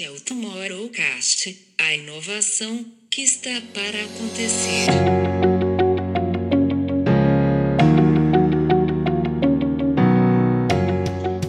É 0.00 0.10
o 0.10 0.18
Tomorrowcast, 0.18 1.54
a 1.76 1.94
inovação 1.94 2.82
que 3.10 3.20
está 3.20 3.50
para 3.74 4.04
acontecer. 4.04 4.86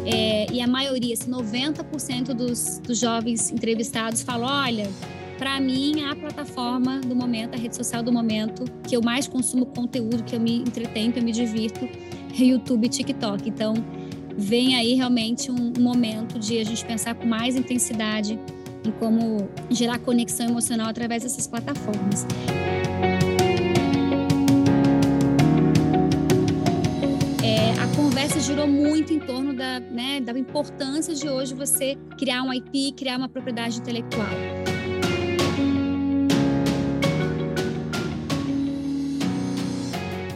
É, 0.05 0.51
e 0.51 0.59
a 0.59 0.67
maioria, 0.67 1.15
90% 1.15 2.33
dos, 2.33 2.79
dos 2.79 2.99
jovens 2.99 3.49
entrevistados 3.49 4.23
falam: 4.23 4.49
olha, 4.49 4.91
para 5.37 5.61
mim, 5.61 6.03
a 6.03 6.13
plataforma 6.13 6.99
do 6.99 7.15
momento, 7.15 7.55
a 7.55 7.57
rede 7.57 7.77
social 7.77 8.03
do 8.03 8.11
momento, 8.11 8.65
que 8.87 8.97
eu 8.97 9.01
mais 9.01 9.25
consumo 9.25 9.67
conteúdo, 9.67 10.21
que 10.23 10.35
eu 10.35 10.39
me 10.41 10.57
entretenho, 10.57 11.13
que 11.13 11.19
eu 11.19 11.23
me 11.23 11.31
divirto, 11.31 11.85
é 12.37 12.43
YouTube 12.43 12.87
e 12.87 12.89
TikTok. 12.89 13.47
Então, 13.47 13.75
vem 14.37 14.75
aí 14.75 14.93
realmente 14.93 15.51
um, 15.51 15.73
momento 15.79 16.39
de 16.39 16.59
a 16.59 16.63
gente 16.63 16.85
pensar 16.85 17.15
com 17.15 17.25
mais 17.25 17.55
intensidade 17.55 18.39
em 18.83 18.91
como 18.91 19.49
gerar 19.69 19.99
conexão 19.99 20.47
emocional 20.47 20.87
através 20.87 21.23
dessas 21.23 21.47
plataformas. 21.47 22.25
É, 27.43 27.71
a 27.81 27.95
conversa 27.95 28.39
girou 28.39 28.67
muito 28.67 29.13
em 29.13 29.19
torno 29.19 29.53
da, 29.53 29.79
né, 29.79 30.19
da 30.19 30.37
importância 30.37 31.13
de 31.13 31.29
hoje 31.29 31.53
você 31.53 31.97
criar 32.17 32.43
um 32.43 32.53
IP, 32.53 32.93
criar 32.93 33.17
uma 33.17 33.29
propriedade 33.29 33.79
intelectual. 33.79 34.62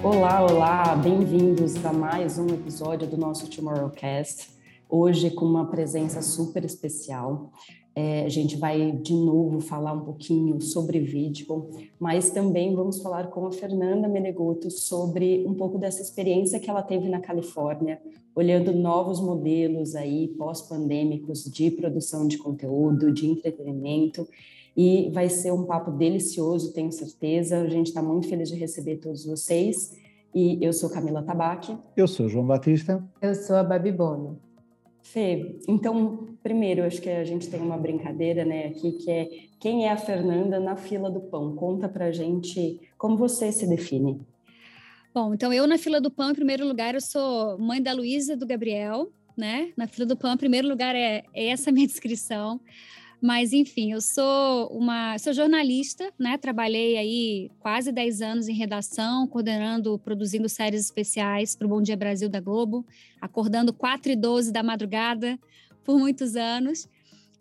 Olá, 0.09 0.41
olá, 0.41 0.95
bem-vindos 0.95 1.85
a 1.85 1.91
mais 1.91 2.39
um 2.39 2.47
episódio 2.47 3.05
do 3.05 3.17
nosso 3.17 3.49
Tomorrowcast. 3.49 4.47
Hoje 4.89 5.29
com 5.29 5.43
uma 5.43 5.65
presença 5.65 6.21
super 6.21 6.63
especial. 6.63 7.51
É, 7.93 8.23
a 8.23 8.29
gente 8.29 8.55
vai 8.55 8.93
de 8.93 9.13
novo 9.13 9.59
falar 9.59 9.91
um 9.91 10.05
pouquinho 10.05 10.61
sobre 10.61 11.01
vídeo, 11.01 11.69
mas 11.99 12.29
também 12.29 12.73
vamos 12.73 13.01
falar 13.01 13.27
com 13.27 13.47
a 13.47 13.51
Fernanda 13.51 14.07
Menegoto 14.07 14.71
sobre 14.71 15.45
um 15.45 15.53
pouco 15.53 15.77
dessa 15.77 16.01
experiência 16.01 16.57
que 16.57 16.69
ela 16.69 16.81
teve 16.81 17.09
na 17.09 17.19
Califórnia, 17.19 18.01
olhando 18.33 18.71
novos 18.71 19.19
modelos 19.19 19.93
aí 19.93 20.29
pós-pandêmicos 20.37 21.43
de 21.43 21.69
produção 21.69 22.29
de 22.29 22.37
conteúdo, 22.37 23.11
de 23.11 23.27
entretenimento 23.27 24.25
e 24.77 25.09
vai 25.09 25.27
ser 25.27 25.51
um 25.51 25.65
papo 25.65 25.89
delicioso, 25.89 26.71
tenho 26.71 26.91
certeza. 26.91 27.59
A 27.59 27.67
gente 27.67 27.87
está 27.87 28.01
muito 28.01 28.29
feliz 28.29 28.47
de 28.47 28.55
receber 28.55 28.97
todos 28.97 29.25
vocês. 29.25 29.97
E 30.35 30.63
eu 30.63 30.71
sou 30.71 30.87
Camila 30.87 31.23
Tabaque. 31.23 31.75
Eu 31.95 32.07
sou 32.07 32.29
João 32.29 32.45
Batista. 32.45 33.03
Eu 33.19 33.33
sou 33.33 33.55
a 33.55 33.63
Babi 33.63 33.91
Bono. 33.91 34.39
Fê, 35.01 35.57
então, 35.67 36.27
primeiro, 36.43 36.83
acho 36.83 37.01
que 37.01 37.09
a 37.09 37.23
gente 37.23 37.49
tem 37.49 37.59
uma 37.59 37.77
brincadeira 37.77 38.45
né, 38.45 38.67
aqui, 38.67 38.91
que 38.91 39.09
é 39.09 39.27
quem 39.59 39.85
é 39.85 39.91
a 39.91 39.97
Fernanda 39.97 40.59
na 40.59 40.75
fila 40.75 41.09
do 41.09 41.21
pão? 41.21 41.55
Conta 41.55 41.89
pra 41.89 42.11
gente 42.11 42.79
como 42.97 43.17
você 43.17 43.51
se 43.51 43.65
define. 43.65 44.21
Bom, 45.13 45.33
então 45.33 45.51
eu 45.51 45.65
na 45.65 45.77
fila 45.79 45.99
do 45.99 46.11
pão, 46.11 46.29
em 46.29 46.35
primeiro 46.35 46.67
lugar, 46.67 46.93
eu 46.93 47.01
sou 47.01 47.57
mãe 47.57 47.81
da 47.81 47.93
Luísa 47.93 48.35
do 48.35 48.45
Gabriel, 48.45 49.11
né? 49.35 49.71
Na 49.75 49.87
fila 49.87 50.05
do 50.05 50.15
pão, 50.15 50.33
em 50.33 50.37
primeiro 50.37 50.67
lugar, 50.67 50.95
é, 50.95 51.23
é 51.33 51.47
essa 51.47 51.71
minha 51.71 51.87
descrição. 51.87 52.59
Mas, 53.19 53.51
enfim, 53.51 53.91
eu 53.93 54.01
sou 54.01 54.67
uma 54.67 55.17
sou 55.17 55.33
jornalista, 55.33 56.13
né? 56.19 56.37
Trabalhei 56.37 56.97
aí 56.97 57.51
quase 57.59 57.91
10 57.91 58.21
anos 58.21 58.47
em 58.47 58.53
redação, 58.53 59.27
coordenando, 59.27 59.97
produzindo 59.99 60.47
séries 60.47 60.81
especiais 60.81 61.55
para 61.55 61.65
o 61.65 61.69
Bom 61.69 61.81
Dia 61.81 61.97
Brasil 61.97 62.29
da 62.29 62.39
Globo, 62.39 62.85
acordando 63.19 63.73
4 63.73 64.11
e 64.11 64.15
12 64.15 64.51
da 64.51 64.61
madrugada 64.61 65.39
por 65.83 65.97
muitos 65.97 66.35
anos. 66.35 66.87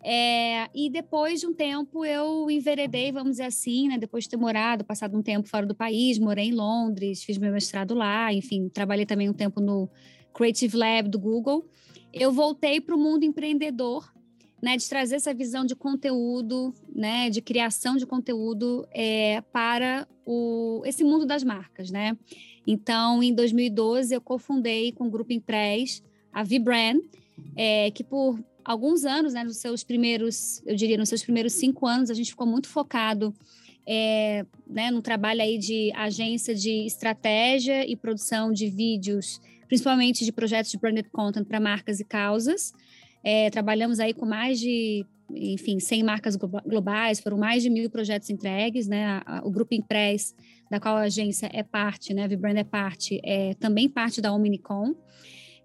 É, 0.03 0.67
e 0.73 0.89
depois 0.89 1.41
de 1.41 1.47
um 1.47 1.53
tempo 1.53 2.03
eu 2.05 2.49
enveredei, 2.49 3.11
vamos 3.11 3.31
dizer 3.31 3.43
assim, 3.43 3.87
né? 3.87 3.99
Depois 3.99 4.23
de 4.23 4.31
ter 4.31 4.37
morado, 4.37 4.83
passado 4.83 5.15
um 5.15 5.21
tempo 5.21 5.47
fora 5.47 5.65
do 5.65 5.75
país, 5.75 6.17
morei 6.17 6.45
em 6.45 6.53
Londres, 6.53 7.23
fiz 7.23 7.37
meu 7.37 7.51
mestrado 7.51 7.93
lá, 7.93 8.33
enfim, 8.33 8.67
trabalhei 8.69 9.05
também 9.05 9.29
um 9.29 9.33
tempo 9.33 9.61
no 9.61 9.87
Creative 10.33 10.75
Lab 10.75 11.09
do 11.09 11.19
Google. 11.19 11.69
Eu 12.11 12.31
voltei 12.31 12.81
para 12.81 12.95
o 12.95 12.97
mundo 12.97 13.23
empreendedor 13.25 14.11
né, 14.61 14.75
de 14.77 14.87
trazer 14.89 15.15
essa 15.15 15.33
visão 15.33 15.65
de 15.65 15.75
conteúdo, 15.75 16.73
né, 16.93 17.29
de 17.29 17.41
criação 17.41 17.95
de 17.95 18.05
conteúdo 18.05 18.87
é, 18.91 19.41
para 19.51 20.07
o, 20.25 20.81
esse 20.85 21.03
mundo 21.03 21.25
das 21.25 21.43
marcas, 21.43 21.91
né? 21.91 22.17
Então, 22.65 23.21
em 23.23 23.33
2012, 23.33 24.13
eu 24.13 24.19
cofundei 24.19 24.91
com 24.91 25.07
o 25.07 25.09
Grupo 25.09 25.31
Impress 25.31 26.03
a 26.33 26.43
Vbrand, 26.43 26.99
é, 27.55 27.91
que 27.91 28.03
por 28.03 28.39
alguns 28.65 29.05
anos, 29.05 29.33
né, 29.33 29.43
nos 29.43 29.57
seus 29.57 29.83
primeiros, 29.83 30.61
eu 30.65 30.75
diria, 30.75 30.97
nos 30.97 31.07
seus 31.07 31.23
primeiros 31.23 31.53
cinco 31.53 31.87
anos, 31.87 32.09
a 32.09 32.13
gente 32.13 32.31
ficou 32.31 32.45
muito 32.45 32.67
focado 32.67 33.33
é, 33.87 34.45
né, 34.67 34.91
no 34.91 35.01
trabalho 35.01 35.41
aí 35.41 35.57
de 35.57 35.93
agência 35.95 36.53
de 36.53 36.85
estratégia 36.85 37.89
e 37.89 37.95
produção 37.95 38.51
de 38.51 38.69
vídeos, 38.69 39.39
principalmente 39.67 40.25
de 40.25 40.31
projetos 40.33 40.71
de 40.71 40.77
branded 40.77 41.09
content 41.09 41.45
para 41.45 41.59
marcas 41.59 42.01
e 42.01 42.03
causas. 42.03 42.73
É, 43.23 43.49
trabalhamos 43.49 43.99
aí 43.99 44.13
com 44.13 44.25
mais 44.25 44.59
de, 44.59 45.05
enfim, 45.33 45.79
100 45.79 46.03
marcas 46.03 46.35
globais, 46.35 47.19
foram 47.19 47.37
mais 47.37 47.63
de 47.63 47.69
mil 47.69 47.89
projetos 47.89 48.29
entregues, 48.29 48.87
né? 48.87 49.21
O 49.43 49.51
Grupo 49.51 49.73
Impress, 49.73 50.35
da 50.69 50.79
qual 50.79 50.95
a 50.95 51.01
agência 51.01 51.49
é 51.53 51.63
parte, 51.63 52.13
né? 52.13 52.23
A 52.23 52.27
Vibrand 52.27 52.57
é 52.57 52.63
parte, 52.63 53.19
é 53.23 53.53
também 53.55 53.89
parte 53.89 54.21
da 54.21 54.33
Omnicom. 54.33 54.95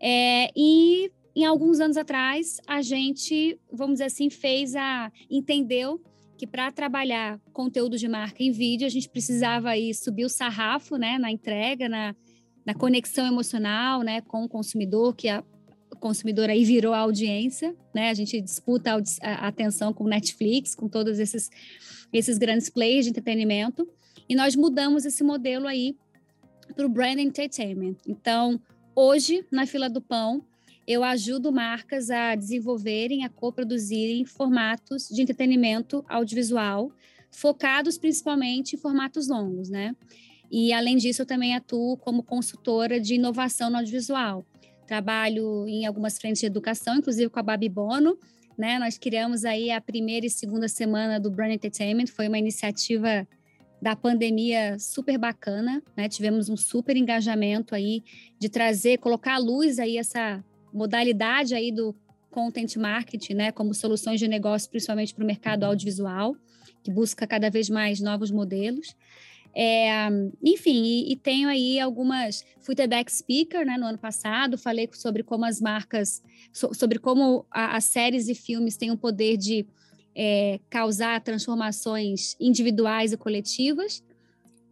É, 0.01 0.51
e 0.57 1.11
em 1.35 1.45
alguns 1.45 1.81
anos 1.81 1.97
atrás, 1.97 2.59
a 2.67 2.83
gente, 2.83 3.59
vamos 3.73 3.95
dizer 3.95 4.05
assim, 4.05 4.29
fez 4.29 4.75
a. 4.75 5.11
entendeu 5.31 6.01
que 6.37 6.47
para 6.47 6.73
trabalhar 6.73 7.41
conteúdo 7.53 7.97
de 7.97 8.09
marca 8.09 8.43
em 8.43 8.51
vídeo, 8.51 8.85
a 8.85 8.91
gente 8.91 9.09
precisava 9.09 9.71
aí 9.71 9.95
subir 9.95 10.25
o 10.25 10.29
sarrafo 10.29 10.97
né, 10.97 11.17
na 11.17 11.31
entrega, 11.31 11.89
na, 11.89 12.17
na 12.67 12.75
conexão 12.75 13.27
emocional 13.27 14.03
né, 14.03 14.21
com 14.23 14.45
o 14.45 14.49
consumidor, 14.49 15.15
que 15.15 15.29
a, 15.29 15.45
consumidor 16.03 16.51
aí 16.51 16.65
virou 16.65 16.93
audiência, 16.93 17.75
né? 17.95 18.11
A 18.11 18.15
gente 18.15 18.41
disputa 18.41 19.01
a 19.23 19.47
atenção 19.47 19.93
com 19.95 20.05
Netflix, 20.05 20.75
com 20.75 20.89
todos 20.89 21.21
esses, 21.21 21.49
esses 22.13 22.39
grandes 22.39 22.69
players 22.69 23.05
de 23.05 23.11
entretenimento, 23.11 23.89
e 24.29 24.35
nós 24.35 24.57
mudamos 24.57 25.05
esse 25.05 25.23
modelo 25.23 25.69
aí 25.69 25.97
para 26.75 26.85
o 26.85 26.89
brand 26.89 27.19
entertainment. 27.21 27.97
Então, 28.07 28.61
hoje, 28.97 29.47
na 29.51 29.65
fila 29.65 29.89
do 29.89 30.01
pão, 30.01 30.45
eu 30.89 31.05
ajudo 31.05 31.53
marcas 31.53 32.11
a 32.11 32.35
desenvolverem, 32.35 33.25
a 33.25 33.29
coproduzirem 33.29 34.25
formatos 34.25 35.09
de 35.09 35.23
entretenimento 35.23 36.05
audiovisual, 36.09 36.91
focados 37.31 37.97
principalmente 37.97 38.75
em 38.75 38.79
formatos 38.79 39.29
longos, 39.29 39.69
né? 39.69 39.95
E, 40.51 40.73
além 40.73 40.97
disso, 40.97 41.23
eu 41.23 41.27
também 41.27 41.55
atuo 41.55 41.97
como 41.97 42.25
consultora 42.25 43.01
de 43.01 43.15
inovação 43.15 43.71
no 43.71 43.77
audiovisual. 43.77 44.45
Trabalho 44.93 45.67
em 45.67 45.87
algumas 45.87 46.19
frentes 46.19 46.41
de 46.41 46.47
educação, 46.47 46.97
inclusive 46.97 47.31
com 47.31 47.41
a 47.41 47.43
Babi 47.43 47.67
Bono, 47.67 48.15
né? 48.59 48.79
Nós 48.79 48.99
criamos 48.99 49.43
aí 49.43 49.71
a 49.71 49.81
primeira 49.81 50.27
e 50.27 50.29
segunda 50.29 50.69
semana 50.69 51.19
do 51.19 51.31
Brand 51.31 51.51
Entertainment, 51.51 52.09
foi 52.09 52.29
uma 52.29 52.37
iniciativa 52.37 53.27
da 53.81 53.97
pandemia 53.97 54.79
super 54.79 55.17
bacana, 55.17 55.83
né? 55.97 56.11
Tivemos 56.11 56.51
um 56.51 56.59
super 56.59 56.95
engajamento 56.95 57.75
aí 57.75 58.05
de 58.39 58.51
trazer, 58.51 58.99
colocar 58.99 59.37
à 59.37 59.39
luz 59.39 59.79
aí 59.79 59.97
essa 59.97 60.45
modalidade 60.75 61.55
aí 61.55 61.73
do 61.73 61.97
content 62.31 62.77
marketing, 62.77 63.33
né, 63.33 63.51
como 63.51 63.73
soluções 63.73 64.21
de 64.21 64.29
negócio, 64.29 64.69
principalmente 64.69 65.15
para 65.15 65.25
o 65.25 65.27
mercado 65.27 65.65
audiovisual, 65.65 66.37
que 66.83 66.91
busca 66.91 67.27
cada 67.27 67.49
vez 67.49 67.71
mais 67.71 67.99
novos 67.99 68.31
modelos. 68.31 68.95
É, 69.55 70.09
enfim, 70.43 70.83
e, 70.83 71.13
e, 71.13 71.17
tenho 71.17 71.49
aí 71.49 71.79
algumas. 71.79 72.45
Fui 72.61 72.75
TEDx 72.75 73.19
Speaker 73.19 73.67
né, 73.67 73.77
no 73.77 73.87
ano 73.87 73.99
passado, 73.99 74.57
falei 74.57 74.89
sobre 74.93 75.23
como 75.23 75.45
as 75.45 75.61
marcas, 75.61 76.23
so, 76.53 76.73
sobre 76.73 76.99
como 76.99 77.45
as 77.51 77.85
séries 77.85 78.29
e 78.29 78.35
filmes 78.35 78.77
têm 78.77 78.91
o 78.91 78.97
poder 78.97 79.37
de 79.37 79.67
é, 80.15 80.59
causar 80.71 81.21
transformações 81.21 82.35
individuais 82.41 83.13
e 83.13 83.17
coletivas. 83.17 84.03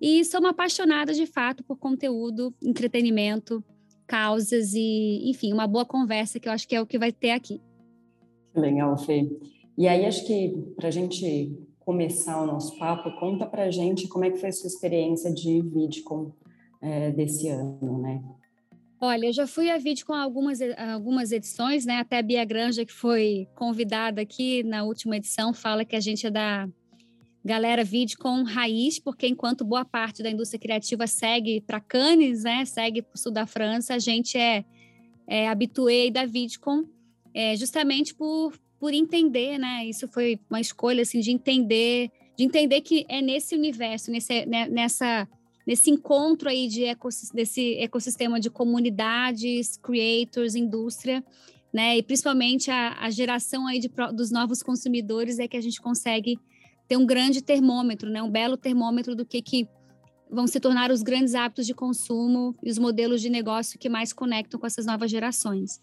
E 0.01 0.25
sou 0.25 0.41
uma 0.41 0.51
apaixonada 0.51 1.13
de 1.13 1.27
fato 1.27 1.63
por 1.63 1.77
conteúdo, 1.77 2.55
entretenimento, 2.63 3.63
causas 4.07 4.73
e, 4.73 5.29
enfim, 5.29 5.53
uma 5.53 5.67
boa 5.67 5.85
conversa 5.85 6.41
que 6.41 6.49
eu 6.49 6.53
acho 6.53 6.67
que 6.67 6.75
é 6.75 6.81
o 6.81 6.87
que 6.87 6.99
vai 6.99 7.13
ter 7.13 7.33
aqui. 7.33 7.61
Legal, 8.55 8.97
Fê. 8.97 9.29
E 9.77 9.87
aí, 9.87 10.07
acho 10.07 10.27
que 10.27 10.55
para 10.75 10.89
a 10.89 10.91
gente 10.91 11.55
começar 11.91 12.41
o 12.41 12.47
nosso 12.47 12.79
papo, 12.79 13.11
conta 13.19 13.45
para 13.45 13.69
gente 13.69 14.07
como 14.07 14.25
é 14.25 14.31
que 14.31 14.39
foi 14.39 14.51
a 14.51 14.53
sua 14.53 14.69
experiência 14.69 15.35
de 15.35 15.61
VidCon 15.61 16.31
é, 16.81 17.11
desse 17.11 17.49
ano, 17.49 17.99
né? 18.01 18.23
Olha, 19.01 19.27
eu 19.27 19.33
já 19.33 19.45
fui 19.45 19.69
a 19.69 19.77
VidCon 19.77 20.15
algumas, 20.15 20.61
algumas 20.93 21.33
edições, 21.33 21.85
né? 21.85 21.97
Até 21.97 22.19
a 22.19 22.23
Bia 22.23 22.45
Granja, 22.45 22.85
que 22.85 22.93
foi 22.93 23.49
convidada 23.57 24.23
aqui 24.23 24.63
na 24.63 24.85
última 24.85 25.17
edição, 25.17 25.53
fala 25.53 25.85
que 25.85 25.97
a 25.97 26.01
gente 26.01 26.29
é 26.29 26.31
da 26.31 26.69
galera 27.45 27.83
VidCon 27.83 28.45
raiz, 28.45 29.01
porque 29.01 29.27
enquanto 29.27 29.65
boa 29.65 29.85
parte 29.85 30.23
da 30.23 30.31
indústria 30.31 30.61
criativa 30.61 31.09
segue 31.09 31.61
para 31.61 31.81
Cannes, 31.81 32.45
né? 32.45 32.65
Segue 32.67 33.03
para 33.03 33.17
o 33.17 33.19
sul 33.19 33.33
da 33.33 33.47
França, 33.47 33.95
a 33.95 33.99
gente 33.99 34.39
é, 34.39 34.65
é 35.27 35.49
habituê 35.49 36.09
da 36.09 36.25
VidCon, 36.25 36.85
é, 37.35 37.57
justamente 37.57 38.15
por 38.15 38.53
por 38.81 38.95
entender, 38.95 39.59
né? 39.59 39.85
Isso 39.85 40.09
foi 40.09 40.41
uma 40.49 40.61
escolha 40.61 41.03
assim 41.03 41.21
de 41.21 41.31
entender, 41.31 42.11
de 42.37 42.45
entender 42.45 42.81
que 42.81 43.05
é 43.09 43.21
nesse 43.21 43.55
universo, 43.55 44.11
nesse, 44.11 44.47
né, 44.47 44.67
nessa 44.69 45.29
nesse 45.67 45.91
encontro 45.91 46.49
aí 46.49 46.67
de 46.67 46.83
desse 47.35 47.77
ecossistema 47.77 48.41
de 48.41 48.49
comunidades, 48.51 49.77
creators, 49.77 50.55
indústria, 50.55 51.23
né? 51.73 51.99
E 51.99 52.03
principalmente 52.03 52.71
a, 52.71 52.97
a 52.99 53.11
geração 53.11 53.67
aí 53.67 53.79
de, 53.79 53.89
dos 54.15 54.33
novos 54.33 54.63
consumidores 54.63 55.39
é 55.39 55.47
que 55.47 55.59
a 55.59 55.61
gente 55.61 55.81
consegue 55.81 56.39
ter 56.89 56.97
um 56.97 57.07
grande 57.07 57.43
termômetro, 57.43 58.09
né? 58.09 58.23
Um 58.23 58.31
belo 58.31 58.57
termômetro 58.57 59.15
do 59.15 59.25
que 59.25 59.43
que 59.43 59.69
vão 60.31 60.47
se 60.47 60.59
tornar 60.59 60.91
os 60.91 61.03
grandes 61.03 61.35
hábitos 61.35 61.67
de 61.67 61.75
consumo 61.75 62.57
e 62.63 62.71
os 62.71 62.79
modelos 62.79 63.21
de 63.21 63.29
negócio 63.29 63.79
que 63.79 63.89
mais 63.89 64.13
conectam 64.13 64.59
com 64.59 64.67
essas 64.67 64.87
novas 64.87 65.11
gerações. 65.11 65.81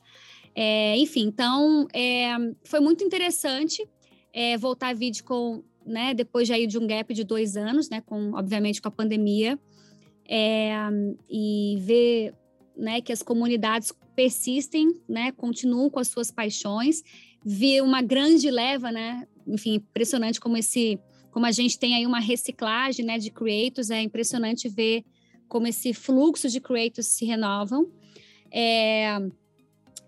É, 0.59 0.97
enfim, 0.97 1.27
então 1.27 1.87
é, 1.93 2.35
foi 2.63 2.79
muito 2.79 3.03
interessante 3.03 3.87
é, 4.33 4.57
voltar 4.57 4.87
a 4.87 4.93
vídeo 4.93 5.23
com, 5.23 5.63
né, 5.85 6.15
depois 6.15 6.47
já 6.47 6.57
de 6.57 6.79
um 6.79 6.87
gap 6.87 7.13
de 7.13 7.23
dois 7.23 7.55
anos, 7.55 7.91
né, 7.91 8.01
com 8.01 8.33
obviamente 8.33 8.81
com 8.81 8.87
a 8.87 8.91
pandemia, 8.91 9.59
é, 10.27 10.75
e 11.29 11.77
ver 11.81 12.33
né, 12.75 13.01
que 13.01 13.13
as 13.13 13.21
comunidades 13.21 13.93
persistem, 14.15 14.99
né, 15.07 15.31
continuam 15.31 15.91
com 15.91 15.99
as 15.99 16.07
suas 16.07 16.31
paixões, 16.31 17.03
ver 17.45 17.83
uma 17.83 18.01
grande 18.01 18.49
leva, 18.49 18.91
né, 18.91 19.27
enfim, 19.45 19.75
impressionante 19.75 20.39
como 20.39 20.57
esse, 20.57 20.99
como 21.29 21.45
a 21.45 21.51
gente 21.51 21.77
tem 21.77 21.93
aí 21.93 22.07
uma 22.07 22.19
reciclagem, 22.19 23.05
né, 23.05 23.19
de 23.19 23.29
creators, 23.29 23.91
é 23.91 24.01
impressionante 24.01 24.67
ver 24.67 25.05
como 25.47 25.67
esse 25.67 25.93
fluxo 25.93 26.49
de 26.49 26.59
creators 26.59 27.05
se 27.05 27.25
renovam. 27.25 27.91
É, 28.51 29.19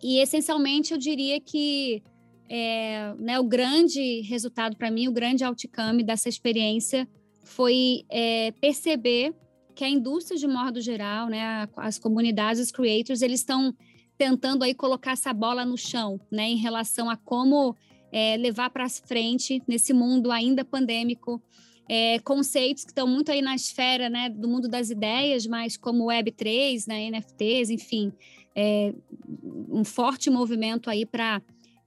e 0.01 0.19
essencialmente 0.19 0.93
eu 0.93 0.97
diria 0.97 1.39
que 1.39 2.01
é, 2.49 3.13
né, 3.17 3.39
o 3.39 3.43
grande 3.43 4.21
resultado 4.21 4.75
para 4.75 4.89
mim, 4.89 5.07
o 5.07 5.11
grande 5.11 5.43
outcome 5.43 6.03
dessa 6.03 6.27
experiência 6.27 7.07
foi 7.43 8.03
é, 8.09 8.51
perceber 8.59 9.33
que 9.75 9.83
a 9.83 9.89
indústria 9.89 10.37
de 10.37 10.47
modo 10.47 10.81
geral, 10.81 11.27
né, 11.27 11.69
as 11.77 11.99
comunidades, 11.99 12.61
os 12.61 12.71
creators, 12.71 13.21
eles 13.21 13.39
estão 13.39 13.73
tentando 14.17 14.63
aí 14.63 14.73
colocar 14.73 15.11
essa 15.11 15.33
bola 15.33 15.63
no 15.63 15.77
chão, 15.77 16.19
né, 16.31 16.49
em 16.49 16.57
relação 16.57 17.09
a 17.09 17.15
como 17.15 17.75
é, 18.11 18.35
levar 18.37 18.69
para 18.69 18.89
frente 18.89 19.61
nesse 19.67 19.93
mundo 19.93 20.31
ainda 20.31 20.65
pandêmico 20.65 21.41
é, 21.89 22.19
conceitos 22.19 22.85
que 22.85 22.91
estão 22.91 23.07
muito 23.07 23.31
aí 23.31 23.41
na 23.41 23.55
esfera 23.55 24.09
né, 24.09 24.29
do 24.29 24.47
mundo 24.47 24.69
das 24.69 24.91
ideias, 24.91 25.47
mas 25.47 25.75
como 25.75 26.05
Web3, 26.05 26.85
né, 26.87 27.09
NFTs, 27.09 27.71
enfim, 27.71 28.13
é, 28.55 28.93
um 29.67 29.83
forte 29.83 30.29
movimento 30.29 30.87
aí 30.87 31.03
para 31.03 31.41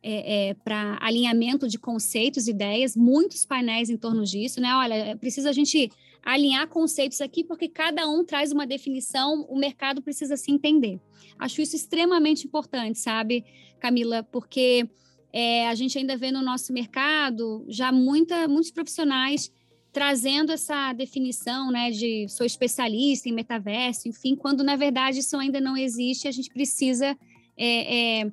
é, 0.05 0.49
é 0.49 0.55
para 0.55 0.99
alinhamento 1.01 1.69
de 1.69 1.79
conceitos, 1.79 2.49
ideias, 2.49 2.97
muitos 2.97 3.47
painéis 3.47 3.89
em 3.89 3.97
torno 3.97 4.25
disso, 4.25 4.61
né? 4.61 4.75
Olha, 4.75 4.95
é 4.95 5.15
precisa 5.15 5.51
a 5.51 5.53
gente 5.53 5.89
alinhar 6.25 6.67
conceitos 6.67 7.21
aqui, 7.21 7.45
porque 7.45 7.69
cada 7.69 8.09
um 8.09 8.25
traz 8.25 8.51
uma 8.51 8.67
definição, 8.67 9.47
o 9.49 9.57
mercado 9.57 10.03
precisa 10.03 10.37
se 10.37 10.51
entender. 10.51 10.99
Acho 11.39 11.63
isso 11.63 11.77
extremamente 11.77 12.49
importante, 12.49 12.99
sabe, 12.99 13.45
Camila? 13.79 14.25
Porque 14.25 14.89
é, 15.33 15.69
a 15.69 15.75
gente 15.77 15.97
ainda 15.97 16.17
vê 16.17 16.33
no 16.33 16.43
nosso 16.43 16.73
mercado 16.73 17.65
já 17.69 17.93
muita, 17.93 18.49
muitos 18.49 18.73
profissionais 18.73 19.53
trazendo 19.93 20.51
essa 20.51 20.93
definição, 20.95 21.71
né, 21.71 21.91
de 21.91 22.27
sou 22.29 22.47
especialista 22.47 23.29
em 23.29 23.33
metaverso, 23.33 24.09
enfim, 24.09 24.35
quando 24.35 24.65
na 24.65 24.75
verdade 24.75 25.19
isso 25.19 25.37
ainda 25.37 25.61
não 25.61 25.77
existe, 25.77 26.27
a 26.27 26.31
gente 26.31 26.49
precisa 26.49 27.17
é, 27.57 28.21
é, 28.21 28.33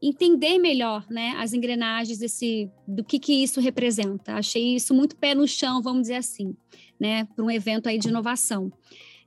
entender 0.00 0.58
melhor, 0.58 1.04
né, 1.10 1.34
as 1.38 1.52
engrenagens 1.52 2.18
desse, 2.18 2.70
do 2.86 3.02
que 3.02 3.18
que 3.18 3.42
isso 3.42 3.60
representa. 3.60 4.34
Achei 4.34 4.76
isso 4.76 4.94
muito 4.94 5.16
pé 5.16 5.34
no 5.34 5.48
chão, 5.48 5.82
vamos 5.82 6.02
dizer 6.02 6.16
assim, 6.16 6.54
né, 6.98 7.24
para 7.24 7.44
um 7.44 7.50
evento 7.50 7.88
aí 7.88 7.98
de 7.98 8.08
inovação. 8.08 8.72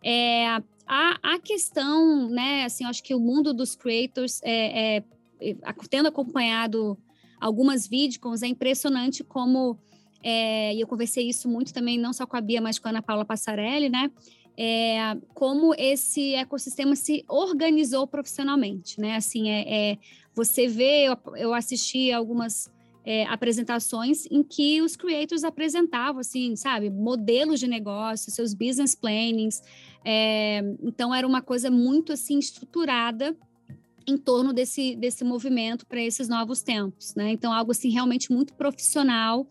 É, 0.01 0.47
a, 0.88 1.19
a 1.21 1.39
questão, 1.39 2.30
né, 2.30 2.63
assim, 2.63 2.85
acho 2.85 3.03
que 3.03 3.13
o 3.13 3.19
mundo 3.19 3.53
dos 3.53 3.75
creators, 3.75 4.39
é, 4.41 4.97
é, 4.97 5.03
tendo 5.89 6.07
acompanhado 6.07 6.97
algumas 7.41 7.85
vídeos, 7.85 8.41
é 8.41 8.47
impressionante 8.47 9.21
como 9.21 9.77
é, 10.24 10.74
e 10.74 10.80
eu 10.80 10.88
conversei 10.88 11.28
isso 11.28 11.50
muito 11.50 11.74
também, 11.74 11.98
não 11.98 12.14
só 12.14 12.25
com 12.25 12.38
a 12.38 12.42
Bia, 12.42 12.62
mas 12.62 12.80
com 12.80 12.88
a 12.88 12.92
Ana 12.92 13.02
Paula 13.02 13.25
Passarelli, 13.25 13.90
né? 13.90 14.10
É, 14.56 15.18
como 15.34 15.74
esse 15.75 16.36
ecossistema 16.36 16.96
se 16.96 17.25
organizou 17.28 18.08
profissionalmente, 18.08 19.00
né? 19.02 19.16
Assim, 19.16 19.50
é, 19.50 19.92
é 19.92 19.98
você 20.34 20.68
vê, 20.68 21.10
eu, 21.10 21.18
eu 21.36 21.54
assisti 21.54 22.12
algumas 22.12 22.72
é, 23.06 23.25
apresentações 23.25 24.25
em 24.31 24.42
que 24.42 24.81
os 24.81 24.96
creators 24.96 25.44
apresentavam, 25.44 26.22
assim, 26.22 26.56
sabe, 26.56 26.90
modelos 26.90 27.60
de 27.60 27.68
negócio, 27.68 28.31
seus 28.31 28.54
business 28.54 28.96
plannings. 28.96 29.62
É, 30.06 30.62
então, 30.81 31.14
era 31.14 31.28
uma 31.28 31.42
coisa 31.42 31.69
muito, 31.69 32.14
assim, 32.14 32.40
estruturada 32.40 33.36
em 34.08 34.18
torno 34.18 34.54
desse, 34.54 34.96
desse 34.96 35.24
movimento 35.24 35.86
para 35.86 36.02
esses 36.02 36.28
novos 36.30 36.62
tempos, 36.62 37.14
né? 37.16 37.31
Então, 37.31 37.52
algo, 37.52 37.72
assim, 37.72 37.90
realmente 37.90 38.31
muito 38.31 38.54
profissional 38.54 39.48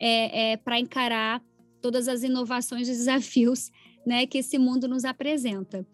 é, 0.00 0.52
é, 0.52 0.56
para 0.56 0.80
encarar 0.80 1.42
todas 1.80 2.08
as 2.08 2.22
inovações 2.22 2.88
e 2.88 2.92
desafios 2.92 3.70
né, 4.06 4.26
que 4.26 4.38
esse 4.38 4.58
mundo 4.58 4.88
nos 4.88 5.04
apresenta. 5.04 5.86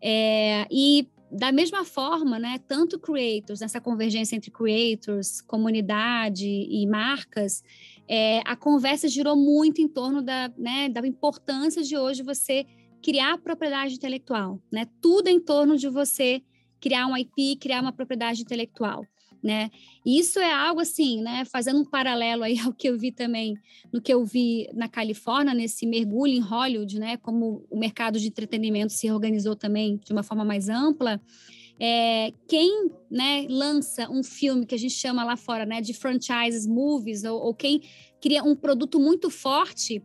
É, 0.00 0.66
e 0.70 1.08
da 1.30 1.50
mesma 1.50 1.84
forma, 1.84 2.38
né, 2.38 2.60
tanto 2.68 2.98
creators, 2.98 3.60
nessa 3.60 3.80
convergência 3.80 4.36
entre 4.36 4.50
creators, 4.50 5.40
comunidade 5.40 6.46
e 6.46 6.86
marcas, 6.86 7.64
é, 8.06 8.40
a 8.44 8.54
conversa 8.54 9.08
girou 9.08 9.34
muito 9.34 9.80
em 9.80 9.88
torno 9.88 10.22
da, 10.22 10.52
né, 10.56 10.88
da 10.88 11.04
importância 11.06 11.82
de 11.82 11.96
hoje 11.96 12.22
você 12.22 12.66
criar 13.02 13.38
propriedade 13.38 13.94
intelectual, 13.94 14.60
né? 14.72 14.86
Tudo 14.98 15.28
em 15.28 15.38
torno 15.38 15.76
de 15.76 15.88
você 15.90 16.40
criar 16.80 17.06
um 17.06 17.14
IP, 17.14 17.56
criar 17.56 17.82
uma 17.82 17.92
propriedade 17.92 18.40
intelectual 18.40 19.04
né? 19.44 19.70
E 20.06 20.18
isso 20.18 20.38
é 20.38 20.50
algo 20.50 20.80
assim, 20.80 21.20
né? 21.20 21.44
Fazendo 21.44 21.78
um 21.78 21.84
paralelo 21.84 22.42
aí 22.42 22.58
ao 22.64 22.72
que 22.72 22.88
eu 22.88 22.98
vi 22.98 23.12
também, 23.12 23.54
no 23.92 24.00
que 24.00 24.12
eu 24.12 24.24
vi 24.24 24.66
na 24.72 24.88
Califórnia, 24.88 25.52
nesse 25.52 25.86
mergulho 25.86 26.32
em 26.32 26.40
Hollywood, 26.40 26.98
né? 26.98 27.18
Como 27.18 27.66
o 27.70 27.78
mercado 27.78 28.18
de 28.18 28.28
entretenimento 28.28 28.94
se 28.94 29.10
organizou 29.10 29.54
também 29.54 30.00
de 30.02 30.12
uma 30.14 30.22
forma 30.22 30.44
mais 30.44 30.70
ampla. 30.70 31.20
É, 31.78 32.32
quem 32.48 32.88
né, 33.10 33.46
lança 33.50 34.08
um 34.08 34.22
filme 34.22 34.64
que 34.64 34.74
a 34.74 34.78
gente 34.78 34.94
chama 34.94 35.24
lá 35.24 35.36
fora 35.36 35.66
né, 35.66 35.80
de 35.80 35.92
franchises, 35.92 36.66
movies, 36.66 37.24
ou, 37.24 37.38
ou 37.38 37.54
quem 37.54 37.82
cria 38.20 38.44
um 38.44 38.54
produto 38.54 38.98
muito 38.98 39.28
forte, 39.28 40.00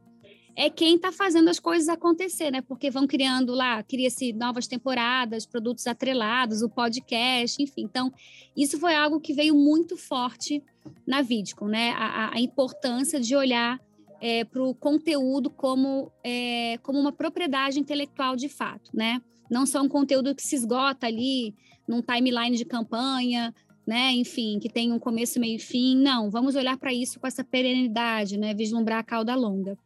é 0.60 0.70
quem 0.70 0.98
está 0.98 1.10
fazendo 1.10 1.48
as 1.48 1.58
coisas 1.58 1.88
acontecer, 1.88 2.52
né? 2.52 2.60
Porque 2.60 2.92
vão 2.92 3.08
criando 3.08 3.54
lá, 3.54 3.82
cria-se 3.82 4.34
novas 4.34 4.68
temporadas, 4.68 5.46
produtos 5.46 5.88
atrelados, 5.88 6.62
o 6.62 6.68
podcast, 6.68 7.64
enfim. 7.64 7.84
Então, 7.84 8.12
isso 8.58 8.78
foi 8.78 8.94
algo 8.94 9.22
que 9.22 9.34
veio 9.34 9.56
muito 9.56 9.96
forte 9.96 10.62
na 11.08 11.22
Vidcom, 11.22 11.68
né? 11.68 11.92
A, 11.92 12.36
a 12.36 12.42
importância 12.42 13.22
de 13.22 13.38
olhar 13.38 13.80
é, 14.20 14.44
para 14.44 14.62
o 14.62 14.76
conteúdo 14.76 15.50
como, 15.50 16.12
é, 16.22 16.78
como 16.84 17.00
uma 17.00 17.14
propriedade 17.14 17.80
intelectual 17.80 18.36
de 18.36 18.50
fato, 18.50 18.92
né? 18.94 19.22
Não 19.50 19.66
só 19.66 19.82
um 19.82 19.88
conteúdo 19.88 20.36
que 20.36 20.44
se 20.44 20.58
esgota 20.58 21.08
ali 21.08 21.56
num 21.88 22.02
timeline 22.02 22.58
de 22.58 22.66
campanha, 22.66 23.56
né? 23.88 24.12
Enfim, 24.12 24.60
que 24.60 24.68
tem 24.68 24.92
um 24.92 25.00
começo, 25.00 25.40
meio 25.40 25.56
e 25.56 25.60
fim. 25.60 25.96
Não, 25.96 26.30
vamos 26.30 26.58
olhar 26.58 26.78
para 26.78 26.94
isso 26.94 27.18
com 27.18 27.26
essa 27.26 27.46
perenidade, 27.46 28.38
né? 28.38 28.54
Vislumbrar 28.54 29.00
a 29.00 29.04
cauda 29.04 29.34
longa. 29.36 29.78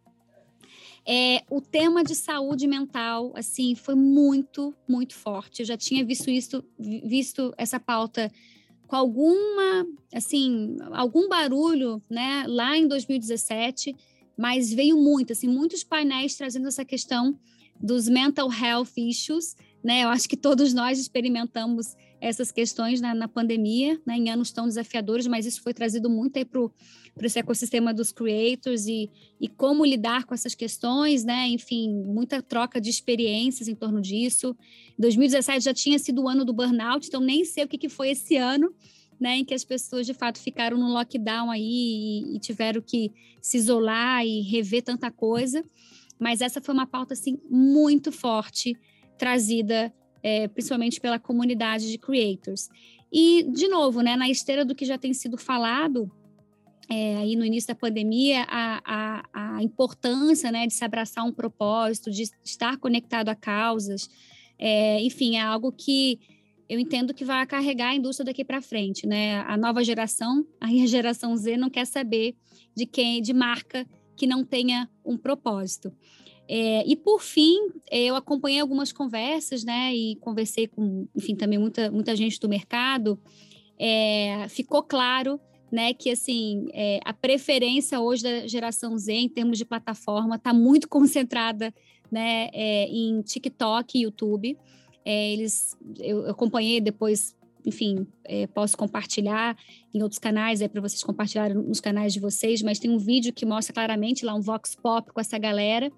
É, 1.06 1.44
o 1.50 1.60
tema 1.60 2.04
de 2.04 2.16
saúde 2.16 2.66
mental, 2.66 3.34
assim, 3.36 3.76
foi 3.76 3.96
muito, 3.96 4.74
muito 4.88 5.16
forte. 5.16 5.62
Eu 5.62 5.66
já 5.66 5.78
tinha 5.78 6.04
visto 6.06 6.30
isso, 6.30 6.64
visto 6.80 7.54
essa 7.58 7.80
pauta 7.80 8.32
com 8.88 8.96
alguma, 8.96 9.86
assim, 10.14 10.78
algum 10.92 11.28
barulho, 11.28 12.02
né, 12.10 12.46
lá 12.48 12.78
em 12.78 12.88
2017, 12.88 13.96
mas 14.38 14.72
veio 14.72 14.98
muito, 14.98 15.34
assim, 15.34 15.48
muitos 15.48 15.84
painéis 15.84 16.36
trazendo 16.36 16.68
essa 16.68 16.86
questão 16.86 17.38
dos 17.82 18.08
mental 18.08 18.50
health 18.52 18.92
issues, 18.98 19.56
né? 19.84 20.04
Eu 20.04 20.10
acho 20.10 20.30
que 20.30 20.38
todos 20.38 20.74
nós 20.74 20.98
experimentamos 20.98 21.96
essas 22.24 22.54
questões 22.54 23.02
na, 23.02 23.14
na 23.14 23.28
pandemia, 23.28 24.02
né, 24.06 24.16
em 24.16 24.30
anos 24.30 24.50
tão 24.50 24.66
desafiadores, 24.66 25.28
mas 25.28 25.46
isso 25.46 25.62
foi 25.62 25.74
trazido 25.74 26.10
muito 26.10 26.38
aí 26.38 26.46
para 26.46 26.72
esse 27.22 27.38
ecossistema 27.38 27.94
dos 27.94 28.14
creators 28.14 28.88
e, 28.88 29.10
e 29.42 29.50
como 29.50 29.86
lidar 29.86 30.24
com 30.24 30.34
essas 30.34 30.56
questões, 30.56 31.26
né? 31.26 31.50
Enfim, 31.50 32.02
muita 32.06 32.42
troca 32.42 32.80
de 32.80 32.90
experiências 32.90 33.68
em 33.68 33.76
torno 33.76 34.00
disso. 34.00 34.56
2017 34.98 35.66
já 35.66 35.74
tinha 35.74 36.00
sido 36.00 36.24
o 36.24 36.30
ano 36.30 36.46
do 36.46 36.54
burnout, 36.54 37.08
então 37.08 37.20
nem 37.20 37.44
sei 37.44 37.66
o 37.66 37.68
que, 37.68 37.78
que 37.78 37.90
foi 37.90 38.12
esse 38.12 38.38
ano, 38.38 38.74
né, 39.20 39.40
em 39.40 39.46
que 39.46 39.54
as 39.54 39.66
pessoas 39.66 40.06
de 40.06 40.14
fato 40.14 40.40
ficaram 40.40 40.78
no 40.78 40.94
lockdown 40.94 41.52
aí 41.52 41.62
e, 41.62 42.38
e, 42.38 42.40
tiveram 42.40 42.82
que 42.82 43.12
se 43.42 43.58
isolar 43.58 44.26
e 44.26 44.40
rever 44.44 44.82
tanta 44.82 45.12
coisa. 45.12 45.62
Mas 46.18 46.40
essa 46.40 46.62
foi 46.62 46.74
uma 46.74 46.88
pauta 46.88 47.14
assim 47.14 47.38
muito 47.50 48.14
forte 48.14 48.78
trazida 49.18 49.94
é, 50.24 50.48
principalmente 50.48 51.02
pela 51.02 51.20
comunidade 51.20 51.92
de 51.92 51.98
creators. 51.98 52.70
E, 53.12 53.46
de 53.52 53.68
novo, 53.68 54.02
né, 54.02 54.16
na 54.16 54.30
esteira 54.30 54.66
do 54.66 54.74
que 54.74 54.86
já 54.86 54.98
tem 54.98 55.14
sido 55.14 55.38
falado, 55.38 56.10
é, 56.90 57.18
aí 57.18 57.36
no 57.36 57.46
início 57.46 57.68
da 57.68 57.76
pandemia 57.76 58.46
a, 58.50 58.82
a, 58.86 59.58
a, 59.58 59.64
importância 59.64 60.52
né, 60.52 60.66
de 60.66 60.74
se 60.74 60.84
abraçar 60.84 61.24
um 61.24 61.32
propósito, 61.32 62.10
de 62.10 62.24
estar 62.44 62.78
conectado 62.78 63.30
a 63.30 63.36
causas. 63.36 64.10
É, 64.58 65.02
enfim, 65.02 65.36
é 65.36 65.42
algo 65.42 65.72
que 65.72 66.20
eu 66.68 66.80
entendo 66.80 67.14
que 67.14 67.24
vai 67.24 67.46
carregar 67.46 67.90
a 67.90 67.96
indústria 67.96 68.26
daqui 68.26 68.44
para 68.44 68.62
frente. 68.62 69.06
Né? 69.06 69.42
A 69.42 69.56
nova 69.58 69.84
geração, 69.84 70.46
aí 70.60 70.82
a 70.82 70.88
geração 70.88 71.36
Z, 71.36 71.58
não 71.58 71.70
quer 71.70 71.86
saber 71.86 72.36
de 72.76 72.86
quem, 72.86 73.22
de 73.22 73.34
marca 73.34 73.86
que 74.16 74.26
não 74.26 74.44
tenha 74.44 74.90
um 75.06 75.18
propósito. 75.18 75.92
É, 76.56 76.84
e 76.86 76.96
por 76.96 77.20
fim, 77.20 77.58
eu 77.90 78.16
acompanhei 78.16 78.60
algumas 78.60 78.92
conversas, 78.92 79.64
né, 79.64 79.92
e 79.92 80.16
conversei 80.18 80.68
com, 80.68 81.08
enfim, 81.16 81.36
também 81.36 81.58
muita, 81.58 81.90
muita 81.90 82.16
gente 82.16 82.40
do 82.40 82.48
mercado. 82.48 83.20
É, 83.80 84.46
ficou 84.50 84.84
claro 84.84 85.42
né, 85.72 85.96
que 85.96 86.12
assim 86.12 86.68
é, 86.72 87.00
a 87.04 87.12
preferência 87.12 88.00
hoje 88.00 88.22
da 88.22 88.46
geração 88.46 88.96
Z 88.96 89.12
em 89.12 89.28
termos 89.28 89.58
de 89.58 89.66
plataforma 89.66 90.36
está 90.36 90.54
muito 90.54 90.88
concentrada, 90.90 91.74
né, 92.12 92.52
é, 92.54 92.86
em 92.86 93.24
TikTok 93.24 93.98
e 93.98 94.04
YouTube. 94.04 94.56
É, 95.04 95.34
eles, 95.34 95.76
eu, 95.98 96.26
eu, 96.26 96.30
acompanhei 96.30 96.80
depois, 96.80 97.36
enfim, 97.66 98.06
é, 98.24 98.46
posso 98.46 98.78
compartilhar 98.78 99.58
em 99.92 100.04
outros 100.04 100.20
canais, 100.20 100.62
é 100.62 100.68
para 100.68 100.82
vocês 100.82 101.02
compartilharem 101.04 101.58
nos 101.58 101.80
canais 101.80 102.14
de 102.14 102.20
vocês, 102.20 102.62
mas 102.62 102.78
tem 102.78 102.92
um 102.92 103.00
vídeo 103.00 103.34
que 103.34 103.44
mostra 103.44 103.74
claramente 103.74 104.24
lá 104.24 104.36
um 104.36 104.42
vox 104.42 104.76
pop 104.76 105.12
com 105.12 105.20
essa 105.20 105.40
galera. 105.40 105.92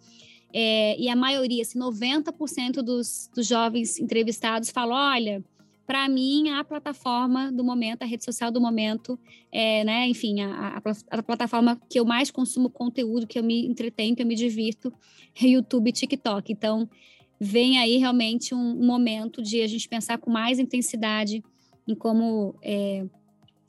É, 0.57 0.97
e 0.97 1.09
a 1.09 1.15
maioria, 1.17 1.62
assim, 1.63 1.77
90% 1.77 2.75
dos, 2.75 3.29
dos 3.35 3.45
jovens 3.45 4.00
entrevistados 4.00 4.69
falam: 4.69 4.95
olha, 4.95 5.43
para 5.85 6.07
mim, 6.07 6.50
a 6.50 6.63
plataforma 6.63 7.51
do 7.51 7.62
momento, 7.62 8.03
a 8.03 8.05
rede 8.05 8.24
social 8.24 8.50
do 8.50 8.62
momento, 8.62 9.19
é, 9.51 9.83
né, 9.83 10.07
enfim, 10.07 10.39
a, 10.39 10.77
a, 10.77 11.17
a, 11.17 11.21
plataforma 11.21 11.77
que 11.89 12.00
eu 12.00 12.05
mais 12.05 12.31
consumo 12.31 12.69
conteúdo, 12.69 13.27
que 13.27 13.38
eu 13.38 13.43
me 13.43 13.67
entretenho, 13.67 14.15
que 14.15 14.21
eu 14.21 14.25
me 14.25 14.33
divirto, 14.33 14.93
é 15.43 15.45
YouTube 15.45 15.89
e 15.89 15.91
TikTok. 15.91 16.53
Então, 16.53 16.89
vem 17.38 17.77
aí 17.77 17.97
realmente 17.97 18.55
um, 18.55 18.75
momento 18.75 19.43
de 19.43 19.62
a 19.62 19.67
gente 19.67 19.89
pensar 19.89 20.17
com 20.19 20.31
mais 20.31 20.57
intensidade 20.57 21.43
em 21.85 21.93
como 21.93 22.55
é, 22.63 23.05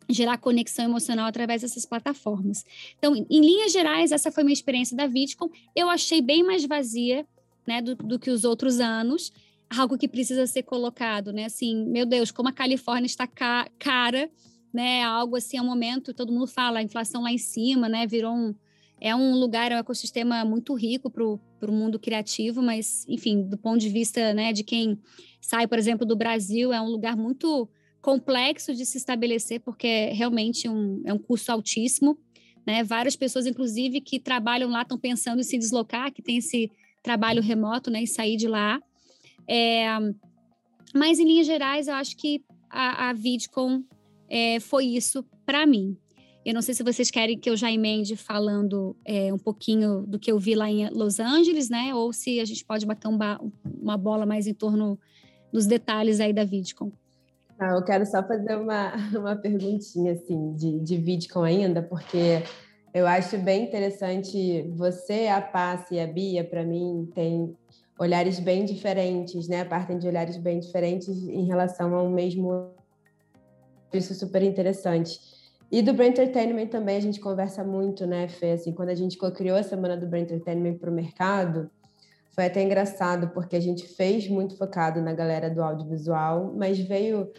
gerar 0.09 0.39
conexão 0.39 0.85
emocional 0.85 1.27
através 1.27 1.63
dessas 1.63 1.85
plataformas. 1.85 2.65
Então, 2.99 3.15
em 3.17 3.41
linhas 3.41 3.73
gerais, 3.73 4.13
essa 4.13 4.31
foi 4.31 4.45
minha 4.45 4.53
experiência 4.53 4.97
da 4.97 5.07
Vidcom. 5.07 5.49
Eu 5.75 5.91
achei 5.91 6.21
bem 6.21 6.43
mais 6.43 6.65
vazia, 6.65 7.27
né, 7.67 7.83
do, 7.83 7.97
do 7.97 8.19
que 8.19 8.31
os 8.31 8.45
outros 8.45 8.79
anos, 8.79 9.33
algo 9.69 9.99
que 9.99 10.07
precisa 10.07 10.47
ser 10.47 10.63
colocado, 10.63 11.33
né? 11.33 11.47
Assim, 11.47 11.85
meu 11.87 12.07
Deus, 12.07 12.31
como 12.31 12.49
a 12.49 12.53
Califórnia 12.53 13.07
está 13.07 13.27
ca 13.27 13.69
cara, 13.79 14.31
né? 14.73 15.03
Algo 15.03 15.37
assim, 15.37 15.57
é 15.57 15.63
um 15.63 15.67
momento, 15.67 16.15
todo 16.15 16.33
mundo 16.33 16.47
fala, 16.47 16.79
a 16.79 16.83
inflação 16.83 17.23
lá 17.23 17.33
em 17.33 17.39
cima, 17.39 17.89
né? 17.89 18.07
Virou 18.07 18.33
um, 18.33 18.55
é 19.01 19.15
um 19.15 19.35
lugar, 19.35 19.73
é 19.73 19.77
um 19.77 19.79
ecossistema 19.79 20.45
muito 20.45 20.75
rico 20.75 21.11
para 21.11 21.25
o 21.25 21.73
mundo 21.73 21.99
criativo, 21.99 22.63
mas, 22.63 23.05
enfim, 23.09 23.43
do 23.43 23.59
ponto 23.59 23.79
de 23.79 23.89
vista, 23.89 24.33
né, 24.33 24.53
de 24.53 24.63
quem 24.63 24.99
sai, 25.41 25.67
por 25.67 25.79
exemplo, 25.79 26.07
do 26.07 26.17
Brasil, 26.17 26.73
é 26.73 26.81
um 26.81 26.89
lugar 26.89 27.17
muito 27.17 27.69
complexo 28.07 28.73
de 28.73 28.87
se 28.87 28.99
estabelecer, 28.99 29.59
porque 29.59 29.89
é 29.89 30.13
realmente 30.13 30.69
um, 30.69 31.03
é 31.05 31.13
um 31.13 31.19
custo 31.19 31.51
altíssimo, 31.51 32.17
né? 32.65 32.85
Várias 32.85 33.17
pessoas, 33.17 33.47
inclusive, 33.47 34.01
que 34.01 34.21
trabalham 34.21 34.71
lá 34.71 34.83
estão 34.83 34.97
pensando 34.97 35.41
em 35.41 35.43
se 35.43 35.59
deslocar, 35.59 36.13
que 36.13 36.23
tem 36.23 36.37
esse 36.37 36.71
trabalho 37.03 37.43
remoto, 37.43 37.91
né, 37.91 38.05
e 38.05 38.07
sair 38.07 38.37
de 38.37 38.47
lá. 38.47 38.81
É, 39.49 39.89
mas, 40.95 41.19
em 41.19 41.25
linhas 41.25 41.49
gerais, 41.49 41.89
eu 41.89 41.95
acho 41.95 42.17
que 42.17 42.45
a, 42.71 43.09
a 43.09 43.13
VidCon 43.13 43.83
é, 44.29 44.61
foi 44.61 44.85
isso 44.85 45.25
para 45.45 45.67
mim. 45.67 45.97
Eu 46.45 46.55
não 46.55 46.63
sei 46.63 46.77
se 46.77 46.85
vocês 46.85 47.11
querem 47.11 47.37
que 47.37 47.51
eu 47.51 47.57
já 47.57 47.73
emende 47.73 48.15
falando 48.15 48.97
é, 49.05 49.35
um 49.35 49.39
pouquinho 49.39 50.07
do 50.07 50.17
que 50.17 50.31
eu 50.31 50.39
vi 50.39 50.55
lá 50.55 50.71
em 50.71 50.89
Los 50.91 51.19
Angeles, 51.19 51.69
né? 51.69 51.93
Ou 51.93 52.13
se 52.13 52.39
a 52.39 52.45
gente 52.45 52.65
pode 52.65 52.87
bater 52.87 53.09
um 53.09 53.19
uma 53.83 53.97
bola 53.97 54.25
mais 54.25 54.47
em 54.47 54.55
torno 54.55 54.97
dos 55.53 55.67
detalhes 55.67 56.21
aí 56.21 56.33
da 56.33 56.45
VidCon. 56.45 56.93
Eu 57.59 57.83
quero 57.83 58.05
só 58.05 58.23
fazer 58.23 58.57
uma, 58.57 58.93
uma 59.17 59.37
perguntinha 59.37 60.13
assim 60.13 60.53
de, 60.55 60.79
de 60.81 60.97
VidCon 60.99 61.43
ainda, 61.43 61.83
porque 61.83 62.43
eu 62.93 63.07
acho 63.07 63.39
bem 63.39 63.65
interessante 63.65 64.63
você, 64.75 65.29
a 65.29 65.41
Paz 65.41 65.91
e 65.91 65.99
a 65.99 66.07
Bia, 66.07 66.45
para 66.45 66.65
mim, 66.65 67.11
tem 67.15 67.57
olhares 67.99 68.39
bem 68.39 68.65
diferentes, 68.65 69.49
né? 69.49 69.65
Partem 69.65 69.99
de 69.99 70.07
olhares 70.07 70.37
bem 70.37 70.61
diferentes 70.61 71.09
em 71.09 71.47
relação 71.47 71.95
ao 71.95 72.09
mesmo. 72.11 72.71
Isso 73.93 74.13
é 74.13 74.17
super 74.17 74.43
interessante. 74.43 75.19
E 75.71 75.83
do 75.83 75.93
Brain 75.93 76.11
Entertainment 76.11 76.69
também 76.69 76.97
a 76.97 77.01
gente 77.01 77.19
conversa 77.19 77.65
muito, 77.65 78.07
né, 78.07 78.29
Fê? 78.29 78.53
Assim, 78.53 78.73
quando 78.73 78.91
a 78.91 78.95
gente 78.95 79.19
criou 79.19 79.57
a 79.57 79.63
semana 79.63 79.97
do 79.97 80.07
Brain 80.07 80.23
Entertainment 80.23 80.75
para 80.75 80.91
o 80.91 80.93
mercado, 80.93 81.71
foi 82.37 82.45
até 82.45 82.63
engraçado, 82.63 83.29
porque 83.29 83.57
a 83.57 83.61
gente 83.61 83.89
fez 83.89 84.29
muito 84.29 84.59
focado 84.59 85.01
na 85.01 85.15
galera 85.15 85.49
do 85.49 85.63
audiovisual, 85.63 86.53
mas 86.55 86.79
veio, 86.79 87.33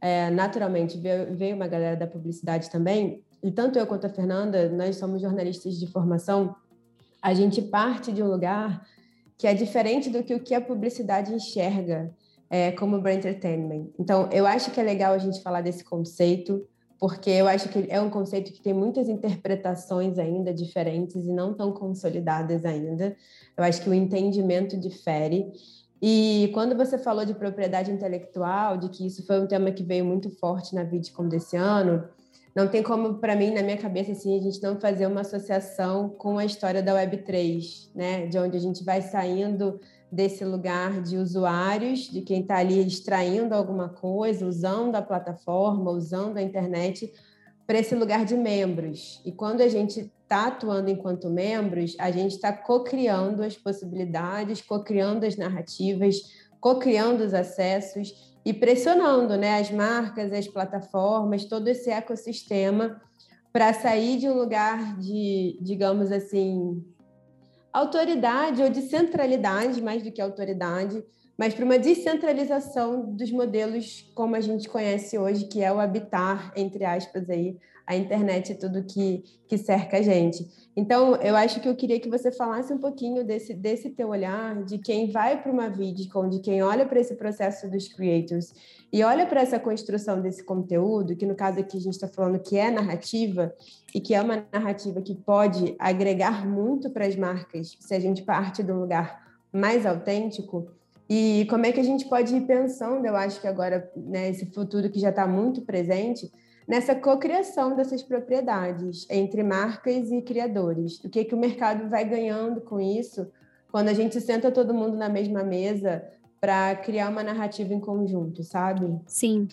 é, 0.00 0.30
naturalmente, 0.30 0.98
veio, 0.98 1.54
uma 1.54 1.68
galera 1.68 1.96
da 1.96 2.06
publicidade 2.06 2.70
também. 2.70 3.22
E 3.42 3.50
tanto 3.50 3.78
eu 3.78 3.86
quanto 3.86 4.06
a 4.06 4.10
Fernanda, 4.10 4.68
nós 4.68 4.96
somos 4.96 5.20
jornalistas 5.20 5.78
de 5.78 5.86
formação, 5.86 6.54
a 7.20 7.34
gente 7.34 7.60
parte 7.60 8.12
de 8.12 8.22
um 8.22 8.28
lugar 8.28 8.86
que 9.36 9.46
é 9.46 9.54
diferente 9.54 10.10
do 10.10 10.22
que 10.22 10.34
o 10.34 10.40
que 10.40 10.54
a 10.54 10.60
publicidade 10.60 11.32
enxerga 11.32 12.10
é, 12.50 12.72
como 12.72 13.00
brand 13.00 13.18
entertainment. 13.18 13.88
Então, 13.98 14.28
eu 14.32 14.46
acho 14.46 14.70
que 14.70 14.80
é 14.80 14.82
legal 14.82 15.14
a 15.14 15.18
gente 15.18 15.42
falar 15.42 15.60
desse 15.60 15.84
conceito, 15.84 16.66
porque 16.98 17.30
eu 17.30 17.46
acho 17.46 17.68
que 17.68 17.86
é 17.88 18.00
um 18.00 18.10
conceito 18.10 18.52
que 18.52 18.60
tem 18.60 18.74
muitas 18.74 19.08
interpretações 19.08 20.18
ainda 20.18 20.52
diferentes 20.52 21.24
e 21.24 21.32
não 21.32 21.54
tão 21.54 21.72
consolidadas 21.72 22.64
ainda. 22.64 23.16
Eu 23.56 23.64
acho 23.64 23.80
que 23.82 23.88
o 23.88 23.94
entendimento 23.94 24.78
difere. 24.78 25.50
E 26.02 26.50
quando 26.54 26.76
você 26.76 26.96
falou 26.96 27.24
de 27.24 27.34
propriedade 27.34 27.90
intelectual, 27.90 28.78
de 28.78 28.88
que 28.88 29.06
isso 29.06 29.26
foi 29.26 29.40
um 29.40 29.46
tema 29.46 29.70
que 29.70 29.82
veio 29.82 30.04
muito 30.04 30.30
forte 30.30 30.74
na 30.74 30.82
VidCon 30.82 31.28
desse 31.28 31.56
ano, 31.56 32.08
não 32.54 32.66
tem 32.66 32.82
como, 32.82 33.14
para 33.18 33.36
mim, 33.36 33.52
na 33.52 33.62
minha 33.62 33.76
cabeça, 33.76 34.12
assim, 34.12 34.36
a 34.38 34.42
gente 34.42 34.60
não 34.62 34.80
fazer 34.80 35.06
uma 35.06 35.20
associação 35.20 36.08
com 36.08 36.38
a 36.38 36.44
história 36.44 36.82
da 36.82 36.94
Web3, 36.94 37.90
né? 37.94 38.26
De 38.26 38.38
onde 38.38 38.56
a 38.56 38.60
gente 38.60 38.82
vai 38.82 39.02
saindo 39.02 39.78
desse 40.10 40.44
lugar 40.44 41.00
de 41.00 41.16
usuários, 41.16 42.10
de 42.10 42.22
quem 42.22 42.40
está 42.40 42.56
ali 42.56 42.84
extraindo 42.84 43.54
alguma 43.54 43.88
coisa, 43.88 44.44
usando 44.44 44.96
a 44.96 45.02
plataforma, 45.02 45.92
usando 45.92 46.38
a 46.38 46.42
internet, 46.42 47.12
para 47.70 47.78
esse 47.78 47.94
lugar 47.94 48.24
de 48.24 48.36
membros. 48.36 49.22
E 49.24 49.30
quando 49.30 49.60
a 49.60 49.68
gente 49.68 50.00
está 50.00 50.48
atuando 50.48 50.90
enquanto 50.90 51.30
membros, 51.30 51.94
a 52.00 52.10
gente 52.10 52.32
está 52.32 52.52
co-criando 52.52 53.44
as 53.44 53.56
possibilidades, 53.56 54.60
co-criando 54.60 55.24
as 55.24 55.36
narrativas, 55.36 56.16
co-criando 56.60 57.22
os 57.22 57.32
acessos 57.32 58.34
e 58.44 58.52
pressionando 58.52 59.36
né, 59.36 59.60
as 59.60 59.70
marcas, 59.70 60.32
as 60.32 60.48
plataformas, 60.48 61.44
todo 61.44 61.68
esse 61.68 61.90
ecossistema 61.90 63.00
para 63.52 63.72
sair 63.72 64.18
de 64.18 64.28
um 64.28 64.34
lugar 64.34 64.98
de, 64.98 65.56
digamos 65.60 66.10
assim, 66.10 66.84
autoridade 67.72 68.64
ou 68.64 68.68
de 68.68 68.82
centralidade, 68.82 69.80
mais 69.80 70.02
do 70.02 70.10
que 70.10 70.20
autoridade, 70.20 71.04
mas 71.40 71.54
para 71.54 71.64
uma 71.64 71.78
descentralização 71.78 73.14
dos 73.14 73.32
modelos 73.32 74.06
como 74.14 74.36
a 74.36 74.40
gente 74.42 74.68
conhece 74.68 75.16
hoje, 75.16 75.46
que 75.46 75.62
é 75.62 75.72
o 75.72 75.80
habitar, 75.80 76.52
entre 76.54 76.84
aspas, 76.84 77.30
aí, 77.30 77.56
a 77.86 77.96
internet 77.96 78.52
e 78.52 78.54
tudo 78.56 78.84
que, 78.84 79.24
que 79.48 79.56
cerca 79.56 79.96
a 79.96 80.02
gente. 80.02 80.46
Então, 80.76 81.16
eu 81.16 81.34
acho 81.34 81.58
que 81.58 81.66
eu 81.66 81.74
queria 81.74 81.98
que 81.98 82.10
você 82.10 82.30
falasse 82.30 82.74
um 82.74 82.78
pouquinho 82.78 83.24
desse, 83.24 83.54
desse 83.54 83.88
teu 83.88 84.10
olhar, 84.10 84.62
de 84.64 84.76
quem 84.76 85.10
vai 85.10 85.42
para 85.42 85.50
uma 85.50 85.70
VidCon, 85.70 86.28
de 86.28 86.40
quem 86.40 86.62
olha 86.62 86.84
para 86.84 87.00
esse 87.00 87.14
processo 87.14 87.70
dos 87.70 87.88
creators 87.88 88.52
e 88.92 89.02
olha 89.02 89.24
para 89.24 89.40
essa 89.40 89.58
construção 89.58 90.20
desse 90.20 90.44
conteúdo, 90.44 91.16
que 91.16 91.24
no 91.24 91.34
caso 91.34 91.58
aqui 91.58 91.78
a 91.78 91.80
gente 91.80 91.94
está 91.94 92.06
falando 92.06 92.38
que 92.38 92.58
é 92.58 92.70
narrativa, 92.70 93.54
e 93.94 94.00
que 94.00 94.14
é 94.14 94.20
uma 94.20 94.44
narrativa 94.52 95.00
que 95.00 95.14
pode 95.14 95.74
agregar 95.78 96.46
muito 96.46 96.90
para 96.90 97.06
as 97.06 97.16
marcas, 97.16 97.78
se 97.80 97.94
a 97.94 97.98
gente 97.98 98.24
parte 98.24 98.62
de 98.62 98.70
um 98.70 98.80
lugar 98.80 99.40
mais 99.50 99.86
autêntico, 99.86 100.68
e 101.12 101.44
como 101.50 101.66
é 101.66 101.72
que 101.72 101.80
a 101.80 101.84
gente 101.84 102.08
pode 102.08 102.36
ir 102.36 102.42
pensando, 102.42 103.04
eu 103.04 103.16
acho 103.16 103.40
que 103.40 103.48
agora, 103.48 103.90
né, 103.96 104.32
futuro 104.54 104.88
que 104.88 105.00
já 105.00 105.10
está 105.10 105.26
muito 105.26 105.62
presente, 105.62 106.30
nessa 106.68 106.94
cocriação 106.94 107.74
dessas 107.74 108.00
propriedades 108.00 109.08
entre 109.10 109.42
marcas 109.42 110.12
e 110.12 110.22
criadores. 110.22 111.02
O 111.04 111.10
que, 111.10 111.24
que 111.24 111.34
o 111.34 111.38
mercado 111.38 111.88
vai 111.88 112.04
ganhando 112.04 112.60
com 112.60 112.78
isso 112.78 113.28
quando 113.72 113.88
a 113.88 113.92
gente 113.92 114.20
senta 114.20 114.52
todo 114.52 114.72
mundo 114.72 114.96
na 114.96 115.08
mesma 115.08 115.42
mesa 115.42 116.00
para 116.40 116.76
criar 116.76 117.08
uma 117.08 117.24
narrativa 117.24 117.74
em 117.74 117.80
conjunto, 117.80 118.44
sabe? 118.44 118.96
Sim. 119.08 119.48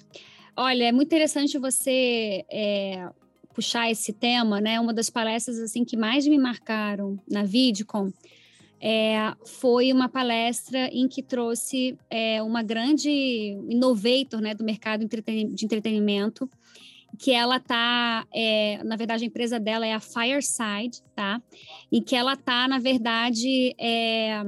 Olha, 0.56 0.84
é 0.84 0.92
muito 0.92 1.08
interessante 1.08 1.58
você 1.58 2.46
é, 2.52 3.10
puxar 3.52 3.90
esse 3.90 4.14
tema, 4.14 4.62
né? 4.62 4.80
Uma 4.80 4.94
das 4.94 5.10
palestras 5.10 5.58
assim 5.58 5.84
que 5.84 5.98
mais 5.98 6.28
me 6.28 6.38
marcaram 6.38 7.20
na 7.28 7.42
VidCon 7.42 8.12
é, 8.80 9.34
foi 9.46 9.92
uma 9.92 10.08
palestra 10.08 10.88
em 10.92 11.08
que 11.08 11.24
trouxe 11.24 11.98
é, 12.10 12.42
uma 12.44 12.62
grande 12.62 13.10
innovator 13.70 14.40
né, 14.40 14.54
do 14.54 14.64
mercado 14.64 15.08
de 15.08 15.66
entretenimento 15.66 16.50
que 17.18 17.32
ela 17.32 17.60
tá, 17.60 18.28
é, 18.34 18.82
na 18.84 18.96
verdade, 18.96 19.24
a 19.24 19.28
empresa 19.28 19.60
dela 19.60 19.86
é 19.86 19.94
a 19.94 20.00
Fireside, 20.00 21.02
tá? 21.16 21.42
E 21.92 22.02
que 22.02 22.16
ela 22.16 22.36
tá, 22.36 22.68
na 22.68 22.78
verdade, 22.78 23.74
é, 23.80 24.44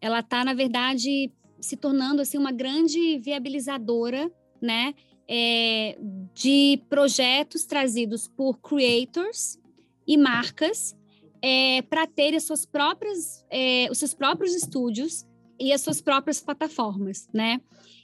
ela 0.00 0.22
tá, 0.22 0.44
na 0.44 0.54
verdade, 0.54 1.32
se 1.60 1.76
tornando 1.76 2.22
assim 2.22 2.38
uma 2.38 2.52
grande 2.52 3.18
viabilizadora, 3.18 4.30
né? 4.60 4.94
É, 5.32 5.96
de 6.34 6.80
projetos 6.88 7.64
trazidos 7.64 8.26
por 8.28 8.58
creators 8.58 9.58
e 10.06 10.16
marcas 10.16 10.96
é, 11.42 11.82
para 11.82 12.06
ter 12.06 12.34
as 12.34 12.44
suas 12.44 12.66
próprias, 12.66 13.44
é, 13.50 13.88
os 13.90 13.98
seus 13.98 14.14
próprios 14.14 14.54
estúdios 14.54 15.26
e 15.58 15.72
as 15.72 15.80
suas 15.80 16.00
próprias 16.00 16.40
plataformas, 16.40 17.28
né? 17.32 17.60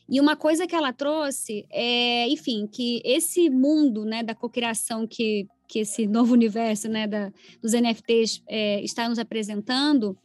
E 0.09 0.21
uma 0.21 0.37
coisa 0.37 0.67
que 0.67 0.75
ela 0.75 0.93
trouxe 0.93 1.67
é, 1.71 2.29
enfim, 2.29 2.67
que 2.67 3.03
esse 3.05 3.51
mundo, 3.51 4.05
né, 4.05 4.23
da 4.23 4.35
cocriação 4.35 5.07
que 5.07 5.47
que 5.69 5.81
esse 5.81 6.07
novo 6.07 6.33
universo, 6.33 6.89
né, 6.89 7.07
da, 7.07 7.33
dos 7.61 7.73
NFTs 7.73 8.43
é, 8.49 8.81
está 8.83 9.09
nos 9.09 9.19
apresentando, 9.19 10.17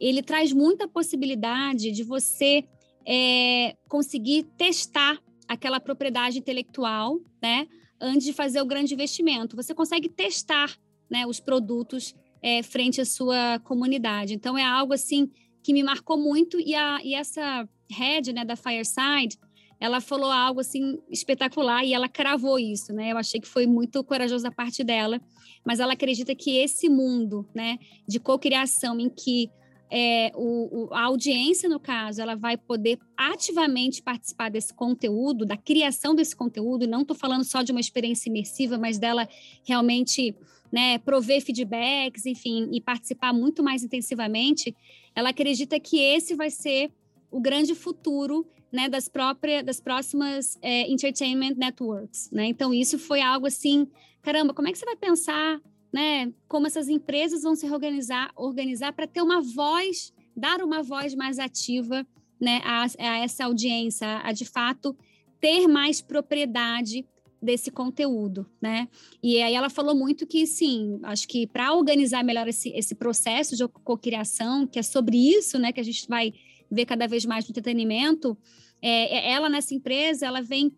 ele 0.00 0.22
traz 0.22 0.52
muita 0.52 0.88
possibilidade 0.88 1.90
de 1.90 2.02
você 2.02 2.64
é, 3.06 3.76
conseguir 3.88 4.44
testar 4.56 5.18
aquela 5.48 5.78
propriedade 5.78 6.38
intelectual, 6.38 7.20
né, 7.40 7.68
antes 8.00 8.26
de 8.26 8.32
fazer 8.32 8.60
o 8.60 8.66
grande 8.66 8.94
investimento. 8.94 9.56
Você 9.56 9.74
consegue 9.74 10.08
testar, 10.08 10.76
né, 11.08 11.26
os 11.26 11.40
produtos 11.40 12.14
é, 12.46 12.62
frente 12.62 13.00
à 13.00 13.04
sua 13.04 13.58
comunidade. 13.64 14.32
Então 14.32 14.56
é 14.56 14.62
algo 14.62 14.92
assim 14.92 15.28
que 15.64 15.72
me 15.72 15.82
marcou 15.82 16.16
muito 16.16 16.60
e, 16.60 16.76
a, 16.76 17.00
e 17.02 17.12
essa 17.12 17.68
head 17.90 18.32
né, 18.32 18.44
da 18.44 18.54
Fireside, 18.54 19.36
ela 19.80 20.00
falou 20.00 20.30
algo 20.30 20.60
assim 20.60 20.96
espetacular 21.10 21.84
e 21.84 21.92
ela 21.92 22.08
cravou 22.08 22.56
isso, 22.56 22.92
né? 22.92 23.10
Eu 23.10 23.18
achei 23.18 23.40
que 23.40 23.48
foi 23.48 23.66
muito 23.66 24.02
corajoso 24.04 24.44
da 24.44 24.52
parte 24.52 24.84
dela, 24.84 25.20
mas 25.64 25.80
ela 25.80 25.94
acredita 25.94 26.36
que 26.36 26.56
esse 26.56 26.88
mundo, 26.88 27.44
né, 27.52 27.78
de 28.06 28.20
cocriação 28.20 29.00
em 29.00 29.10
que 29.10 29.50
é, 29.90 30.30
o, 30.36 30.86
o, 30.86 30.94
a 30.94 31.02
audiência, 31.02 31.68
no 31.68 31.80
caso, 31.80 32.22
ela 32.22 32.36
vai 32.36 32.56
poder 32.56 32.98
ativamente 33.16 34.02
participar 34.02 34.50
desse 34.50 34.72
conteúdo, 34.72 35.44
da 35.44 35.56
criação 35.56 36.14
desse 36.14 36.34
conteúdo, 36.34 36.86
não 36.86 37.02
estou 37.02 37.16
falando 37.16 37.44
só 37.44 37.62
de 37.62 37.72
uma 37.72 37.80
experiência 37.80 38.30
imersiva, 38.30 38.78
mas 38.78 38.98
dela 38.98 39.28
realmente 39.64 40.34
né, 40.72 40.98
prover 40.98 41.40
feedbacks, 41.42 42.26
enfim, 42.26 42.68
e 42.72 42.80
participar 42.80 43.32
muito 43.32 43.62
mais 43.62 43.82
intensivamente, 43.82 44.74
ela 45.14 45.30
acredita 45.30 45.78
que 45.78 45.98
esse 45.98 46.34
vai 46.34 46.50
ser 46.50 46.90
o 47.30 47.40
grande 47.40 47.74
futuro 47.74 48.46
né, 48.72 48.88
das 48.88 49.08
próprias, 49.08 49.64
das 49.64 49.80
próximas 49.80 50.58
é, 50.60 50.90
entertainment 50.90 51.54
networks, 51.56 52.30
né? 52.30 52.46
Então 52.46 52.74
isso 52.74 52.98
foi 52.98 53.20
algo 53.20 53.46
assim, 53.46 53.86
caramba, 54.22 54.52
como 54.52 54.68
é 54.68 54.72
que 54.72 54.78
você 54.78 54.84
vai 54.84 54.96
pensar, 54.96 55.60
né, 55.92 56.32
como 56.48 56.66
essas 56.66 56.88
empresas 56.88 57.42
vão 57.42 57.54
se 57.54 57.66
organizar, 57.70 58.30
organizar 58.36 58.92
para 58.92 59.06
ter 59.06 59.22
uma 59.22 59.40
voz, 59.40 60.12
dar 60.36 60.62
uma 60.62 60.82
voz 60.82 61.14
mais 61.14 61.38
ativa, 61.38 62.06
né, 62.40 62.60
a, 62.64 62.86
a 62.98 63.18
essa 63.18 63.44
audiência, 63.44 64.20
a, 64.22 64.32
de 64.32 64.44
fato 64.44 64.96
ter 65.40 65.66
mais 65.66 66.02
propriedade 66.02 67.06
desse 67.40 67.70
conteúdo, 67.70 68.46
né? 68.60 68.88
E 69.22 69.40
aí 69.42 69.54
ela 69.54 69.68
falou 69.68 69.94
muito 69.94 70.26
que, 70.26 70.46
sim, 70.46 70.98
acho 71.02 71.28
que 71.28 71.46
para 71.46 71.72
organizar 71.72 72.24
melhor 72.24 72.48
esse, 72.48 72.70
esse 72.70 72.94
processo 72.94 73.56
de 73.56 73.66
cocriação, 73.68 74.66
que 74.66 74.78
é 74.78 74.82
sobre 74.82 75.16
isso, 75.16 75.58
né, 75.58 75.72
que 75.72 75.80
a 75.80 75.84
gente 75.84 76.08
vai 76.08 76.32
ver 76.70 76.86
cada 76.86 77.06
vez 77.06 77.24
mais 77.24 77.44
no 77.44 77.50
entretenimento, 77.50 78.36
é, 78.82 79.18
é 79.18 79.32
ela 79.32 79.48
nessa 79.48 79.74
empresa, 79.74 80.26
ela 80.26 80.40
vem 80.40 80.72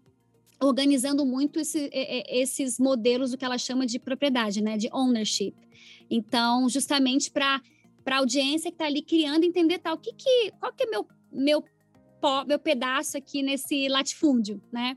organizando 0.61 1.25
muito 1.25 1.61
esse, 1.61 1.89
esses 1.93 2.79
modelos 2.79 3.31
do 3.31 3.39
que 3.39 3.45
ela 3.45 3.59
chama 3.59 3.87
de 3.87 3.99
propriedade, 3.99 4.61
né, 4.61 4.77
de 4.77 4.89
ownership. 4.93 5.55
Então, 6.11 6.69
justamente 6.69 7.31
para 7.31 7.61
para 8.05 8.17
a 8.17 8.21
audiência 8.21 8.71
que 8.71 8.75
está 8.75 8.87
ali 8.87 9.03
criando 9.03 9.45
entender 9.45 9.79
tal, 9.81 9.99
que 9.99 10.15
que, 10.15 10.51
qual 10.59 10.73
que 10.73 10.85
é 10.85 10.87
meu 10.87 11.07
meu 11.31 11.63
meu 12.47 12.59
pedaço 12.59 13.17
aqui 13.17 13.43
nesse 13.43 13.87
latifúndio, 13.87 14.61
né? 14.73 14.97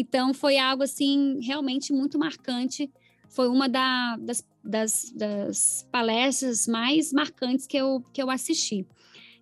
Então, 0.00 0.32
foi 0.32 0.56
algo, 0.56 0.84
assim, 0.84 1.40
realmente 1.42 1.92
muito 1.92 2.20
marcante. 2.20 2.88
Foi 3.28 3.48
uma 3.48 3.68
da, 3.68 4.16
das, 4.16 4.46
das, 4.62 5.12
das, 5.12 5.88
palestras 5.90 6.68
mais 6.68 7.12
marcantes 7.12 7.66
que 7.66 7.76
eu, 7.76 8.00
que 8.12 8.22
eu 8.22 8.30
assisti. 8.30 8.86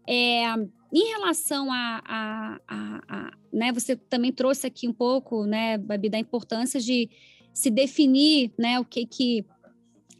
É, 0.08 0.44
em 0.90 1.10
relação 1.10 1.70
a, 1.70 2.02
a, 2.06 2.60
a, 2.66 3.02
a, 3.06 3.32
né, 3.52 3.70
você 3.70 3.96
também 3.96 4.32
trouxe 4.32 4.66
aqui 4.66 4.88
um 4.88 4.94
pouco, 4.94 5.44
né, 5.44 5.76
Babi, 5.76 6.08
da 6.08 6.18
importância 6.18 6.80
de 6.80 7.10
se 7.52 7.70
definir, 7.70 8.50
né, 8.58 8.80
o 8.80 8.84
que 8.84 9.04
que 9.04 9.44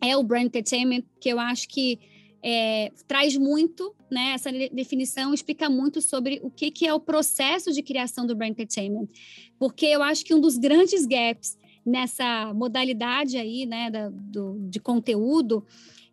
é 0.03 0.15
o 0.19 0.23
brand 0.23 0.45
entertainment, 0.45 1.03
que 1.19 1.31
eu 1.31 1.41
acho 1.41 1.67
que 1.67 1.99
é, 2.43 2.93
traz 3.09 3.39
muito, 3.39 3.96
né, 4.11 4.33
essa 4.35 4.51
definição 4.73 5.35
explica 5.35 5.69
muito 5.69 6.01
sobre 6.01 6.41
o 6.43 6.51
que, 6.51 6.71
que 6.71 6.87
é 6.87 6.95
o 6.95 7.01
processo 7.01 7.73
de 7.73 7.83
criação 7.83 8.27
do 8.27 8.35
brand 8.35 8.51
entertainment, 8.51 9.09
porque 9.59 9.87
eu 9.87 10.03
acho 10.03 10.25
que 10.25 10.35
um 10.35 10.41
dos 10.41 10.57
grandes 10.57 11.07
gaps 11.07 11.57
nessa 11.85 12.53
modalidade 12.53 13.37
aí, 13.37 13.65
né, 13.67 13.91
da, 13.91 14.09
do, 14.11 14.59
de 14.69 14.81
conteúdo, 14.81 15.65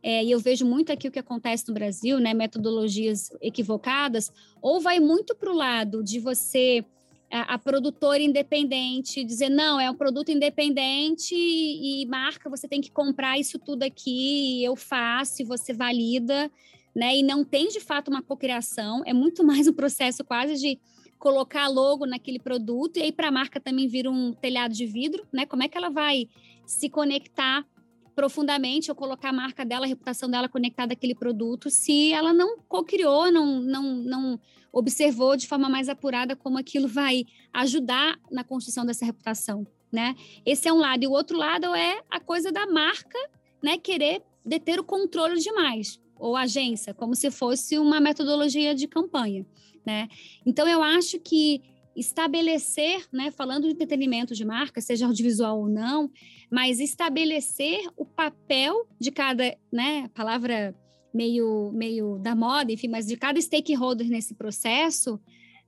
é, 0.02 0.24
e 0.24 0.32
eu 0.32 0.40
vejo 0.40 0.66
muito 0.66 0.92
aqui 0.92 1.08
o 1.08 1.12
que 1.12 1.20
acontece 1.20 1.68
no 1.68 1.74
Brasil, 1.74 2.20
né, 2.20 2.34
metodologias 2.34 3.30
equivocadas, 3.42 4.32
ou 4.62 4.82
vai 4.82 5.00
muito 5.00 5.34
para 5.34 5.52
o 5.52 5.56
lado 5.56 6.04
de 6.04 6.20
você 6.20 6.86
a, 7.34 7.58
produtora 7.58 8.22
independente, 8.22 9.24
dizer, 9.24 9.50
não, 9.50 9.80
é 9.80 9.90
um 9.90 9.96
produto 9.96 10.30
independente 10.30 11.34
e, 11.34 12.04
e, 12.04 12.06
marca, 12.06 12.48
você 12.48 12.68
tem 12.68 12.80
que 12.80 12.92
comprar 12.92 13.40
isso 13.40 13.58
tudo 13.58 13.82
aqui, 13.82 14.64
eu 14.64 14.76
faço, 14.76 15.42
e 15.42 15.46
você 15.46 15.74
valida, 15.74 16.52
né? 16.96 17.18
E 17.18 17.24
não 17.24 17.44
tem 17.44 17.68
de 17.68 17.80
fato 17.80 18.10
uma 18.10 18.22
cocriação, 18.22 19.04
é 19.06 19.14
muito 19.14 19.44
mais 19.46 19.68
um 19.68 19.74
processo 19.74 20.24
quase 20.24 20.56
de 20.56 20.80
colocar 21.18 21.68
logo 21.70 22.06
naquele 22.06 22.40
produto, 22.40 22.98
e 22.98 23.02
aí 23.02 23.12
para 23.12 23.30
a 23.30 23.32
marca 23.32 23.60
também 23.60 23.88
vira 23.88 24.12
um 24.12 24.34
telhado 24.34 24.74
de 24.74 24.86
vidro, 24.86 25.26
né? 25.32 25.46
Como 25.46 25.64
é 25.64 25.68
que 25.68 25.78
ela 25.78 25.90
vai 25.90 26.28
se 26.66 26.90
conectar 26.90 27.66
profundamente 28.14 28.92
ou 28.92 28.96
colocar 28.96 29.30
a 29.30 29.34
marca 29.34 29.66
dela, 29.66 29.86
a 29.86 29.88
reputação 29.88 30.30
dela 30.30 30.48
conectada 30.48 30.94
àquele 30.94 31.16
produto, 31.16 31.70
se 31.70 32.12
ela 32.12 32.34
não 32.34 32.58
co-criou, 32.68 33.32
não, 33.32 33.60
não, 33.60 33.96
não 33.96 34.40
observou 34.72 35.36
de 35.36 35.48
forma 35.48 35.70
mais 35.70 35.90
apurada 35.90 36.36
como 36.36 36.58
aquilo 36.58 36.88
vai 36.88 37.26
ajudar 37.54 38.20
na 38.32 38.44
construção 38.44 38.86
dessa 38.86 39.06
reputação, 39.06 39.66
né? 39.92 40.16
Esse 40.46 40.68
é 40.68 40.74
um 40.74 40.80
lado. 40.80 41.04
E 41.04 41.08
o 41.08 41.12
outro 41.12 41.38
lado 41.38 41.74
é 41.74 42.02
a 42.10 42.20
coisa 42.20 42.52
da 42.52 42.68
marca, 42.68 43.18
né, 43.62 43.78
querer 43.78 44.22
deter 44.46 44.80
o 44.80 44.84
controle 44.84 45.40
demais, 45.40 46.00
ou 46.24 46.38
agência, 46.38 46.94
como 46.94 47.14
se 47.16 47.30
fosse 47.30 47.78
uma 47.78 48.00
metodologia 48.00 48.74
de 48.74 48.88
campanha, 48.88 49.46
né? 49.86 50.08
Então 50.46 50.66
eu 50.66 50.82
acho 50.82 51.20
que 51.20 51.62
estabelecer, 51.96 53.06
né, 53.12 53.30
falando 53.30 53.68
de 53.68 53.74
entretenimento 53.74 54.34
de 54.34 54.46
marca, 54.46 54.80
seja 54.80 55.06
audiovisual 55.06 55.60
ou 55.60 55.68
não, 55.68 56.10
mas 56.50 56.80
estabelecer 56.80 57.82
o 57.98 58.06
papel 58.06 58.88
de 58.98 59.12
cada, 59.12 59.56
né, 59.72 60.10
palavra 60.14 60.74
meio 61.14 61.72
meio 61.74 62.18
da 62.18 62.34
moda, 62.34 62.72
enfim, 62.72 62.88
mas 62.88 63.06
de 63.06 63.18
cada 63.18 63.40
stakeholder 63.40 64.08
nesse 64.08 64.34
processo, 64.34 65.20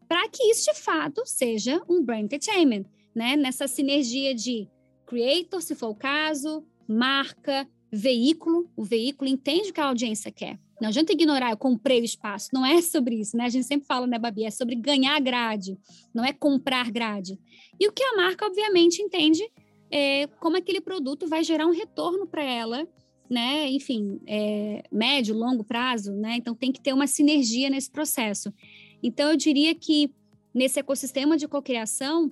para 0.08 0.28
que 0.30 0.42
isso 0.52 0.72
de 0.72 0.80
fato 0.80 1.22
seja 1.26 1.82
um 1.88 2.02
brand 2.02 2.24
entertainment, 2.24 2.86
né, 3.14 3.36
nessa 3.36 3.68
sinergia 3.68 4.34
de 4.34 4.70
creator, 5.06 5.62
se 5.62 5.76
for 5.76 5.90
o 5.90 5.96
caso, 5.96 6.66
marca, 6.88 7.68
veículo, 7.92 8.70
o 8.76 8.84
veículo 8.84 9.30
entende 9.30 9.70
o 9.70 9.74
que 9.74 9.80
a 9.80 9.86
audiência 9.86 10.32
quer. 10.32 10.60
Não 10.82 10.90
adianta 10.90 11.14
ignorar, 11.14 11.52
eu 11.52 11.58
comprei 11.58 12.02
o 12.02 12.06
espaço. 12.06 12.50
Não 12.54 12.66
é 12.66 12.82
sobre 12.82 13.16
isso, 13.16 13.38
né? 13.38 13.46
A 13.46 13.50
gente 13.50 13.66
sempre 13.66 13.88
fala, 13.88 14.06
né, 14.06 14.20
Babi? 14.20 14.44
É 14.44 14.52
sobre 14.52 14.76
ganhar 14.76 15.20
grade, 15.22 15.78
não 16.14 16.24
é 16.24 16.34
comprar 16.34 16.92
grade. 16.92 17.40
E 17.80 17.88
o 17.88 17.92
que 17.92 18.04
a 18.04 18.16
marca, 18.18 18.46
obviamente, 18.46 19.02
entende 19.02 19.44
é 19.90 20.28
como 20.40 20.58
aquele 20.58 20.82
produto 20.82 21.28
vai 21.28 21.44
gerar 21.44 21.68
um 21.68 21.72
retorno 21.72 22.28
para 22.28 22.44
ela, 22.44 22.88
né? 23.30 23.70
Enfim, 23.70 24.20
é, 24.28 24.84
médio, 24.92 25.36
longo 25.36 25.64
prazo, 25.64 26.12
né? 26.14 26.36
Então 26.38 26.54
tem 26.54 26.72
que 26.72 26.82
ter 26.82 26.94
uma 26.94 27.08
sinergia 27.08 27.70
nesse 27.70 27.90
processo. 27.90 28.54
Então 29.02 29.30
eu 29.32 29.38
diria 29.38 29.74
que 29.74 30.14
nesse 30.54 30.80
ecossistema 30.80 31.38
de 31.38 31.48
cocriação, 31.48 32.32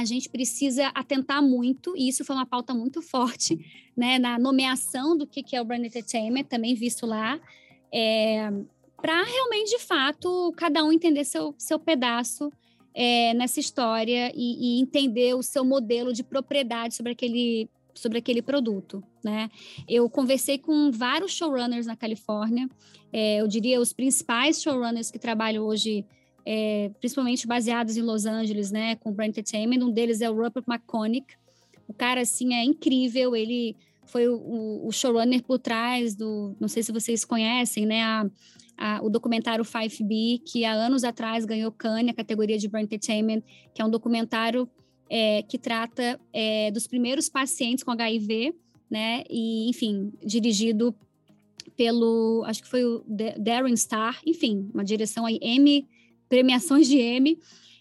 a 0.00 0.04
gente 0.04 0.28
precisa 0.28 0.88
atentar 0.88 1.42
muito, 1.42 1.96
e 1.96 2.08
isso 2.08 2.24
foi 2.24 2.36
uma 2.36 2.46
pauta 2.46 2.74
muito 2.74 3.00
forte, 3.02 3.58
né, 3.96 4.18
na 4.18 4.38
nomeação 4.38 5.16
do 5.16 5.26
que, 5.26 5.56
é 5.56 5.60
o 5.60 5.64
Brand 5.64 5.84
Entertainment, 5.84 6.44
também 6.44 6.74
visto 6.74 7.06
lá, 7.06 7.40
é, 7.92 8.50
para 9.00 9.22
realmente, 9.22 9.70
de 9.70 9.78
fato, 9.78 10.52
cada 10.56 10.84
um 10.84 10.92
entender 10.92 11.24
seu, 11.24 11.54
seu 11.58 11.78
pedaço 11.78 12.52
é, 12.94 13.34
nessa 13.34 13.60
história 13.60 14.32
e, 14.34 14.78
e, 14.78 14.80
entender 14.80 15.34
o 15.34 15.42
seu 15.42 15.64
modelo 15.64 16.12
de 16.12 16.24
propriedade 16.24 16.94
sobre 16.94 17.12
aquele, 17.12 17.68
sobre 17.94 18.18
aquele 18.18 18.40
produto, 18.40 19.02
né? 19.22 19.50
Eu 19.86 20.08
conversei 20.08 20.58
com 20.58 20.90
vários 20.90 21.32
showrunners 21.32 21.86
na 21.86 21.94
Califórnia, 21.94 22.68
é, 23.12 23.40
eu 23.40 23.46
diria 23.46 23.80
os 23.80 23.92
principais 23.92 24.62
showrunners 24.62 25.10
que 25.10 25.18
trabalham 25.18 25.64
hoje 25.64 26.04
é, 26.46 26.92
principalmente 27.00 27.44
baseados 27.44 27.96
em 27.96 28.02
Los 28.02 28.24
Angeles, 28.24 28.70
né, 28.70 28.94
com 28.94 29.12
Brand 29.12 29.30
Entertainment. 29.30 29.84
Um 29.84 29.90
deles 29.90 30.20
é 30.20 30.30
o 30.30 30.34
Rupert 30.34 30.64
McConaughey. 30.68 31.24
O 31.88 31.92
cara, 31.92 32.20
assim, 32.20 32.54
é 32.54 32.64
incrível. 32.64 33.34
Ele 33.34 33.76
foi 34.06 34.28
o, 34.28 34.86
o 34.86 34.92
showrunner 34.92 35.42
por 35.42 35.58
trás 35.58 36.14
do. 36.14 36.54
Não 36.60 36.68
sei 36.68 36.84
se 36.84 36.92
vocês 36.92 37.24
conhecem, 37.24 37.84
né? 37.84 38.02
A, 38.02 38.30
a, 38.78 39.00
o 39.02 39.10
documentário 39.10 39.64
5B, 39.64 40.42
que 40.44 40.64
há 40.64 40.72
anos 40.72 41.02
atrás 41.02 41.44
ganhou 41.44 41.72
Cannes, 41.72 42.12
a 42.12 42.14
categoria 42.14 42.58
de 42.58 42.68
Brain 42.68 42.84
Entertainment, 42.84 43.42
que 43.74 43.82
é 43.82 43.84
um 43.84 43.90
documentário 43.90 44.68
é, 45.10 45.42
que 45.42 45.58
trata 45.58 46.20
é, 46.32 46.70
dos 46.70 46.86
primeiros 46.86 47.28
pacientes 47.28 47.82
com 47.82 47.90
HIV, 47.90 48.54
né? 48.88 49.24
E, 49.28 49.68
enfim, 49.68 50.12
dirigido 50.24 50.94
pelo, 51.76 52.42
acho 52.46 52.62
que 52.62 52.68
foi 52.68 52.84
o 52.84 53.04
Darren 53.38 53.76
Star, 53.76 54.20
enfim, 54.24 54.70
uma 54.72 54.84
direção 54.84 55.26
aí, 55.26 55.38
M, 55.42 55.86
premiações 56.28 56.88
de 56.88 56.98
M. 56.98 57.38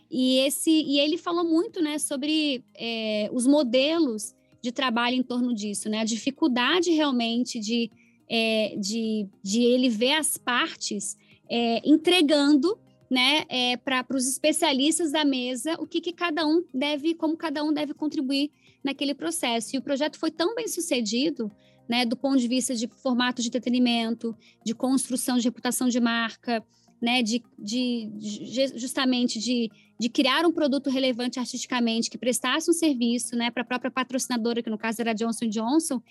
E, 0.09 0.39
esse, 0.39 0.69
e 0.69 0.99
ele 0.99 1.17
falou 1.17 1.43
muito 1.43 1.81
né, 1.81 1.97
sobre 1.97 2.63
é, 2.75 3.29
os 3.33 3.45
modelos 3.47 4.35
de 4.61 4.71
trabalho 4.71 5.15
em 5.15 5.23
torno 5.23 5.53
disso, 5.53 5.89
né? 5.89 5.99
A 5.99 6.05
dificuldade 6.05 6.89
realmente 6.89 7.59
de, 7.59 7.91
é, 8.27 8.75
de, 8.79 9.27
de 9.43 9.61
ele 9.61 9.89
ver 9.89 10.13
as 10.13 10.37
partes 10.37 11.15
é, 11.47 11.87
entregando 11.87 12.77
né, 13.09 13.45
é, 13.47 13.77
para 13.77 14.05
os 14.15 14.27
especialistas 14.27 15.11
da 15.11 15.23
mesa 15.23 15.75
o 15.79 15.85
que, 15.85 16.01
que 16.01 16.11
cada 16.11 16.45
um 16.47 16.63
deve, 16.73 17.13
como 17.13 17.37
cada 17.37 17.63
um 17.63 17.71
deve 17.71 17.93
contribuir 17.93 18.51
naquele 18.83 19.13
processo. 19.13 19.75
E 19.75 19.79
o 19.79 19.81
projeto 19.81 20.17
foi 20.17 20.31
tão 20.31 20.55
bem 20.55 20.67
sucedido, 20.67 21.51
né, 21.87 22.03
do 22.05 22.17
ponto 22.17 22.37
de 22.37 22.47
vista 22.47 22.73
de 22.73 22.87
formato 22.87 23.41
de 23.41 23.47
entretenimento, 23.47 24.35
de 24.65 24.73
construção 24.73 25.37
de 25.37 25.43
reputação 25.43 25.87
de 25.87 25.99
marca, 25.99 26.63
né, 27.05 27.21
de, 27.21 27.43
de, 27.57 28.09
de 28.15 28.79
justamente 28.79 29.37
de, 29.37 29.69
de 29.99 30.09
criar 30.09 30.43
um 30.43 30.51
produto 30.51 30.89
relevante 30.89 31.39
artisticamente, 31.39 32.09
que 32.09 32.17
prestasse 32.17 32.67
um 32.67 32.73
serviço 32.73 33.35
né, 33.35 33.51
para 33.51 33.61
a 33.61 33.65
própria 33.65 33.91
patrocinadora, 33.91 34.63
que 34.63 34.71
no 34.71 34.77
caso 34.77 35.01
era 35.01 35.13
Johnson 35.13 35.47
Johnson, 35.47 36.01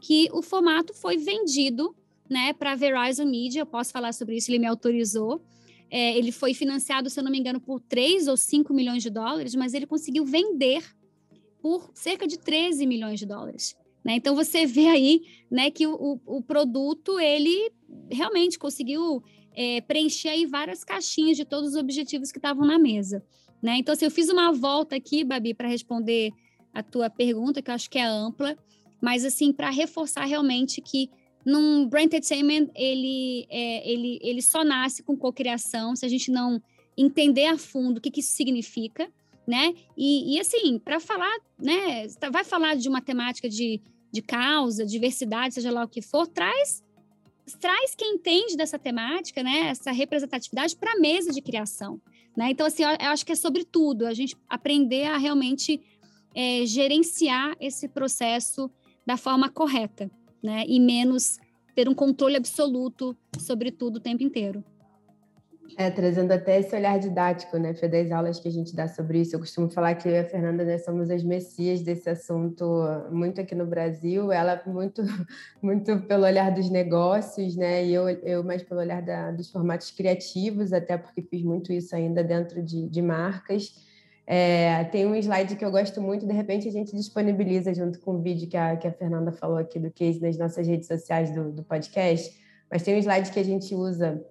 que 0.00 0.28
o 0.32 0.40
formato 0.42 0.94
foi 0.94 1.16
vendido 1.16 1.92
né, 2.30 2.52
para 2.52 2.70
a 2.70 2.76
Verizon 2.76 3.26
Media, 3.26 3.62
eu 3.62 3.66
posso 3.66 3.90
falar 3.90 4.12
sobre 4.12 4.36
isso, 4.36 4.48
ele 4.48 4.60
me 4.60 4.66
autorizou. 4.66 5.42
É, 5.90 6.16
ele 6.16 6.30
foi 6.30 6.54
financiado, 6.54 7.10
se 7.10 7.18
eu 7.18 7.24
não 7.24 7.32
me 7.32 7.38
engano, 7.38 7.60
por 7.60 7.80
3 7.80 8.28
ou 8.28 8.36
5 8.36 8.72
milhões 8.72 9.02
de 9.02 9.10
dólares, 9.10 9.56
mas 9.56 9.74
ele 9.74 9.86
conseguiu 9.86 10.24
vender 10.24 10.84
por 11.60 11.90
cerca 11.94 12.28
de 12.28 12.38
13 12.38 12.86
milhões 12.86 13.18
de 13.18 13.26
dólares. 13.26 13.76
Né? 14.04 14.14
Então 14.14 14.36
você 14.36 14.66
vê 14.66 14.86
aí 14.86 15.22
né, 15.50 15.68
que 15.70 15.86
o, 15.86 16.20
o 16.24 16.42
produto 16.42 17.18
ele 17.18 17.72
realmente 18.10 18.58
conseguiu 18.58 19.22
é, 19.54 19.80
preencher 19.80 20.28
aí 20.28 20.46
várias 20.46 20.84
caixinhas 20.84 21.36
de 21.36 21.44
todos 21.44 21.70
os 21.70 21.76
objetivos 21.76 22.30
que 22.30 22.38
estavam 22.38 22.66
na 22.66 22.78
mesa. 22.78 23.24
Né? 23.62 23.78
Então, 23.78 23.92
assim, 23.92 24.04
eu 24.04 24.10
fiz 24.10 24.28
uma 24.28 24.52
volta 24.52 24.96
aqui, 24.96 25.24
Babi, 25.24 25.54
para 25.54 25.68
responder 25.68 26.32
a 26.72 26.82
tua 26.82 27.08
pergunta, 27.08 27.62
que 27.62 27.70
eu 27.70 27.74
acho 27.74 27.88
que 27.88 27.98
é 27.98 28.04
ampla, 28.04 28.56
mas 29.00 29.24
assim, 29.24 29.52
para 29.52 29.70
reforçar 29.70 30.24
realmente 30.24 30.80
que 30.80 31.08
num 31.44 31.86
Brain 31.86 32.06
Entertainment, 32.06 32.68
ele, 32.74 33.46
é, 33.50 33.90
ele, 33.90 34.18
ele 34.22 34.42
só 34.42 34.64
nasce 34.64 35.02
com 35.02 35.16
cocriação, 35.16 35.94
se 35.94 36.04
a 36.04 36.08
gente 36.08 36.30
não 36.30 36.60
entender 36.96 37.46
a 37.46 37.58
fundo 37.58 37.98
o 37.98 38.00
que, 38.00 38.10
que 38.10 38.20
isso 38.20 38.34
significa, 38.34 39.10
né? 39.46 39.74
E, 39.96 40.34
e 40.34 40.40
assim, 40.40 40.78
para 40.78 40.98
falar, 40.98 41.34
né? 41.58 42.06
Vai 42.32 42.44
falar 42.44 42.76
de 42.76 42.88
uma 42.88 43.02
temática 43.02 43.48
de, 43.48 43.80
de 44.10 44.22
causa, 44.22 44.86
diversidade, 44.86 45.54
seja 45.54 45.70
lá 45.70 45.84
o 45.84 45.88
que 45.88 46.00
for, 46.00 46.26
traz 46.26 46.83
traz 47.52 47.94
quem 47.94 48.14
entende 48.14 48.56
dessa 48.56 48.78
temática, 48.78 49.42
né, 49.42 49.68
essa 49.68 49.92
representatividade 49.92 50.76
para 50.76 50.92
a 50.92 50.98
mesa 50.98 51.30
de 51.30 51.42
criação. 51.42 52.00
Né? 52.36 52.50
Então, 52.50 52.66
assim, 52.66 52.82
eu, 52.82 53.10
acho 53.10 53.24
que 53.24 53.32
é 53.32 53.36
sobre 53.36 53.64
tudo, 53.64 54.06
a 54.06 54.14
gente 54.14 54.36
aprender 54.48 55.06
a 55.06 55.16
realmente 55.16 55.80
é, 56.34 56.66
gerenciar 56.66 57.54
esse 57.60 57.88
processo 57.88 58.70
da 59.06 59.16
forma 59.16 59.48
correta, 59.48 60.10
né? 60.42 60.64
E 60.66 60.80
menos 60.80 61.38
ter 61.74 61.88
um 61.88 61.94
controle 61.94 62.36
absoluto 62.36 63.16
sobre 63.38 63.70
tudo 63.70 63.96
o 63.96 64.00
tempo 64.00 64.22
inteiro. 64.22 64.64
É, 65.76 65.90
trazendo 65.90 66.30
até 66.30 66.60
esse 66.60 66.74
olhar 66.76 66.98
didático, 67.00 67.56
né, 67.56 67.74
Fê, 67.74 67.88
das 67.88 68.10
aulas 68.12 68.38
que 68.38 68.46
a 68.46 68.50
gente 68.50 68.76
dá 68.76 68.86
sobre 68.86 69.20
isso. 69.20 69.34
Eu 69.34 69.40
costumo 69.40 69.68
falar 69.68 69.94
que 69.94 70.08
eu 70.08 70.12
e 70.12 70.18
a 70.18 70.24
Fernanda 70.24 70.64
né, 70.64 70.78
somos 70.78 71.10
as 71.10 71.24
messias 71.24 71.82
desse 71.82 72.08
assunto 72.08 72.64
muito 73.10 73.40
aqui 73.40 73.54
no 73.54 73.66
Brasil. 73.66 74.30
Ela 74.30 74.62
muito, 74.66 75.02
muito 75.60 75.98
pelo 76.02 76.24
olhar 76.24 76.52
dos 76.52 76.70
negócios, 76.70 77.56
né, 77.56 77.84
e 77.84 77.92
eu, 77.92 78.08
eu 78.08 78.44
mais 78.44 78.62
pelo 78.62 78.80
olhar 78.80 79.02
da, 79.02 79.32
dos 79.32 79.50
formatos 79.50 79.90
criativos, 79.90 80.72
até 80.72 80.96
porque 80.96 81.22
fiz 81.22 81.42
muito 81.42 81.72
isso 81.72 81.96
ainda 81.96 82.22
dentro 82.22 82.62
de, 82.62 82.88
de 82.88 83.02
marcas. 83.02 83.74
É, 84.26 84.84
tem 84.84 85.06
um 85.06 85.14
slide 85.16 85.56
que 85.56 85.64
eu 85.64 85.70
gosto 85.70 86.00
muito, 86.00 86.26
de 86.26 86.32
repente 86.32 86.66
a 86.68 86.72
gente 86.72 86.96
disponibiliza 86.96 87.74
junto 87.74 88.00
com 88.00 88.12
o 88.12 88.22
vídeo 88.22 88.48
que 88.48 88.56
a, 88.56 88.74
que 88.76 88.86
a 88.86 88.92
Fernanda 88.92 89.32
falou 89.32 89.58
aqui 89.58 89.78
do 89.78 89.90
case 89.90 90.20
nas 90.20 90.38
nossas 90.38 90.66
redes 90.66 90.86
sociais 90.86 91.30
do, 91.30 91.50
do 91.50 91.62
podcast, 91.62 92.34
mas 92.70 92.82
tem 92.82 92.94
um 92.94 92.98
slide 92.98 93.30
que 93.30 93.38
a 93.38 93.44
gente 93.44 93.74
usa 93.74 94.24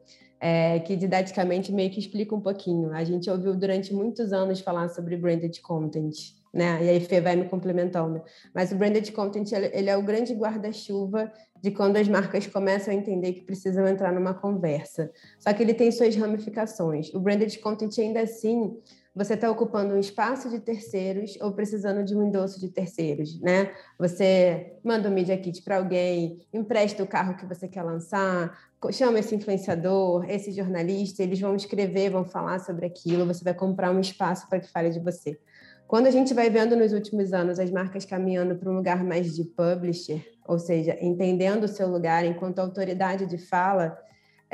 é, 0.46 0.78
que 0.80 0.98
didaticamente 0.98 1.72
meio 1.72 1.90
que 1.90 2.02
explica 2.02 2.36
um 2.36 2.42
pouquinho. 2.42 2.92
A 2.92 3.06
gente 3.06 3.30
ouviu 3.30 3.56
durante 3.56 3.94
muitos 3.94 4.34
anos 4.34 4.60
falar 4.60 4.90
sobre 4.90 5.16
branded 5.16 5.62
content, 5.62 6.14
né? 6.54 6.84
E 6.84 6.90
aí 6.90 7.00
Fê 7.00 7.22
vai 7.22 7.38
me 7.38 7.46
complementando. 7.48 8.22
Mas 8.54 8.70
o 8.74 8.76
branded 8.76 9.10
content 9.14 9.50
ele 9.54 9.90
é 9.90 9.96
o 9.96 10.04
grande 10.04 10.34
guarda-chuva 10.34 11.32
de 11.62 11.72
quando 11.72 11.96
as 11.96 12.10
marcas 12.10 12.46
começam 12.46 12.94
a 12.94 12.98
entender 12.98 13.32
que 13.32 13.44
precisam 13.44 13.88
entrar 13.88 14.12
numa 14.12 14.34
conversa. 14.34 15.10
Só 15.40 15.54
que 15.54 15.64
ele 15.64 15.74
tem 15.74 15.90
suas 15.94 16.14
ramificações. 16.14 17.14
O 17.14 17.22
branded 17.22 17.58
content 17.60 17.98
ainda 18.00 18.20
assim 18.20 18.76
você 19.16 19.36
está 19.36 19.50
ocupando 19.50 19.94
um 19.94 20.00
espaço 20.00 20.50
de 20.50 20.60
terceiros 20.60 21.38
ou 21.40 21.52
precisando 21.52 22.04
de 22.04 22.16
um 22.16 22.24
endosso 22.24 22.60
de 22.60 22.70
terceiros, 22.70 23.40
né? 23.40 23.72
Você 24.00 24.78
manda 24.84 25.08
um 25.08 25.14
media 25.14 25.38
kit 25.38 25.62
para 25.62 25.78
alguém, 25.78 26.40
empresta 26.52 27.04
o 27.04 27.08
carro 27.08 27.38
que 27.38 27.46
você 27.46 27.68
quer 27.68 27.84
lançar, 27.84 28.58
chama 28.92 29.20
esse 29.20 29.36
influenciador, 29.36 30.26
esse 30.30 30.52
jornalista, 30.52 31.22
eles 31.22 31.40
vão 31.40 31.56
escrever, 31.56 32.10
vão 32.10 32.26
falar 32.26 32.60
sobre 32.60 32.86
aquilo, 32.86 33.26
você 33.26 33.44
vai 33.44 33.54
comprar 33.54 33.92
um 33.92 34.00
espaço 34.00 34.50
para 34.50 34.60
que 34.60 34.72
fale 34.72 34.90
de 34.90 35.00
você. 35.00 35.40
Quando 35.88 36.08
a 36.08 36.12
gente 36.12 36.34
vai 36.34 36.50
vendo 36.50 36.76
nos 36.76 36.92
últimos 36.92 37.34
anos 37.34 37.60
as 37.60 37.70
marcas 37.70 38.06
caminhando 38.06 38.56
para 38.56 38.70
um 38.70 38.76
lugar 38.76 39.04
mais 39.04 39.36
de 39.36 39.44
publisher, 39.44 40.26
ou 40.48 40.58
seja, 40.58 40.98
entendendo 41.00 41.66
o 41.66 41.68
seu 41.68 41.88
lugar 41.88 42.26
enquanto 42.26 42.60
autoridade 42.60 43.28
de 43.28 43.38
fala, 43.38 43.96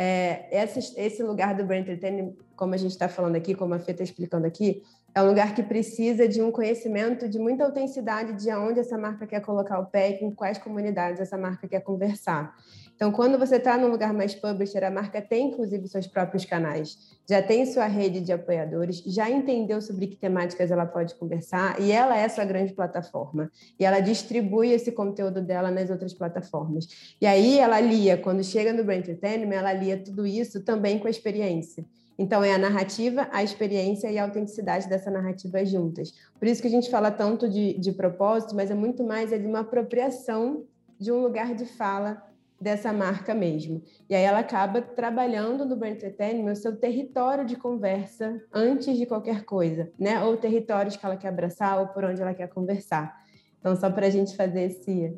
é, 0.01 0.47
esse, 0.95 1.21
lugar 1.21 1.53
do 1.53 1.65
brand 1.65 1.81
entertainment, 1.81 2.31
como 2.55 2.73
a 2.73 2.77
gente 2.77 2.91
está 2.91 3.09
falando 3.09 3.35
aqui, 3.35 3.53
como 3.53 3.73
a 3.73 3.79
Fê 3.79 3.91
está 3.91 4.01
explicando 4.01 4.47
aqui, 4.47 4.81
é 5.13 5.21
um 5.21 5.27
lugar 5.27 5.53
que 5.53 5.61
precisa 5.61 6.25
de 6.25 6.41
um 6.41 6.51
conhecimento 6.51 7.27
de 7.27 7.37
muita 7.37 7.65
autenticidade 7.65 8.41
de 8.41 8.49
onde 8.53 8.79
essa 8.79 8.97
marca 8.97 9.27
quer 9.27 9.41
colocar 9.41 9.77
o 9.77 9.87
pé 9.87 10.11
e 10.11 10.19
com 10.19 10.33
quais 10.33 10.57
comunidades 10.57 11.19
essa 11.19 11.37
marca 11.37 11.67
quer 11.67 11.81
conversar. 11.81 12.55
Então, 12.99 13.13
quando 13.13 13.39
você 13.39 13.55
está 13.55 13.77
num 13.77 13.87
lugar 13.87 14.13
mais 14.13 14.35
publisher, 14.35 14.83
a 14.83 14.91
marca 14.91 15.21
tem 15.21 15.47
inclusive 15.47 15.87
seus 15.87 16.05
próprios 16.05 16.43
canais, 16.43 16.97
já 17.29 17.41
tem 17.41 17.65
sua 17.65 17.85
rede 17.85 18.19
de 18.19 18.33
apoiadores, 18.33 19.01
já 19.05 19.29
entendeu 19.29 19.81
sobre 19.81 20.05
que 20.05 20.17
temáticas 20.17 20.69
ela 20.69 20.85
pode 20.85 21.15
conversar 21.15 21.79
e 21.79 21.93
ela 21.93 22.17
é 22.17 22.27
sua 22.27 22.43
grande 22.43 22.73
plataforma. 22.73 23.49
E 23.79 23.85
ela 23.85 24.01
distribui 24.01 24.73
esse 24.73 24.91
conteúdo 24.91 25.41
dela 25.41 25.71
nas 25.71 25.89
outras 25.89 26.13
plataformas. 26.13 27.15
E 27.21 27.25
aí 27.25 27.57
ela 27.57 27.79
lia, 27.79 28.17
quando 28.17 28.43
chega 28.43 28.73
no 28.73 28.83
Brain 28.83 28.99
Entertainment, 28.99 29.55
ela 29.55 29.71
lia 29.71 29.95
tudo 29.95 30.27
isso 30.27 30.61
também 30.65 30.99
com 30.99 31.07
a 31.07 31.09
experiência. 31.09 31.85
Então, 32.17 32.43
é 32.43 32.53
a 32.53 32.57
narrativa, 32.57 33.29
a 33.31 33.41
experiência 33.41 34.11
e 34.11 34.17
a 34.17 34.25
autenticidade 34.25 34.89
dessa 34.89 35.09
narrativa 35.09 35.63
juntas. 35.63 36.13
Por 36.37 36.49
isso 36.49 36.61
que 36.61 36.67
a 36.67 36.71
gente 36.71 36.91
fala 36.91 37.11
tanto 37.11 37.47
de, 37.47 37.79
de 37.79 37.93
propósito, 37.93 38.53
mas 38.53 38.69
é 38.69 38.75
muito 38.75 39.05
mais 39.05 39.31
é 39.31 39.37
de 39.37 39.47
uma 39.47 39.61
apropriação 39.61 40.65
de 40.99 41.13
um 41.13 41.21
lugar 41.21 41.55
de 41.55 41.63
fala 41.63 42.28
dessa 42.59 42.91
marca 42.91 43.33
mesmo. 43.33 43.81
E 44.09 44.15
aí 44.15 44.23
ela 44.23 44.39
acaba 44.39 44.81
trabalhando 44.81 45.65
no 45.65 45.75
brand 45.75 45.95
entertainment 45.95 46.51
o 46.51 46.55
seu 46.55 46.75
território 46.75 47.45
de 47.45 47.55
conversa 47.55 48.41
antes 48.53 48.97
de 48.97 49.05
qualquer 49.05 49.45
coisa, 49.45 49.91
né? 49.97 50.23
Ou 50.23 50.35
territórios 50.35 50.97
que 50.97 51.05
ela 51.05 51.15
quer 51.15 51.29
abraçar 51.29 51.79
ou 51.79 51.87
por 51.87 52.03
onde 52.03 52.21
ela 52.21 52.33
quer 52.33 52.49
conversar. 52.49 53.15
Então, 53.59 53.75
só 53.75 53.89
para 53.89 54.07
a 54.07 54.09
gente 54.09 54.35
fazer 54.35 54.63
esse, 54.63 55.13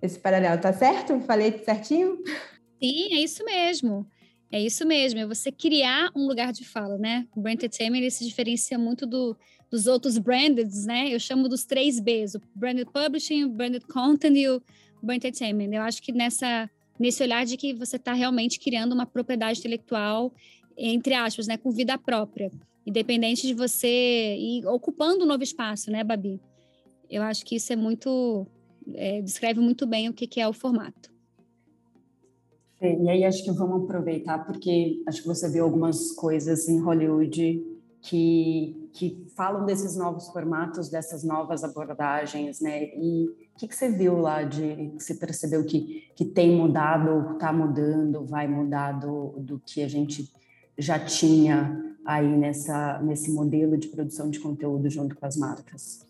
esse 0.00 0.18
paralelo, 0.18 0.60
tá 0.60 0.72
certo? 0.72 1.20
Falei 1.20 1.58
certinho? 1.64 2.18
Sim, 2.82 3.14
é 3.14 3.20
isso 3.20 3.44
mesmo. 3.44 4.06
É 4.50 4.60
isso 4.60 4.86
mesmo, 4.86 5.18
é 5.18 5.26
você 5.26 5.50
criar 5.50 6.08
um 6.14 6.26
lugar 6.26 6.52
de 6.52 6.64
fala, 6.64 6.96
né? 6.96 7.26
O 7.34 7.40
brand 7.40 7.54
entertainment 7.54 7.98
ele 7.98 8.10
se 8.12 8.24
diferencia 8.24 8.78
muito 8.78 9.04
do, 9.04 9.36
dos 9.68 9.88
outros 9.88 10.18
branded, 10.18 10.70
né? 10.86 11.12
Eu 11.12 11.18
chamo 11.18 11.48
dos 11.48 11.64
três 11.64 11.98
Bs, 11.98 12.36
o 12.36 12.40
branded 12.54 12.86
publishing, 12.92 13.44
o 13.44 13.48
branded 13.48 13.84
content 13.86 14.36
e 14.36 14.48
o 14.48 14.62
brand 15.02 15.16
entertainment. 15.16 15.74
Eu 15.74 15.82
acho 15.82 16.00
que 16.00 16.12
nessa 16.12 16.70
nesse 16.98 17.22
olhar 17.22 17.44
de 17.44 17.56
que 17.56 17.74
você 17.74 17.96
está 17.96 18.12
realmente 18.12 18.58
criando 18.58 18.92
uma 18.92 19.06
propriedade 19.06 19.58
intelectual, 19.58 20.32
entre 20.76 21.14
aspas, 21.14 21.46
né, 21.46 21.56
com 21.56 21.70
vida 21.70 21.96
própria, 21.98 22.50
independente 22.86 23.46
de 23.46 23.54
você 23.54 24.36
ir 24.36 24.66
ocupando 24.66 25.24
um 25.24 25.26
novo 25.26 25.42
espaço, 25.42 25.90
né, 25.90 26.04
Babi? 26.04 26.40
Eu 27.08 27.22
acho 27.22 27.44
que 27.44 27.56
isso 27.56 27.72
é 27.72 27.76
muito, 27.76 28.46
é, 28.94 29.22
descreve 29.22 29.60
muito 29.60 29.86
bem 29.86 30.08
o 30.08 30.12
que, 30.12 30.26
que 30.26 30.40
é 30.40 30.48
o 30.48 30.52
formato. 30.52 31.14
E 32.80 33.08
aí 33.08 33.24
acho 33.24 33.42
que 33.42 33.50
vamos 33.52 33.84
aproveitar, 33.84 34.44
porque 34.44 35.02
acho 35.06 35.22
que 35.22 35.28
você 35.28 35.50
viu 35.50 35.64
algumas 35.64 36.12
coisas 36.12 36.68
em 36.68 36.78
Hollywood 36.78 37.64
que, 38.02 38.90
que 38.92 39.26
falam 39.34 39.64
desses 39.64 39.96
novos 39.96 40.28
formatos, 40.28 40.90
dessas 40.90 41.24
novas 41.24 41.64
abordagens, 41.64 42.60
né? 42.60 42.84
E 42.84 43.28
o 43.56 43.58
que, 43.58 43.68
que 43.68 43.74
você 43.74 43.90
viu 43.90 44.18
lá 44.18 44.42
de 44.42 44.90
que 44.98 45.02
você 45.02 45.14
percebeu 45.14 45.64
que, 45.64 46.10
que 46.14 46.26
tem 46.26 46.54
mudado, 46.54 47.32
está 47.32 47.50
mudando, 47.50 48.22
vai 48.22 48.46
mudar 48.46 48.92
do, 48.92 49.30
do 49.38 49.58
que 49.64 49.82
a 49.82 49.88
gente 49.88 50.30
já 50.76 51.02
tinha 51.02 51.96
aí 52.04 52.28
nessa, 52.36 53.00
nesse 53.02 53.32
modelo 53.32 53.78
de 53.78 53.88
produção 53.88 54.28
de 54.28 54.38
conteúdo 54.40 54.90
junto 54.90 55.16
com 55.16 55.24
as 55.24 55.38
marcas? 55.38 56.06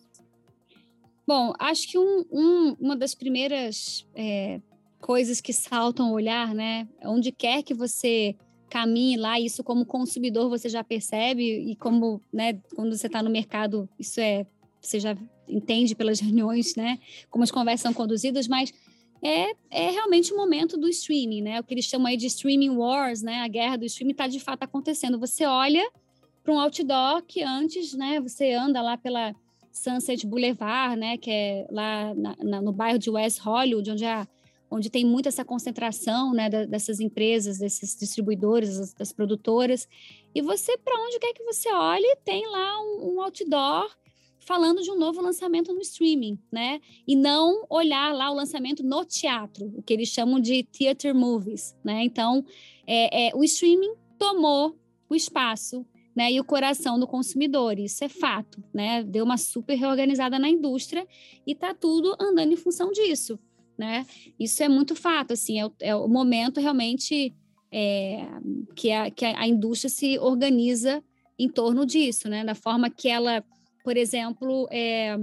Bom, 1.24 1.52
acho 1.60 1.88
que 1.88 1.96
um, 1.96 2.24
um, 2.32 2.76
uma 2.80 2.96
das 2.96 3.14
primeiras 3.14 4.04
é, 4.12 4.60
coisas 5.00 5.40
que 5.40 5.52
saltam 5.52 6.10
o 6.10 6.14
olhar, 6.14 6.52
né? 6.52 6.88
Onde 7.04 7.30
quer 7.30 7.62
que 7.62 7.74
você 7.74 8.34
caminhe 8.68 9.16
lá, 9.16 9.38
isso 9.38 9.62
como 9.62 9.86
consumidor 9.86 10.50
você 10.50 10.68
já 10.68 10.82
percebe 10.82 11.44
e 11.44 11.76
como, 11.76 12.20
né, 12.32 12.54
quando 12.74 12.96
você 12.96 13.06
está 13.06 13.22
no 13.22 13.30
mercado, 13.30 13.88
isso 13.96 14.20
é, 14.20 14.44
você 14.80 14.98
já 14.98 15.16
entende 15.48 15.94
pelas 15.94 16.20
reuniões, 16.20 16.74
né, 16.76 16.98
como 17.30 17.44
as 17.44 17.50
conversas 17.50 17.82
são 17.82 17.94
conduzidas, 17.94 18.48
mas 18.48 18.72
é, 19.22 19.50
é 19.70 19.90
realmente 19.90 20.32
o 20.32 20.36
momento 20.36 20.76
do 20.76 20.88
streaming, 20.88 21.42
né, 21.42 21.60
o 21.60 21.64
que 21.64 21.74
eles 21.74 21.86
chamam 21.86 22.06
aí 22.06 22.16
de 22.16 22.26
streaming 22.26 22.70
wars, 22.70 23.22
né, 23.22 23.40
a 23.40 23.48
guerra 23.48 23.76
do 23.76 23.84
streaming 23.84 24.12
está 24.12 24.26
de 24.26 24.40
fato 24.40 24.62
acontecendo. 24.62 25.18
Você 25.18 25.44
olha 25.46 25.88
para 26.42 26.52
um 26.52 26.60
outdoor 26.60 27.22
que 27.22 27.42
antes, 27.42 27.92
né, 27.94 28.20
você 28.20 28.52
anda 28.52 28.80
lá 28.82 28.96
pela 28.96 29.34
Sunset 29.72 30.26
Boulevard, 30.26 30.96
né, 30.98 31.16
que 31.16 31.30
é 31.30 31.66
lá 31.70 32.14
na, 32.14 32.36
na, 32.42 32.62
no 32.62 32.72
bairro 32.72 32.98
de 32.98 33.10
West 33.10 33.40
Hollywood, 33.40 33.90
onde 33.90 34.04
a 34.04 34.26
onde 34.70 34.90
tem 34.90 35.04
muito 35.04 35.28
essa 35.28 35.44
concentração 35.44 36.32
né, 36.32 36.50
dessas 36.66 37.00
empresas, 37.00 37.58
desses 37.58 37.96
distribuidores, 37.96 38.78
das, 38.78 38.92
das 38.92 39.12
produtoras. 39.12 39.88
E 40.34 40.42
você, 40.42 40.76
para 40.76 40.98
onde 41.04 41.18
quer 41.18 41.32
que 41.32 41.44
você 41.44 41.72
olhe, 41.72 42.16
tem 42.24 42.46
lá 42.48 42.80
um, 42.80 43.14
um, 43.14 43.22
outdoor 43.22 43.88
falando 44.46 44.80
de 44.80 44.90
um 44.90 44.98
novo 44.98 45.20
lançamento 45.20 45.74
no 45.74 45.80
streaming, 45.80 46.38
né? 46.50 46.80
E 47.06 47.14
não 47.14 47.66
olhar 47.68 48.14
lá 48.14 48.30
o 48.30 48.34
lançamento 48.34 48.82
no 48.82 49.04
teatro, 49.04 49.72
o 49.76 49.82
que 49.82 49.92
eles 49.92 50.08
chamam 50.08 50.40
de 50.40 50.62
theater 50.62 51.14
movies, 51.14 51.76
né? 51.84 52.02
Então, 52.04 52.44
é, 52.86 53.28
é, 53.28 53.36
o 53.36 53.44
streaming 53.44 53.92
tomou 54.18 54.78
o 55.08 55.14
espaço 55.14 55.84
né, 56.14 56.32
e 56.32 56.40
o 56.40 56.44
coração 56.44 56.98
do 56.98 57.06
consumidor, 57.06 57.78
isso 57.78 58.02
é 58.02 58.08
fato, 58.08 58.64
né? 58.72 59.02
Deu 59.02 59.24
uma 59.24 59.36
super 59.36 59.74
reorganizada 59.74 60.38
na 60.38 60.48
indústria 60.48 61.06
e 61.46 61.54
tá 61.54 61.74
tudo 61.74 62.16
andando 62.18 62.52
em 62.52 62.56
função 62.56 62.90
disso 62.90 63.38
né? 63.76 64.06
Isso 64.38 64.62
é 64.62 64.68
muito 64.68 64.94
fato, 64.94 65.32
assim, 65.32 65.60
é 65.60 65.66
o, 65.66 65.72
é 65.80 65.94
o 65.94 66.08
momento 66.08 66.60
realmente 66.60 67.34
é, 67.70 68.26
que, 68.74 68.90
a, 68.90 69.10
que 69.10 69.24
a 69.24 69.46
indústria 69.46 69.90
se 69.90 70.18
organiza 70.18 71.02
em 71.38 71.48
torno 71.48 71.84
disso, 71.84 72.28
né? 72.28 72.44
Da 72.44 72.54
forma 72.54 72.88
que 72.88 73.08
ela, 73.08 73.44
por 73.86 73.96
exemplo, 73.96 74.66
é, 74.72 75.16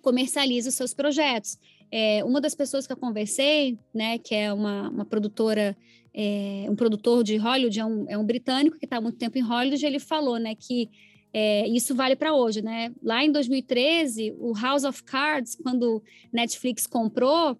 comercializa 0.00 0.68
os 0.68 0.76
seus 0.76 0.94
projetos. 0.94 1.58
É, 1.90 2.22
uma 2.24 2.40
das 2.40 2.54
pessoas 2.54 2.86
que 2.86 2.92
eu 2.92 2.96
conversei, 2.96 3.76
né, 3.92 4.16
que 4.16 4.32
é 4.32 4.52
uma, 4.52 4.88
uma 4.88 5.04
produtora, 5.04 5.76
é, 6.14 6.66
um 6.68 6.76
produtor 6.76 7.24
de 7.24 7.36
Hollywood, 7.36 7.80
é 7.80 7.84
um, 7.84 8.06
é 8.08 8.16
um 8.16 8.24
britânico 8.24 8.78
que 8.78 8.84
está 8.84 8.98
há 8.98 9.00
muito 9.00 9.18
tempo 9.18 9.36
em 9.36 9.40
Hollywood, 9.40 9.84
ele 9.84 9.98
falou, 9.98 10.38
né, 10.38 10.54
que 10.54 10.88
é, 11.34 11.66
isso 11.66 11.92
vale 11.92 12.14
para 12.14 12.32
hoje, 12.32 12.62
né? 12.62 12.92
Lá 13.02 13.24
em 13.24 13.32
2013, 13.32 14.36
o 14.38 14.52
House 14.52 14.84
of 14.84 15.02
Cards, 15.02 15.56
quando 15.56 16.00
Netflix 16.32 16.86
comprou, 16.86 17.58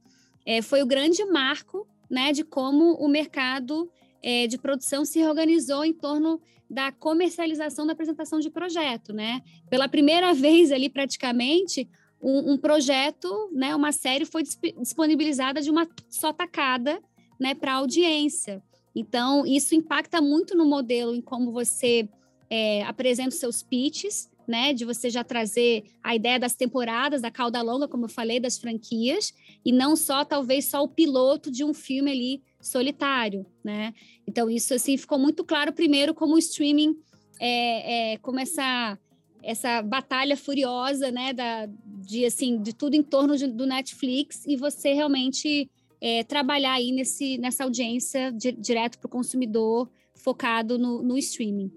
foi 0.62 0.80
o 0.80 0.86
grande 0.86 1.24
marco 1.24 1.86
né, 2.08 2.32
de 2.32 2.42
como 2.42 2.94
o 2.94 3.08
mercado 3.08 3.90
é, 4.22 4.46
de 4.46 4.58
produção 4.58 5.04
se 5.04 5.18
reorganizou 5.18 5.84
em 5.84 5.92
torno 5.92 6.40
da 6.68 6.92
comercialização 6.92 7.84
da 7.86 7.92
apresentação 7.92 8.38
de 8.38 8.48
projeto, 8.48 9.12
né? 9.12 9.42
Pela 9.68 9.88
primeira 9.88 10.32
vez 10.32 10.70
ali, 10.70 10.88
praticamente, 10.88 11.88
um, 12.22 12.52
um 12.52 12.58
projeto, 12.58 13.50
né, 13.52 13.74
uma 13.74 13.92
série 13.92 14.24
foi 14.24 14.42
disponibilizada 14.78 15.60
de 15.60 15.70
uma 15.70 15.88
só 16.08 16.32
tacada, 16.32 17.02
né, 17.40 17.54
para 17.54 17.74
audiência. 17.74 18.62
Então, 18.94 19.46
isso 19.46 19.74
impacta 19.74 20.20
muito 20.20 20.56
no 20.56 20.66
modelo 20.66 21.14
em 21.14 21.22
como 21.22 21.50
você 21.50 22.08
é, 22.48 22.82
apresenta 22.82 23.30
os 23.30 23.36
seus 23.36 23.62
pitches, 23.62 24.28
né? 24.46 24.72
De 24.72 24.84
você 24.84 25.08
já 25.08 25.22
trazer 25.22 25.84
a 26.02 26.14
ideia 26.14 26.38
das 26.38 26.56
temporadas, 26.56 27.22
da 27.22 27.30
cauda 27.30 27.62
longa, 27.62 27.86
como 27.86 28.06
eu 28.06 28.08
falei, 28.08 28.40
das 28.40 28.58
franquias, 28.58 29.32
e 29.64 29.72
não 29.72 29.94
só, 29.94 30.24
talvez, 30.24 30.64
só 30.66 30.82
o 30.82 30.88
piloto 30.88 31.50
de 31.50 31.64
um 31.64 31.72
filme 31.72 32.10
ali 32.10 32.42
solitário, 32.60 33.46
né? 33.64 33.94
Então, 34.26 34.50
isso, 34.50 34.74
assim, 34.74 34.96
ficou 34.96 35.18
muito 35.18 35.44
claro, 35.44 35.72
primeiro, 35.72 36.14
como 36.14 36.34
o 36.34 36.38
streaming, 36.38 36.96
é, 37.40 38.12
é, 38.12 38.18
como 38.18 38.38
essa, 38.38 38.98
essa 39.42 39.82
batalha 39.82 40.36
furiosa, 40.36 41.10
né? 41.10 41.32
Da, 41.32 41.66
de, 41.84 42.24
assim, 42.24 42.60
de 42.60 42.74
tudo 42.74 42.94
em 42.94 43.02
torno 43.02 43.36
de, 43.36 43.46
do 43.46 43.66
Netflix, 43.66 44.44
e 44.46 44.56
você 44.56 44.92
realmente 44.92 45.70
é, 46.00 46.24
trabalhar 46.24 46.74
aí 46.74 46.92
nesse, 46.92 47.38
nessa 47.38 47.64
audiência 47.64 48.32
direto 48.32 48.98
para 48.98 49.06
o 49.06 49.10
consumidor, 49.10 49.90
focado 50.14 50.78
no, 50.78 51.02
no 51.02 51.18
streaming. 51.18 51.72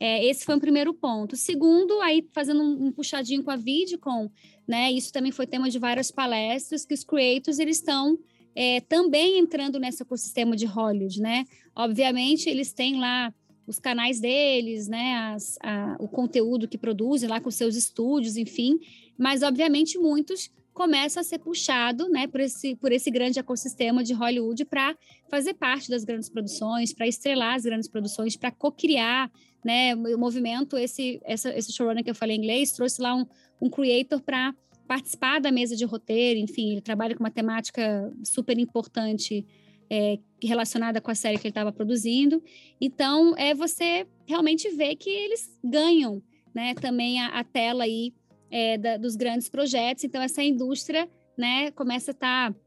É, 0.00 0.24
esse 0.24 0.44
foi 0.44 0.56
o 0.56 0.60
primeiro 0.60 0.94
ponto. 0.94 1.36
Segundo, 1.36 2.00
aí 2.00 2.26
fazendo 2.32 2.62
um, 2.62 2.86
um, 2.86 2.92
puxadinho 2.92 3.42
com 3.42 3.50
a 3.50 3.56
Vidcom, 3.56 4.30
né? 4.66 4.92
Isso 4.92 5.12
também 5.12 5.32
foi 5.32 5.46
tema 5.46 5.68
de 5.68 5.78
várias 5.78 6.10
palestras 6.10 6.84
que 6.84 6.94
os 6.94 7.02
creators 7.02 7.58
eles 7.58 7.78
estão 7.78 8.18
é, 8.60 8.80
também 8.80 9.38
entrando 9.38 9.78
nesse 9.78 10.02
ecossistema 10.02 10.56
de 10.56 10.66
Hollywood, 10.66 11.22
né? 11.22 11.44
Obviamente 11.76 12.50
eles 12.50 12.72
têm 12.72 12.98
lá 12.98 13.32
os 13.68 13.78
canais 13.78 14.18
deles, 14.18 14.88
né? 14.88 15.14
As, 15.32 15.56
a, 15.62 15.96
o 16.00 16.08
conteúdo 16.08 16.66
que 16.66 16.76
produzem 16.76 17.28
lá 17.28 17.40
com 17.40 17.52
seus 17.52 17.76
estúdios, 17.76 18.36
enfim. 18.36 18.80
Mas 19.16 19.44
obviamente 19.44 19.96
muitos 19.96 20.50
começam 20.74 21.20
a 21.20 21.24
ser 21.24 21.38
puxado, 21.38 22.08
né? 22.08 22.26
Por 22.26 22.40
esse 22.40 22.74
por 22.74 22.90
esse 22.90 23.12
grande 23.12 23.38
ecossistema 23.38 24.02
de 24.02 24.12
Hollywood 24.12 24.64
para 24.64 24.96
fazer 25.30 25.54
parte 25.54 25.88
das 25.88 26.02
grandes 26.02 26.28
produções, 26.28 26.92
para 26.92 27.06
estrelar 27.06 27.54
as 27.54 27.62
grandes 27.62 27.88
produções, 27.88 28.36
para 28.36 28.50
co-criar 28.50 29.30
né? 29.64 29.94
O 29.94 30.18
movimento, 30.18 30.76
esse, 30.76 31.20
essa, 31.24 31.56
esse 31.56 31.72
showrunner 31.72 32.04
que 32.04 32.10
eu 32.10 32.14
falei 32.14 32.36
em 32.36 32.38
inglês, 32.38 32.72
trouxe 32.72 33.00
lá 33.00 33.14
um, 33.14 33.26
um 33.60 33.68
creator 33.68 34.20
para 34.20 34.54
participar 34.88 35.38
da 35.38 35.52
mesa 35.52 35.76
de 35.76 35.84
roteiro, 35.84 36.40
enfim, 36.40 36.72
ele 36.72 36.80
trabalha 36.80 37.14
com 37.14 37.22
uma 37.22 37.30
temática 37.30 38.10
super 38.24 38.58
importante 38.58 39.46
é, 39.90 40.18
relacionada 40.42 41.00
com 41.00 41.10
a 41.10 41.14
série 41.14 41.36
que 41.36 41.46
ele 41.46 41.50
estava 41.50 41.70
produzindo. 41.70 42.42
Então, 42.80 43.36
é 43.36 43.54
você 43.54 44.06
realmente 44.26 44.70
ver 44.70 44.96
que 44.96 45.10
eles 45.10 45.56
ganham, 45.62 46.22
né? 46.54 46.74
Também 46.74 47.20
a, 47.20 47.28
a 47.28 47.44
tela 47.44 47.84
aí 47.84 48.14
é, 48.50 48.78
da, 48.78 48.96
dos 48.96 49.14
grandes 49.14 49.48
projetos. 49.48 50.04
Então, 50.04 50.22
essa 50.22 50.42
indústria, 50.42 51.08
né? 51.36 51.70
Começa 51.72 52.10
a 52.10 52.12
estar 52.12 52.52
tá, 52.52 52.58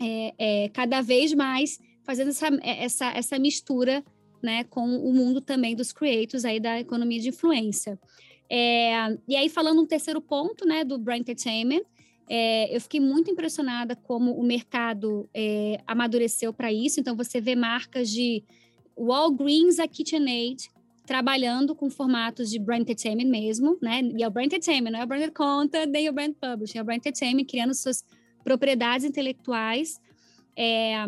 é, 0.00 0.34
é, 0.38 0.68
cada 0.68 1.00
vez 1.00 1.34
mais 1.34 1.80
fazendo 2.04 2.28
essa, 2.28 2.48
essa, 2.62 3.10
essa 3.10 3.38
mistura 3.38 4.04
né, 4.42 4.64
com 4.64 4.86
o 4.86 5.12
mundo 5.12 5.40
também 5.40 5.74
dos 5.74 5.92
creators 5.92 6.44
aí 6.44 6.60
da 6.60 6.78
economia 6.78 7.20
de 7.20 7.28
influência. 7.28 7.98
É, 8.50 9.18
e 9.26 9.36
aí, 9.36 9.48
falando 9.48 9.80
um 9.80 9.86
terceiro 9.86 10.20
ponto, 10.20 10.66
né, 10.66 10.84
do 10.84 10.98
Brand 10.98 11.20
Entertainment, 11.20 11.82
é, 12.28 12.74
eu 12.74 12.80
fiquei 12.80 13.00
muito 13.00 13.30
impressionada 13.30 13.96
como 13.96 14.32
o 14.32 14.42
mercado 14.42 15.28
é, 15.34 15.80
amadureceu 15.86 16.52
para 16.52 16.72
isso. 16.72 17.00
Então, 17.00 17.16
você 17.16 17.40
vê 17.40 17.54
marcas 17.54 18.10
de 18.10 18.42
Walgreens 18.96 19.78
a 19.78 19.86
KitchenAid 19.86 20.70
trabalhando 21.06 21.74
com 21.74 21.88
formatos 21.88 22.50
de 22.50 22.58
brand 22.58 22.82
entertainment 22.82 23.30
mesmo, 23.30 23.78
né? 23.80 24.02
E 24.14 24.22
é 24.22 24.28
o 24.28 24.30
brand 24.30 24.44
entertainment, 24.44 24.90
não 24.90 25.00
é 25.00 25.04
o 25.04 25.06
brand 25.06 25.30
conta, 25.32 25.86
nem 25.86 26.06
o 26.06 26.12
brand 26.12 26.34
publishing, 26.34 26.76
é 26.76 26.82
o 26.82 26.84
brand 26.84 26.98
entertainment 26.98 27.46
criando 27.46 27.72
suas 27.72 28.04
propriedades 28.44 29.06
intelectuais. 29.06 29.98
É, 30.54 31.06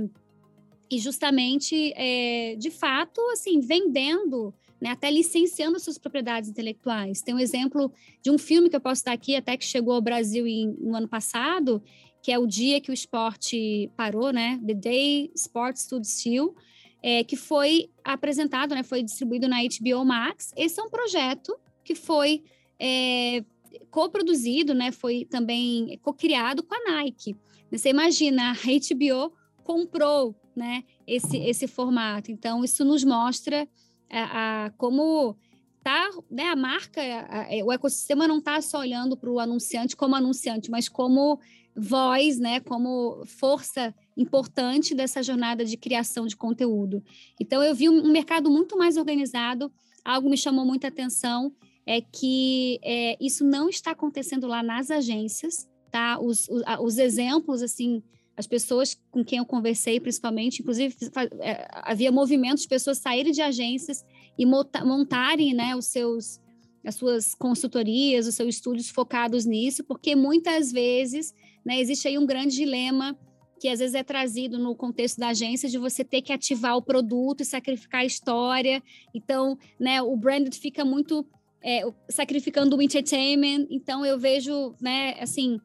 e 0.90 0.98
justamente, 0.98 1.92
é, 1.94 2.56
de 2.56 2.70
fato, 2.70 3.20
assim, 3.32 3.60
vendendo, 3.60 4.54
né, 4.80 4.90
até 4.90 5.10
licenciando 5.10 5.78
suas 5.78 5.98
propriedades 5.98 6.48
intelectuais. 6.48 7.20
Tem 7.20 7.34
um 7.34 7.38
exemplo 7.38 7.92
de 8.22 8.30
um 8.30 8.38
filme 8.38 8.70
que 8.70 8.76
eu 8.76 8.80
posso 8.80 9.04
dar 9.04 9.12
aqui, 9.12 9.36
até 9.36 9.56
que 9.56 9.64
chegou 9.64 9.94
ao 9.94 10.00
Brasil 10.00 10.46
em, 10.46 10.74
no 10.78 10.96
ano 10.96 11.08
passado, 11.08 11.82
que 12.22 12.32
é 12.32 12.38
o 12.38 12.46
dia 12.46 12.80
que 12.80 12.90
o 12.90 12.94
esporte 12.94 13.90
parou, 13.96 14.32
né? 14.32 14.60
The 14.66 14.74
Day 14.74 15.30
Sports 15.34 15.82
Stood 15.82 16.06
Still, 16.06 16.54
é, 17.02 17.24
que 17.24 17.36
foi 17.36 17.90
apresentado, 18.04 18.74
né? 18.74 18.82
Foi 18.82 19.02
distribuído 19.02 19.48
na 19.48 19.58
HBO 19.62 20.04
Max. 20.04 20.52
Esse 20.56 20.80
é 20.80 20.82
um 20.82 20.90
projeto 20.90 21.58
que 21.84 21.94
foi 21.94 22.42
é, 22.78 23.44
co-produzido, 23.90 24.74
né? 24.74 24.92
Foi 24.92 25.24
também 25.24 25.98
co-criado 26.02 26.62
com 26.62 26.74
a 26.74 26.92
Nike. 26.92 27.36
Você 27.70 27.90
imagina, 27.90 28.52
a 28.52 28.54
HBO 28.54 29.32
comprou 29.62 30.34
né, 30.54 30.84
esse, 31.06 31.36
esse 31.38 31.66
formato. 31.66 32.32
Então, 32.32 32.64
isso 32.64 32.84
nos 32.84 33.04
mostra 33.04 33.68
a, 34.10 34.18
é, 34.18 34.22
a 34.22 34.72
como 34.76 35.36
tá, 35.82 36.10
né, 36.30 36.44
a 36.44 36.56
marca, 36.56 37.00
a, 37.00 37.42
a, 37.42 37.64
o 37.64 37.72
ecossistema 37.72 38.28
não 38.28 38.38
está 38.38 38.60
só 38.60 38.80
olhando 38.80 39.16
para 39.16 39.30
o 39.30 39.40
anunciante 39.40 39.96
como 39.96 40.14
anunciante, 40.14 40.70
mas 40.70 40.88
como 40.88 41.40
voz, 41.74 42.38
né, 42.38 42.60
como 42.60 43.24
força 43.26 43.94
importante 44.16 44.94
dessa 44.94 45.22
jornada 45.22 45.64
de 45.64 45.76
criação 45.76 46.26
de 46.26 46.36
conteúdo. 46.36 47.02
Então, 47.38 47.62
eu 47.62 47.74
vi 47.74 47.88
um, 47.88 48.06
um 48.06 48.10
mercado 48.10 48.50
muito 48.50 48.76
mais 48.76 48.96
organizado, 48.96 49.72
algo 50.04 50.28
me 50.28 50.36
chamou 50.36 50.64
muita 50.64 50.88
atenção, 50.88 51.52
é 51.86 52.00
que 52.00 52.78
é, 52.82 53.16
isso 53.20 53.44
não 53.44 53.68
está 53.68 53.92
acontecendo 53.92 54.46
lá 54.46 54.62
nas 54.62 54.90
agências, 54.90 55.68
tá? 55.90 56.20
Os, 56.20 56.48
os, 56.48 56.62
os, 56.80 56.98
exemplos, 56.98 57.62
assim, 57.62 58.02
as 58.40 58.46
pessoas 58.46 58.98
com 59.10 59.22
quem 59.22 59.38
eu 59.38 59.44
conversei, 59.44 60.00
principalmente, 60.00 60.62
inclusive 60.62 60.96
é, 61.40 61.68
havia 61.72 62.10
movimentos 62.10 62.62
de 62.62 62.68
pessoas 62.68 62.96
saírem 62.96 63.32
de 63.32 63.42
agências 63.42 64.02
e 64.38 64.46
montarem, 64.46 65.52
né, 65.54 65.76
os 65.76 65.86
seus 65.86 66.40
as 66.82 66.94
suas 66.94 67.34
consultorias, 67.34 68.26
os 68.26 68.34
seus 68.34 68.54
estudos 68.54 68.88
focados 68.88 69.44
nisso, 69.44 69.84
porque 69.84 70.16
muitas 70.16 70.72
vezes 70.72 71.34
né, 71.62 71.78
existe 71.78 72.08
aí 72.08 72.16
um 72.16 72.24
grande 72.24 72.56
dilema 72.56 73.14
que 73.60 73.68
às 73.68 73.80
vezes 73.80 73.94
é 73.94 74.02
trazido 74.02 74.58
no 74.58 74.74
contexto 74.74 75.18
da 75.18 75.28
agência 75.28 75.68
de 75.68 75.76
você 75.76 76.02
ter 76.02 76.22
que 76.22 76.32
ativar 76.32 76.78
o 76.78 76.82
produto 76.82 77.42
e 77.42 77.44
sacrificar 77.44 78.00
a 78.00 78.06
história. 78.06 78.82
Então, 79.12 79.58
né, 79.78 80.00
o 80.00 80.16
branded 80.16 80.58
fica 80.58 80.82
muito 80.82 81.26
é, 81.62 81.82
sacrificando 82.08 82.74
o 82.74 82.80
entertainment. 82.80 83.66
Então, 83.68 84.06
eu 84.06 84.18
vejo, 84.18 84.74
né, 84.80 85.14
assim, 85.20 85.60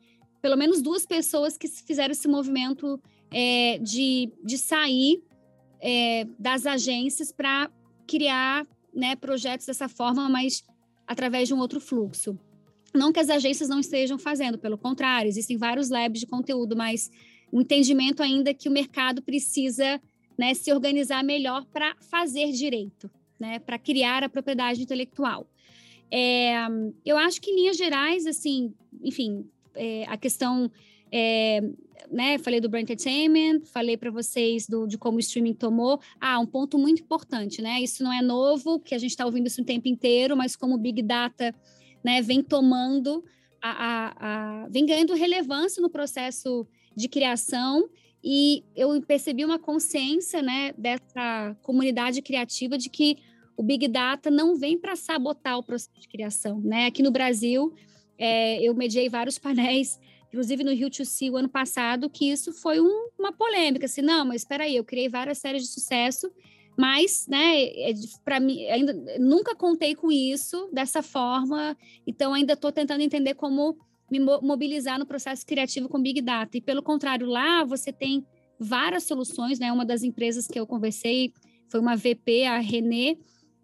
pelo 0.45 0.57
menos 0.57 0.79
duas 0.79 1.07
pessoas 1.07 1.57
que 1.57 1.67
fizeram 1.67 2.11
esse 2.11 2.27
movimento 2.27 3.01
é, 3.31 3.79
de, 3.79 4.31
de 4.43 4.59
sair 4.59 5.23
é, 5.81 6.27
das 6.37 6.67
agências 6.67 7.31
para 7.31 7.67
criar 8.05 8.63
né, 8.93 9.15
projetos 9.15 9.65
dessa 9.65 9.89
forma, 9.89 10.29
mas 10.29 10.63
através 11.07 11.47
de 11.47 11.55
um 11.55 11.57
outro 11.57 11.79
fluxo. 11.79 12.37
Não 12.93 13.11
que 13.11 13.19
as 13.19 13.27
agências 13.27 13.67
não 13.67 13.79
estejam 13.79 14.19
fazendo, 14.19 14.59
pelo 14.59 14.77
contrário, 14.77 15.27
existem 15.27 15.57
vários 15.57 15.89
labs 15.89 16.19
de 16.19 16.27
conteúdo, 16.27 16.77
mas 16.77 17.09
o 17.51 17.59
entendimento 17.59 18.21
ainda 18.21 18.53
que 18.53 18.69
o 18.69 18.71
mercado 18.71 19.23
precisa 19.23 19.99
né, 20.37 20.53
se 20.53 20.71
organizar 20.71 21.23
melhor 21.23 21.65
para 21.73 21.95
fazer 22.01 22.51
direito, 22.51 23.09
né, 23.39 23.57
para 23.57 23.79
criar 23.79 24.23
a 24.23 24.29
propriedade 24.29 24.79
intelectual. 24.79 25.47
É, 26.11 26.53
eu 27.03 27.17
acho 27.17 27.41
que 27.41 27.49
em 27.49 27.55
linhas 27.55 27.77
gerais, 27.77 28.27
assim, 28.27 28.75
enfim, 29.01 29.49
é, 29.75 30.05
a 30.07 30.17
questão, 30.17 30.71
é, 31.11 31.61
né, 32.11 32.37
falei 32.37 32.59
do 32.59 32.69
brand 32.69 32.83
entertainment, 32.83 33.61
falei 33.65 33.97
para 33.97 34.11
vocês 34.11 34.67
do, 34.67 34.87
de 34.87 34.97
como 34.97 35.17
o 35.17 35.19
streaming 35.19 35.53
tomou. 35.53 35.99
Ah, 36.19 36.39
um 36.39 36.45
ponto 36.45 36.77
muito 36.77 37.01
importante, 37.01 37.61
né? 37.61 37.81
Isso 37.81 38.03
não 38.03 38.11
é 38.11 38.21
novo, 38.21 38.79
que 38.79 38.95
a 38.95 38.97
gente 38.97 39.11
está 39.11 39.25
ouvindo 39.25 39.47
isso 39.47 39.61
o 39.61 39.65
tempo 39.65 39.87
inteiro, 39.87 40.35
mas 40.35 40.55
como 40.55 40.75
o 40.75 40.77
big 40.77 41.01
data, 41.01 41.53
né, 42.03 42.21
vem 42.21 42.41
tomando 42.41 43.23
a, 43.61 43.71
a, 43.71 44.63
a 44.63 44.67
vem 44.69 44.85
ganhando 44.85 45.13
relevância 45.13 45.81
no 45.81 45.89
processo 45.89 46.67
de 46.95 47.07
criação 47.07 47.89
e 48.27 48.63
eu 48.75 48.99
percebi 49.03 49.45
uma 49.45 49.59
consciência, 49.59 50.41
né, 50.41 50.73
dessa 50.75 51.55
comunidade 51.61 52.23
criativa 52.23 52.75
de 52.75 52.89
que 52.89 53.17
o 53.55 53.61
Big 53.61 53.87
Data 53.87 54.31
não 54.31 54.55
vem 54.55 54.77
para 54.77 54.95
sabotar 54.95 55.59
o 55.59 55.63
processo 55.63 55.99
de 55.99 56.07
criação, 56.07 56.59
né? 56.59 56.87
Aqui 56.87 57.03
no 57.03 57.11
Brasil, 57.11 57.73
é, 58.17 58.61
eu 58.61 58.73
mediei 58.73 59.09
vários 59.09 59.37
painéis, 59.37 59.99
inclusive 60.27 60.63
no 60.63 60.73
Rio 60.73 60.89
to 60.89 61.05
See 61.05 61.29
o 61.29 61.37
ano 61.37 61.49
passado, 61.49 62.09
que 62.09 62.29
isso 62.29 62.51
foi 62.51 62.81
um, 62.81 63.09
uma 63.17 63.31
polêmica, 63.31 63.85
assim, 63.85 64.01
não, 64.01 64.25
mas 64.25 64.41
espera 64.41 64.65
aí, 64.65 64.75
eu 64.75 64.83
criei 64.83 65.07
várias 65.07 65.37
séries 65.37 65.63
de 65.63 65.69
sucesso, 65.69 66.29
mas, 66.77 67.25
né, 67.27 67.63
é, 67.63 67.93
para 68.23 68.39
mim, 68.39 68.65
ainda 68.65 68.93
nunca 69.17 69.55
contei 69.55 69.95
com 69.95 70.11
isso 70.11 70.69
dessa 70.73 71.01
forma, 71.01 71.77
então 72.05 72.33
ainda 72.33 72.53
estou 72.53 72.71
tentando 72.71 73.01
entender 73.01 73.33
como 73.33 73.77
me 74.11 74.19
mobilizar 74.19 74.99
no 74.99 75.05
processo 75.05 75.45
criativo 75.45 75.89
com 75.89 76.01
Big 76.01 76.21
Data. 76.21 76.57
E 76.57 76.61
pelo 76.61 76.83
contrário, 76.83 77.27
lá 77.27 77.63
você 77.63 77.91
tem 77.91 78.25
várias 78.59 79.03
soluções, 79.03 79.59
né? 79.59 79.71
Uma 79.71 79.85
das 79.85 80.03
empresas 80.03 80.47
que 80.47 80.59
eu 80.59 80.67
conversei 80.67 81.33
foi 81.67 81.79
uma 81.79 81.95
VP, 81.95 82.45
a 82.45 82.59
Renê, 82.59 83.17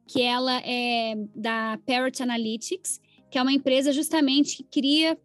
que 0.08 0.22
ela 0.22 0.60
é 0.66 1.16
da 1.36 1.80
Parrot 1.86 2.22
Analytics, 2.22 3.00
que 3.32 3.38
é 3.38 3.42
uma 3.42 3.54
empresa 3.54 3.94
justamente 3.94 4.58
que 4.58 4.64
cria 4.64 5.18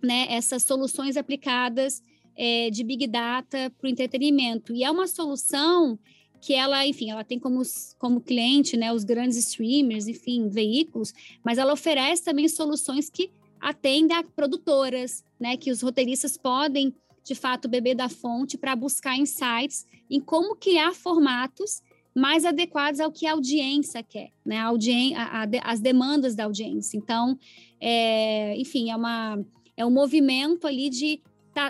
né, 0.00 0.26
essas 0.30 0.62
soluções 0.62 1.16
aplicadas 1.16 2.02
é, 2.36 2.70
de 2.70 2.84
Big 2.84 3.06
Data 3.08 3.70
para 3.76 3.86
o 3.86 3.90
entretenimento. 3.90 4.72
E 4.72 4.84
é 4.84 4.90
uma 4.90 5.08
solução 5.08 5.98
que 6.40 6.54
ela, 6.54 6.86
enfim, 6.86 7.10
ela 7.10 7.24
tem 7.24 7.38
como, 7.38 7.62
como 7.98 8.20
cliente 8.20 8.76
né, 8.76 8.92
os 8.92 9.04
grandes 9.04 9.36
streamers, 9.36 10.06
enfim, 10.06 10.48
veículos, 10.48 11.12
mas 11.44 11.58
ela 11.58 11.72
oferece 11.72 12.24
também 12.24 12.48
soluções 12.48 13.10
que 13.10 13.30
atendem 13.60 14.16
a 14.16 14.24
produtoras, 14.24 15.24
né, 15.38 15.56
que 15.56 15.70
os 15.70 15.82
roteiristas 15.82 16.36
podem, 16.36 16.94
de 17.24 17.34
fato, 17.34 17.68
beber 17.68 17.94
da 17.94 18.08
fonte 18.08 18.56
para 18.56 18.74
buscar 18.74 19.16
insights 19.16 19.86
em 20.10 20.20
como 20.20 20.56
criar 20.56 20.92
formatos 20.94 21.80
mais 22.14 22.44
adequados 22.44 23.00
ao 23.00 23.10
que 23.10 23.26
a 23.26 23.32
audiência 23.32 24.02
quer, 24.02 24.30
né? 24.44 24.58
A 24.58 24.66
audien 24.66 25.14
a, 25.16 25.42
a, 25.42 25.46
as 25.64 25.80
demandas 25.80 26.34
da 26.34 26.44
audiência. 26.44 26.96
Então, 26.96 27.38
é, 27.80 28.56
enfim, 28.58 28.90
é, 28.90 28.96
uma, 28.96 29.44
é 29.76 29.84
um 29.84 29.90
movimento 29.90 30.66
ali 30.66 30.90
de 30.90 31.20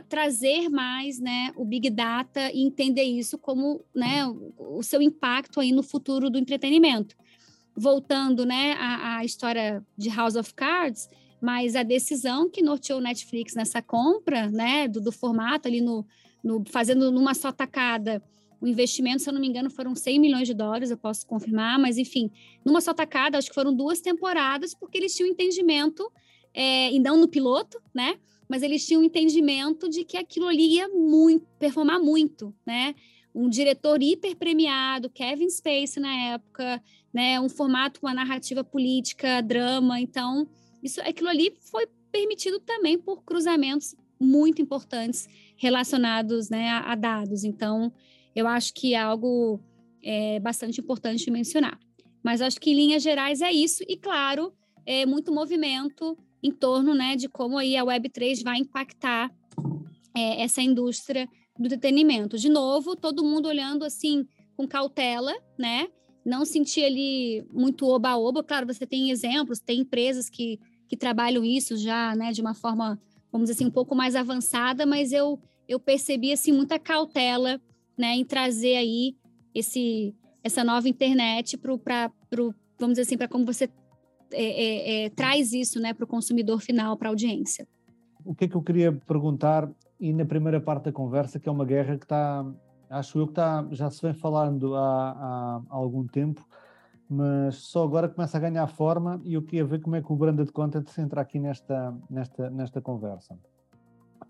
trazer 0.08 0.68
mais 0.68 1.18
né, 1.18 1.52
o 1.56 1.64
Big 1.64 1.90
Data 1.90 2.52
e 2.52 2.62
entender 2.62 3.02
isso 3.02 3.36
como 3.36 3.84
né, 3.92 4.24
o, 4.26 4.78
o 4.78 4.82
seu 4.82 5.02
impacto 5.02 5.58
aí 5.58 5.72
no 5.72 5.82
futuro 5.82 6.30
do 6.30 6.38
entretenimento. 6.38 7.16
Voltando 7.74 8.46
né, 8.46 8.74
à, 8.78 9.18
à 9.18 9.24
história 9.24 9.84
de 9.96 10.08
House 10.08 10.36
of 10.36 10.54
Cards, 10.54 11.08
mas 11.40 11.74
a 11.74 11.82
decisão 11.82 12.48
que 12.48 12.62
norteou 12.62 13.00
o 13.00 13.02
Netflix 13.02 13.54
nessa 13.54 13.82
compra, 13.82 14.48
né, 14.48 14.86
do, 14.86 15.00
do 15.00 15.10
formato 15.10 15.66
ali 15.66 15.80
no, 15.80 16.06
no, 16.44 16.62
fazendo 16.70 17.10
numa 17.10 17.34
só 17.34 17.50
tacada 17.50 18.22
o 18.62 18.68
investimento, 18.68 19.20
se 19.20 19.28
eu 19.28 19.34
não 19.34 19.40
me 19.40 19.48
engano, 19.48 19.68
foram 19.68 19.92
100 19.92 20.20
milhões 20.20 20.46
de 20.46 20.54
dólares, 20.54 20.92
eu 20.92 20.96
posso 20.96 21.26
confirmar, 21.26 21.80
mas 21.80 21.98
enfim, 21.98 22.30
numa 22.64 22.80
só 22.80 22.94
tacada, 22.94 23.36
acho 23.36 23.48
que 23.48 23.54
foram 23.54 23.74
duas 23.74 24.00
temporadas, 24.00 24.72
porque 24.72 24.96
eles 24.96 25.16
tinham 25.16 25.28
entendimento, 25.28 26.08
é, 26.54 26.92
e 26.92 27.00
não 27.00 27.16
no 27.16 27.26
piloto, 27.26 27.82
né? 27.92 28.14
Mas 28.48 28.62
eles 28.62 28.86
tinham 28.86 29.02
entendimento 29.02 29.88
de 29.88 30.04
que 30.04 30.16
aquilo 30.16 30.46
ali 30.46 30.74
ia 30.74 30.88
muito, 30.88 31.44
performar 31.58 31.98
muito, 31.98 32.54
né? 32.64 32.94
Um 33.34 33.48
diretor 33.48 34.00
hiper 34.00 34.36
premiado, 34.36 35.10
Kevin 35.10 35.50
Spacey 35.50 36.00
na 36.00 36.14
época, 36.34 36.80
né? 37.12 37.40
Um 37.40 37.48
formato 37.48 38.00
com 38.00 38.06
uma 38.06 38.14
narrativa 38.14 38.62
política, 38.62 39.42
drama, 39.42 40.00
então 40.00 40.46
isso, 40.80 41.00
aquilo 41.00 41.30
ali 41.30 41.52
foi 41.58 41.88
permitido 42.12 42.60
também 42.60 42.96
por 42.96 43.24
cruzamentos 43.24 43.96
muito 44.20 44.62
importantes 44.62 45.28
relacionados 45.56 46.48
né, 46.48 46.68
a, 46.68 46.92
a 46.92 46.94
dados. 46.94 47.42
Então, 47.42 47.92
eu 48.34 48.46
acho 48.46 48.72
que 48.74 48.94
é 48.94 48.98
algo 48.98 49.60
é, 50.02 50.40
bastante 50.40 50.80
importante 50.80 51.30
mencionar. 51.30 51.78
Mas 52.22 52.40
acho 52.40 52.60
que 52.60 52.70
em 52.70 52.74
linhas 52.74 53.02
gerais 53.02 53.40
é 53.40 53.50
isso, 53.50 53.82
e 53.88 53.96
claro, 53.96 54.52
é 54.86 55.04
muito 55.06 55.32
movimento 55.32 56.16
em 56.42 56.50
torno 56.50 56.94
né, 56.94 57.16
de 57.16 57.28
como 57.28 57.58
aí 57.58 57.76
a 57.76 57.84
Web3 57.84 58.42
vai 58.42 58.58
impactar 58.58 59.30
é, 60.14 60.42
essa 60.42 60.60
indústria 60.60 61.28
do 61.58 61.66
entretenimento. 61.66 62.36
De 62.36 62.48
novo, 62.48 62.96
todo 62.96 63.24
mundo 63.24 63.46
olhando 63.46 63.84
assim 63.84 64.26
com 64.56 64.66
cautela, 64.66 65.32
né? 65.58 65.88
Não 66.24 66.44
sentir 66.44 66.84
ali 66.84 67.44
muito 67.52 67.86
oba-oba. 67.86 68.42
Claro, 68.42 68.66
você 68.66 68.86
tem 68.86 69.10
exemplos, 69.10 69.60
tem 69.60 69.80
empresas 69.80 70.28
que, 70.28 70.58
que 70.88 70.96
trabalham 70.96 71.44
isso 71.44 71.76
já, 71.76 72.14
né, 72.14 72.32
de 72.32 72.40
uma 72.40 72.54
forma, 72.54 73.00
vamos 73.30 73.48
dizer 73.48 73.58
assim, 73.58 73.66
um 73.66 73.72
pouco 73.72 73.94
mais 73.94 74.14
avançada, 74.16 74.84
mas 74.84 75.12
eu, 75.12 75.40
eu 75.68 75.78
percebi 75.78 76.32
assim 76.32 76.52
muita 76.52 76.78
cautela 76.78 77.60
né, 77.96 78.14
em 78.14 78.24
trazer 78.24 78.76
aí 78.76 79.16
esse, 79.54 80.14
essa 80.42 80.64
nova 80.64 80.88
internet 80.88 81.56
para, 81.56 82.10
vamos 82.78 82.94
dizer 82.94 83.02
assim, 83.02 83.16
para 83.16 83.28
como 83.28 83.44
você 83.44 83.68
é, 84.32 84.44
é, 84.44 85.04
é, 85.04 85.10
traz 85.10 85.52
isso 85.52 85.80
né, 85.80 85.92
para 85.92 86.04
o 86.04 86.08
consumidor 86.08 86.60
final, 86.60 86.96
para 86.96 87.08
a 87.08 87.10
audiência. 87.10 87.66
O 88.24 88.34
que 88.34 88.44
é 88.44 88.48
que 88.48 88.54
eu 88.54 88.62
queria 88.62 88.92
perguntar, 88.92 89.70
e 90.00 90.12
na 90.12 90.24
primeira 90.24 90.60
parte 90.60 90.84
da 90.84 90.92
conversa, 90.92 91.38
que 91.38 91.48
é 91.48 91.52
uma 91.52 91.64
guerra 91.64 91.96
que 91.98 92.04
está, 92.04 92.44
acho 92.88 93.18
eu 93.18 93.26
que 93.26 93.32
está, 93.32 93.66
já 93.72 93.90
se 93.90 94.00
vem 94.02 94.14
falando 94.14 94.74
há, 94.74 95.10
há, 95.10 95.62
algum 95.68 96.06
tempo, 96.06 96.46
mas 97.08 97.56
só 97.56 97.84
agora 97.84 98.08
começa 98.08 98.36
a 98.38 98.40
ganhar 98.40 98.66
forma 98.68 99.20
e 99.24 99.34
eu 99.34 99.42
queria 99.42 99.64
ver 99.64 99.80
como 99.80 99.96
é 99.96 100.02
que 100.02 100.10
o 100.10 100.16
branded 100.16 100.50
content 100.50 100.86
se 100.88 101.00
entra 101.00 101.20
aqui 101.20 101.38
nesta, 101.38 101.94
nesta, 102.08 102.48
nesta 102.48 102.80
conversa. 102.80 103.38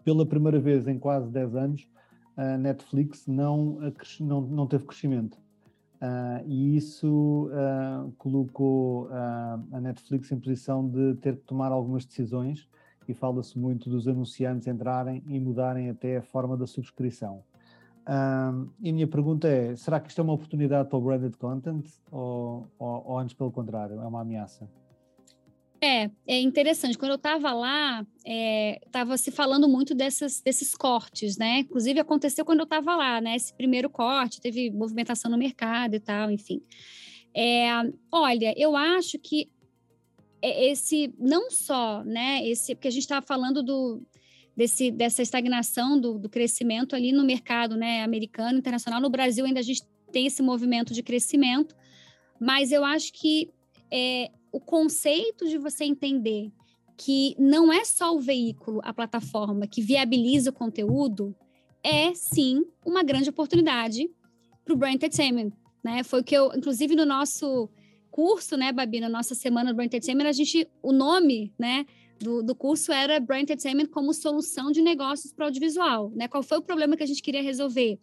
Pela 0.02 0.26
primeira 0.26 0.58
vez 0.58 0.88
em 0.88 0.98
quase 0.98 1.30
10 1.30 1.54
anos, 1.54 1.88
a 2.36 2.56
Netflix 2.56 3.26
não, 3.26 3.78
não, 4.20 4.40
não 4.40 4.66
teve 4.66 4.84
crescimento. 4.84 5.38
Uh, 6.02 6.42
e 6.46 6.76
isso 6.76 7.48
uh, 7.52 8.10
colocou 8.18 9.06
uh, 9.06 9.12
a 9.70 9.80
Netflix 9.80 10.32
em 10.32 10.40
posição 10.40 10.88
de 10.88 11.14
ter 11.14 11.36
que 11.36 11.42
tomar 11.42 11.70
algumas 11.70 12.04
decisões 12.04 12.68
e 13.06 13.14
fala-se 13.14 13.56
muito 13.56 13.88
dos 13.88 14.08
anunciantes 14.08 14.66
entrarem 14.66 15.22
e 15.26 15.38
mudarem 15.38 15.90
até 15.90 16.16
a 16.16 16.22
forma 16.22 16.56
da 16.56 16.66
subscrição. 16.66 17.44
e 18.80 18.90
a 18.90 18.92
minha 18.92 19.06
pergunta 19.06 19.46
é, 19.46 19.76
será 19.76 20.00
que 20.00 20.08
isto 20.08 20.20
é 20.20 20.24
uma 20.24 20.32
oportunidade 20.32 20.88
para 20.88 20.98
o 20.98 21.00
branded 21.00 21.36
content 21.36 21.86
ou, 22.10 22.66
ou, 22.78 23.04
ou 23.06 23.18
antes 23.18 23.34
pelo 23.34 23.52
contrário, 23.52 24.00
é 24.00 24.06
uma 24.06 24.22
ameaça? 24.22 24.68
É, 25.84 26.08
é 26.28 26.38
interessante. 26.40 26.96
Quando 26.96 27.10
eu 27.10 27.16
estava 27.16 27.52
lá, 27.52 28.06
estava 28.86 29.14
é, 29.14 29.16
se 29.16 29.32
falando 29.32 29.68
muito 29.68 29.96
dessas, 29.96 30.40
desses 30.40 30.76
cortes, 30.76 31.36
né? 31.36 31.58
Inclusive 31.58 31.98
aconteceu 31.98 32.44
quando 32.44 32.60
eu 32.60 32.64
estava 32.64 32.94
lá, 32.94 33.20
né? 33.20 33.34
Esse 33.34 33.52
primeiro 33.52 33.90
corte, 33.90 34.40
teve 34.40 34.70
movimentação 34.70 35.28
no 35.28 35.36
mercado 35.36 35.96
e 35.96 36.00
tal, 36.00 36.30
enfim. 36.30 36.62
É, 37.34 37.66
olha, 38.12 38.54
eu 38.56 38.76
acho 38.76 39.18
que 39.18 39.50
é 40.40 40.70
esse 40.70 41.12
não 41.18 41.50
só, 41.50 42.04
né, 42.04 42.46
esse 42.46 42.74
porque 42.74 42.88
a 42.88 42.90
gente 42.90 43.02
estava 43.02 43.24
falando 43.24 43.62
do 43.62 44.02
desse 44.56 44.90
dessa 44.90 45.22
estagnação 45.22 45.98
do, 45.98 46.18
do 46.18 46.28
crescimento 46.28 46.94
ali 46.94 47.10
no 47.12 47.24
mercado, 47.24 47.76
né, 47.76 48.02
americano, 48.02 48.58
internacional. 48.58 49.00
No 49.00 49.10
Brasil 49.10 49.44
ainda 49.44 49.60
a 49.60 49.64
gente 49.64 49.82
tem 50.12 50.26
esse 50.26 50.42
movimento 50.42 50.92
de 50.92 51.02
crescimento, 51.02 51.74
mas 52.40 52.70
eu 52.70 52.84
acho 52.84 53.12
que 53.12 53.50
é, 53.90 54.30
o 54.52 54.60
conceito 54.60 55.48
de 55.48 55.58
você 55.58 55.84
entender 55.84 56.52
que 56.96 57.34
não 57.38 57.72
é 57.72 57.84
só 57.84 58.14
o 58.14 58.20
veículo, 58.20 58.80
a 58.84 58.92
plataforma 58.92 59.66
que 59.66 59.80
viabiliza 59.80 60.50
o 60.50 60.52
conteúdo, 60.52 61.34
é 61.82 62.14
sim 62.14 62.64
uma 62.84 63.02
grande 63.02 63.30
oportunidade 63.30 64.08
para 64.64 64.74
o 64.74 64.76
Brand 64.76 64.94
Entertainment. 64.94 65.52
Né? 65.82 66.04
Foi 66.04 66.20
o 66.20 66.24
que 66.24 66.36
eu, 66.36 66.52
inclusive 66.54 66.94
no 66.94 67.04
nosso 67.04 67.68
curso, 68.10 68.56
né, 68.56 68.70
Babi, 68.70 69.00
na 69.00 69.08
nossa 69.08 69.34
semana 69.34 69.72
do 69.72 69.76
Brand 69.76 69.86
Entertainment, 69.86 70.28
a 70.28 70.32
gente, 70.32 70.68
o 70.82 70.92
nome, 70.92 71.52
né, 71.58 71.86
do, 72.20 72.42
do 72.42 72.54
curso 72.54 72.92
era 72.92 73.18
Brand 73.18 73.42
Entertainment 73.42 73.86
como 73.86 74.14
solução 74.14 74.70
de 74.70 74.80
negócios 74.80 75.32
para 75.32 75.44
o 75.44 75.46
audiovisual, 75.46 76.12
né? 76.14 76.28
Qual 76.28 76.42
foi 76.42 76.58
o 76.58 76.62
problema 76.62 76.96
que 76.96 77.02
a 77.02 77.06
gente 77.06 77.22
queria 77.22 77.42
resolver? 77.42 77.98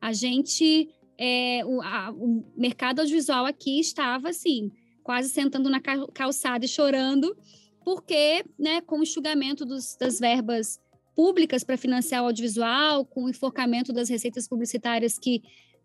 A 0.00 0.12
gente, 0.12 0.90
é, 1.16 1.64
o, 1.64 1.80
a, 1.80 2.10
o 2.10 2.44
mercado 2.54 2.98
audiovisual 2.98 3.46
aqui 3.46 3.80
estava 3.80 4.28
assim, 4.28 4.70
quase 5.02 5.28
sentando 5.28 5.68
na 5.68 5.80
calçada 5.80 6.64
e 6.64 6.68
chorando, 6.68 7.36
porque, 7.84 8.44
né, 8.58 8.80
com 8.80 8.98
o 8.98 9.02
enxugamento 9.02 9.64
dos, 9.64 9.96
das 9.96 10.18
verbas 10.18 10.80
públicas 11.14 11.62
para 11.64 11.76
financiar 11.76 12.22
o 12.22 12.26
audiovisual, 12.26 13.04
com 13.04 13.24
o 13.24 13.28
enforcamento 13.28 13.92
das 13.92 14.08
receitas 14.08 14.48
publicitárias 14.48 15.18
que, 15.18 15.42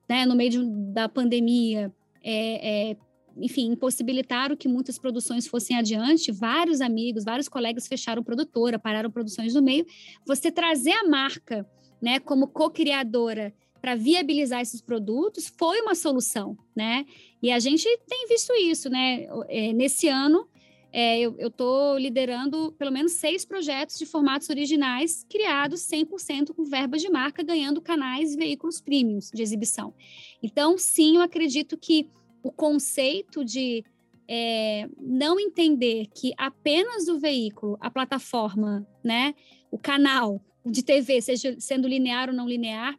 né, 0.07 0.25
no 0.25 0.35
meio 0.35 0.51
de, 0.51 0.65
da 0.93 1.09
pandemia, 1.09 1.93
é, 2.23 2.91
é, 2.91 2.97
enfim, 3.37 3.71
impossibilitaram 3.71 4.55
que 4.55 4.67
muitas 4.67 4.97
produções 4.97 5.47
fossem 5.47 5.77
adiante. 5.77 6.31
Vários 6.31 6.81
amigos, 6.81 7.23
vários 7.23 7.47
colegas 7.47 7.87
fecharam 7.87 8.23
produtora, 8.23 8.79
pararam 8.79 9.11
produções 9.11 9.53
no 9.53 9.61
meio. 9.61 9.85
Você 10.25 10.51
trazer 10.51 10.93
a 10.93 11.07
marca, 11.07 11.67
né, 12.01 12.19
como 12.19 12.47
co-criadora 12.47 13.53
para 13.81 13.95
viabilizar 13.95 14.61
esses 14.61 14.81
produtos 14.81 15.47
foi 15.47 15.81
uma 15.81 15.95
solução, 15.95 16.57
né? 16.75 17.05
E 17.41 17.51
a 17.51 17.59
gente 17.59 17.85
tem 18.07 18.27
visto 18.27 18.53
isso, 18.53 18.89
né? 18.89 19.27
É, 19.47 19.73
nesse 19.73 20.07
ano, 20.07 20.47
é, 20.91 21.19
eu 21.19 21.47
estou 21.47 21.97
liderando 21.97 22.71
pelo 22.77 22.91
menos 22.91 23.13
seis 23.13 23.45
projetos 23.45 23.97
de 23.99 24.05
formatos 24.05 24.49
originais 24.49 25.25
criados 25.29 25.81
100% 25.81 26.53
com 26.55 26.63
verbas 26.63 27.01
de 27.01 27.09
marca, 27.09 27.43
ganhando 27.43 27.81
canais 27.81 28.33
e 28.33 28.37
veículos 28.37 28.81
premiums 28.81 29.29
de 29.31 29.41
exibição. 29.41 29.93
Então, 30.41 30.77
sim, 30.77 31.17
eu 31.17 31.21
acredito 31.21 31.77
que 31.77 32.09
o 32.41 32.51
conceito 32.51 33.43
de 33.43 33.83
é, 34.27 34.89
não 34.99 35.39
entender 35.39 36.07
que 36.13 36.33
apenas 36.37 37.07
o 37.07 37.19
veículo, 37.19 37.77
a 37.79 37.89
plataforma, 37.89 38.85
né, 39.03 39.33
o 39.71 39.77
canal 39.77 40.41
de 40.65 40.83
TV, 40.83 41.21
seja 41.21 41.55
sendo 41.59 41.87
linear 41.87 42.29
ou 42.29 42.35
não 42.35 42.47
linear, 42.47 42.97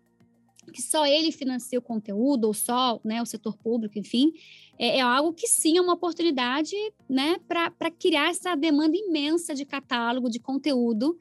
que 0.73 0.83
só 0.83 1.07
ele 1.07 1.33
financia 1.33 1.79
o 1.79 1.83
conteúdo, 1.83 2.47
ou 2.47 2.55
só 2.55 3.01
né, 3.05 3.21
o 3.23 3.27
setor 3.27 3.57
público, 3.57 3.99
enfim, 3.99 4.33
é, 4.79 4.99
é 4.99 5.01
algo 5.01 5.33
que 5.33 5.47
sim 5.47 5.77
é 5.77 5.81
uma 5.81 5.95
oportunidade 5.95 6.75
né, 7.09 7.37
para 7.47 7.91
criar 7.91 8.31
essa 8.31 8.55
demanda 8.55 8.97
imensa 8.97 9.55
de 9.55 9.65
catálogo, 9.65 10.31
de 10.31 10.39
conteúdo 10.39 11.19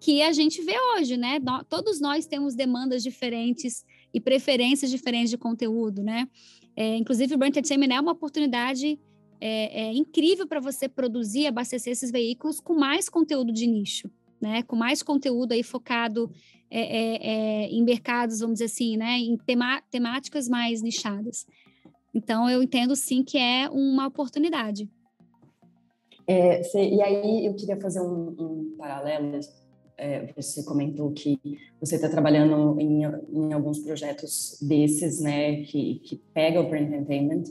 que 0.00 0.22
a 0.22 0.32
gente 0.32 0.62
vê 0.62 0.74
hoje, 0.94 1.18
né? 1.18 1.38
todos 1.68 2.00
nós 2.00 2.26
temos 2.26 2.54
demandas 2.54 3.02
diferentes 3.02 3.84
e 4.14 4.18
preferências 4.18 4.90
diferentes 4.90 5.28
de 5.28 5.36
conteúdo, 5.36 6.02
né? 6.02 6.26
É, 6.74 6.96
inclusive, 6.96 7.34
o 7.34 7.38
Brand 7.38 7.50
Entertainment 7.50 7.94
é 7.94 8.00
uma 8.00 8.12
oportunidade 8.12 8.98
é, 9.40 9.88
é 9.88 9.92
incrível 9.92 10.46
para 10.46 10.60
você 10.60 10.88
produzir, 10.88 11.46
abastecer 11.46 11.92
esses 11.92 12.10
veículos 12.10 12.60
com 12.60 12.74
mais 12.74 13.08
conteúdo 13.08 13.52
de 13.52 13.66
nicho, 13.66 14.10
né? 14.40 14.62
Com 14.62 14.76
mais 14.76 15.02
conteúdo 15.02 15.52
aí 15.52 15.62
focado 15.62 16.30
é, 16.70 17.62
é, 17.62 17.66
em 17.66 17.82
mercados, 17.82 18.38
vamos 18.40 18.54
dizer 18.54 18.66
assim, 18.66 18.96
né, 18.96 19.18
em 19.18 19.36
tema, 19.36 19.82
temáticas 19.90 20.48
mais 20.48 20.80
nichadas. 20.80 21.46
Então, 22.14 22.48
eu 22.48 22.62
entendo 22.62 22.94
sim 22.94 23.22
que 23.22 23.36
é 23.36 23.68
uma 23.68 24.06
oportunidade. 24.06 24.88
É, 26.26 26.62
e 26.76 27.02
aí, 27.02 27.46
eu 27.46 27.54
queria 27.54 27.76
fazer 27.80 28.00
um, 28.00 28.34
um 28.38 28.74
paralelo. 28.78 29.40
É, 29.96 30.32
você 30.34 30.62
comentou 30.62 31.10
que 31.10 31.38
você 31.78 31.96
está 31.96 32.08
trabalhando 32.08 32.80
em, 32.80 33.02
em, 33.02 33.52
alguns 33.52 33.80
projetos 33.80 34.56
desses, 34.62 35.20
né, 35.20 35.62
que, 35.64 35.96
que 36.04 36.16
pega 36.32 36.60
o 36.60 36.68
Brand 36.68 36.86
Entertainment. 36.86 37.44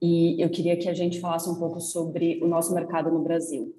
E 0.00 0.40
eu 0.40 0.50
queria 0.50 0.76
que 0.76 0.88
a 0.88 0.94
gente 0.94 1.20
falasse 1.20 1.48
um 1.48 1.54
pouco 1.54 1.80
sobre 1.80 2.40
o 2.42 2.46
nosso 2.46 2.74
mercado 2.74 3.10
no 3.10 3.22
Brasil. 3.22 3.74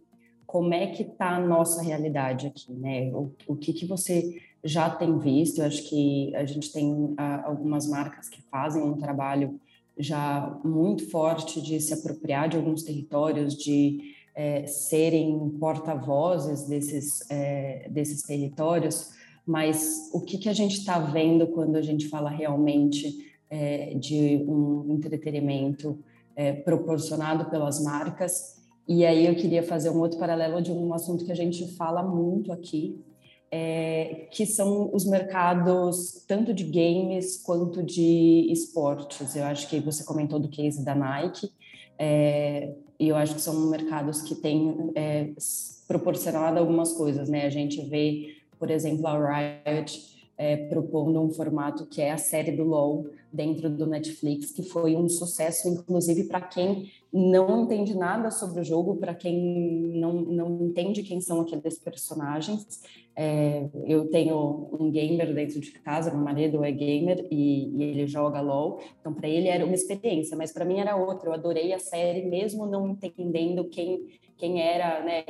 Como 0.49 0.73
é 0.73 0.87
que 0.87 1.03
está 1.03 1.35
a 1.35 1.39
nossa 1.39 1.83
realidade 1.83 2.47
aqui, 2.47 2.73
né? 2.73 3.11
O, 3.13 3.31
o 3.45 3.55
que, 3.55 3.71
que 3.71 3.85
você 3.85 4.41
já 4.63 4.89
tem 4.89 5.19
visto. 5.19 5.59
Eu 5.59 5.65
acho 5.65 5.87
que 5.87 6.35
a 6.35 6.43
gente 6.43 6.73
tem 6.73 7.13
ah, 7.17 7.43
algumas 7.45 7.87
marcas 7.87 8.27
que 8.27 8.41
fazem 8.49 8.81
um 8.81 8.97
trabalho 8.97 9.59
já 9.95 10.59
muito 10.63 11.07
forte 11.11 11.61
de 11.61 11.79
se 11.79 11.93
apropriar 11.93 12.49
de 12.49 12.57
alguns 12.57 12.81
territórios, 12.81 13.55
de 13.55 14.15
é, 14.33 14.65
serem 14.65 15.49
porta-vozes 15.59 16.67
desses, 16.67 17.29
é, 17.29 17.87
desses 17.91 18.23
territórios, 18.23 19.11
mas 19.45 20.09
o 20.13 20.19
que, 20.19 20.39
que 20.39 20.49
a 20.49 20.53
gente 20.53 20.79
está 20.79 20.97
vendo 20.97 21.45
quando 21.47 21.75
a 21.75 21.81
gente 21.83 22.07
fala 22.07 22.31
realmente 22.31 23.29
é, 23.51 23.93
de 23.95 24.43
um 24.47 24.85
entretenimento 24.89 25.99
proporcionado 26.63 27.49
pelas 27.49 27.83
marcas? 27.83 28.58
E 28.89 29.05
aí 29.05 29.27
eu 29.27 29.35
queria 29.35 29.61
fazer 29.61 29.91
um 29.91 29.99
outro 29.99 30.17
paralelo 30.17 30.59
de 30.63 30.71
um 30.71 30.91
assunto 30.95 31.23
que 31.23 31.31
a 31.31 31.35
gente 31.35 31.75
fala 31.75 32.01
muito 32.01 32.51
aqui, 32.51 32.99
é, 33.51 34.27
que 34.31 34.47
são 34.47 34.89
os 34.91 35.05
mercados 35.05 36.25
tanto 36.27 36.51
de 36.55 36.63
games 36.63 37.37
quanto 37.37 37.83
de 37.83 38.51
esportes. 38.51 39.35
Eu 39.35 39.43
acho 39.43 39.69
que 39.69 39.79
você 39.79 40.03
comentou 40.03 40.39
do 40.39 40.49
case 40.49 40.83
da 40.83 40.95
Nike, 40.95 41.51
é, 41.99 42.73
e 42.99 43.07
eu 43.07 43.15
acho 43.15 43.35
que 43.35 43.41
são 43.41 43.69
mercados 43.69 44.23
que 44.23 44.33
têm 44.33 44.91
é, 44.95 45.33
proporcionado 45.87 46.57
algumas 46.57 46.91
coisas, 46.91 47.29
né? 47.29 47.45
A 47.45 47.49
gente 47.51 47.87
vê, 47.87 48.37
por 48.57 48.71
exemplo, 48.71 49.05
a 49.05 49.63
Riot 49.67 50.18
é, 50.39 50.55
propondo 50.55 51.21
um 51.21 51.29
formato 51.29 51.85
que 51.85 52.01
é 52.01 52.11
a 52.11 52.17
série 52.17 52.53
do 52.53 52.63
LoL 52.63 53.07
dentro 53.31 53.69
do 53.69 53.85
Netflix, 53.85 54.53
que 54.53 54.63
foi 54.63 54.95
um 54.95 55.09
sucesso, 55.09 55.67
inclusive 55.67 56.23
para 56.29 56.39
quem 56.39 56.89
não 57.11 57.63
entende 57.63 57.93
nada 57.93 58.31
sobre 58.31 58.61
o 58.61 58.63
jogo, 58.63 58.95
para 58.95 59.13
quem 59.13 59.37
não, 59.95 60.13
não 60.13 60.65
entende 60.65 61.03
quem 61.03 61.19
são 61.19 61.41
aqueles 61.41 61.77
personagens. 61.77 62.81
É, 63.13 63.67
eu 63.85 64.09
tenho 64.09 64.69
um 64.79 64.89
gamer 64.89 65.33
dentro 65.35 65.59
de 65.59 65.71
casa, 65.73 66.09
meu 66.09 66.23
marido 66.23 66.63
é 66.63 66.71
gamer 66.71 67.27
e, 67.29 67.75
e 67.75 67.83
ele 67.83 68.07
joga 68.07 68.39
LoL, 68.39 68.79
então 69.01 69.13
para 69.13 69.27
ele 69.27 69.49
era 69.49 69.65
uma 69.65 69.75
experiência, 69.75 70.37
mas 70.37 70.53
para 70.53 70.63
mim 70.63 70.79
era 70.79 70.95
outra. 70.95 71.27
Eu 71.27 71.33
adorei 71.33 71.73
a 71.73 71.79
série, 71.79 72.25
mesmo 72.25 72.65
não 72.65 72.87
entendendo 72.87 73.65
quem, 73.65 74.07
quem 74.37 74.61
era, 74.61 75.03
né? 75.03 75.25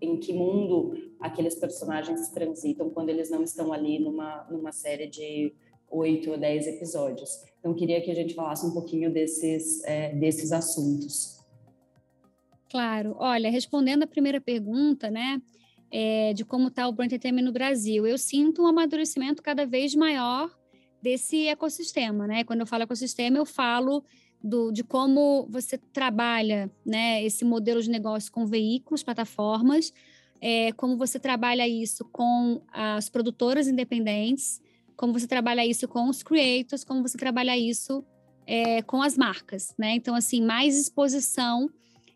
Em 0.00 0.18
que 0.18 0.32
mundo 0.32 0.94
aqueles 1.20 1.54
personagens 1.54 2.28
transitam 2.28 2.90
quando 2.90 3.10
eles 3.10 3.30
não 3.30 3.42
estão 3.42 3.72
ali 3.72 3.98
numa, 3.98 4.46
numa 4.50 4.72
série 4.72 5.06
de 5.06 5.54
oito 5.90 6.30
ou 6.30 6.38
dez 6.38 6.66
episódios. 6.66 7.42
Então, 7.58 7.74
queria 7.74 8.00
que 8.00 8.10
a 8.10 8.14
gente 8.14 8.34
falasse 8.34 8.64
um 8.64 8.72
pouquinho 8.72 9.12
desses, 9.12 9.84
é, 9.84 10.14
desses 10.14 10.52
assuntos. 10.52 11.40
Claro. 12.70 13.16
Olha, 13.18 13.50
respondendo 13.50 14.04
a 14.04 14.06
primeira 14.06 14.40
pergunta, 14.40 15.10
né, 15.10 15.42
é, 15.90 16.32
de 16.32 16.44
como 16.44 16.68
está 16.68 16.86
o 16.88 16.92
Brand 16.92 17.06
Entertainment 17.06 17.42
no 17.42 17.52
Brasil, 17.52 18.06
eu 18.06 18.16
sinto 18.16 18.62
um 18.62 18.66
amadurecimento 18.66 19.42
cada 19.42 19.66
vez 19.66 19.94
maior 19.94 20.48
desse 21.02 21.48
ecossistema, 21.48 22.26
né? 22.26 22.44
Quando 22.44 22.60
eu 22.60 22.66
falo 22.66 22.84
ecossistema, 22.84 23.38
eu 23.38 23.46
falo 23.46 24.04
do, 24.42 24.72
de 24.72 24.82
como 24.82 25.46
você 25.50 25.76
trabalha 25.76 26.70
né, 26.84 27.22
esse 27.22 27.44
modelo 27.44 27.82
de 27.82 27.90
negócio 27.90 28.32
com 28.32 28.46
veículos, 28.46 29.02
plataformas, 29.02 29.92
é, 30.40 30.72
como 30.72 30.96
você 30.96 31.18
trabalha 31.18 31.68
isso 31.68 32.04
com 32.06 32.62
as 32.72 33.08
produtoras 33.08 33.68
independentes, 33.68 34.60
como 34.96 35.12
você 35.12 35.26
trabalha 35.26 35.64
isso 35.66 35.86
com 35.86 36.08
os 36.08 36.22
creators, 36.22 36.84
como 36.84 37.02
você 37.02 37.18
trabalha 37.18 37.56
isso 37.56 38.04
é, 38.46 38.82
com 38.82 39.02
as 39.02 39.16
marcas, 39.16 39.74
né? 39.78 39.94
Então, 39.94 40.14
assim, 40.14 40.42
mais 40.42 40.78
exposição 40.78 41.70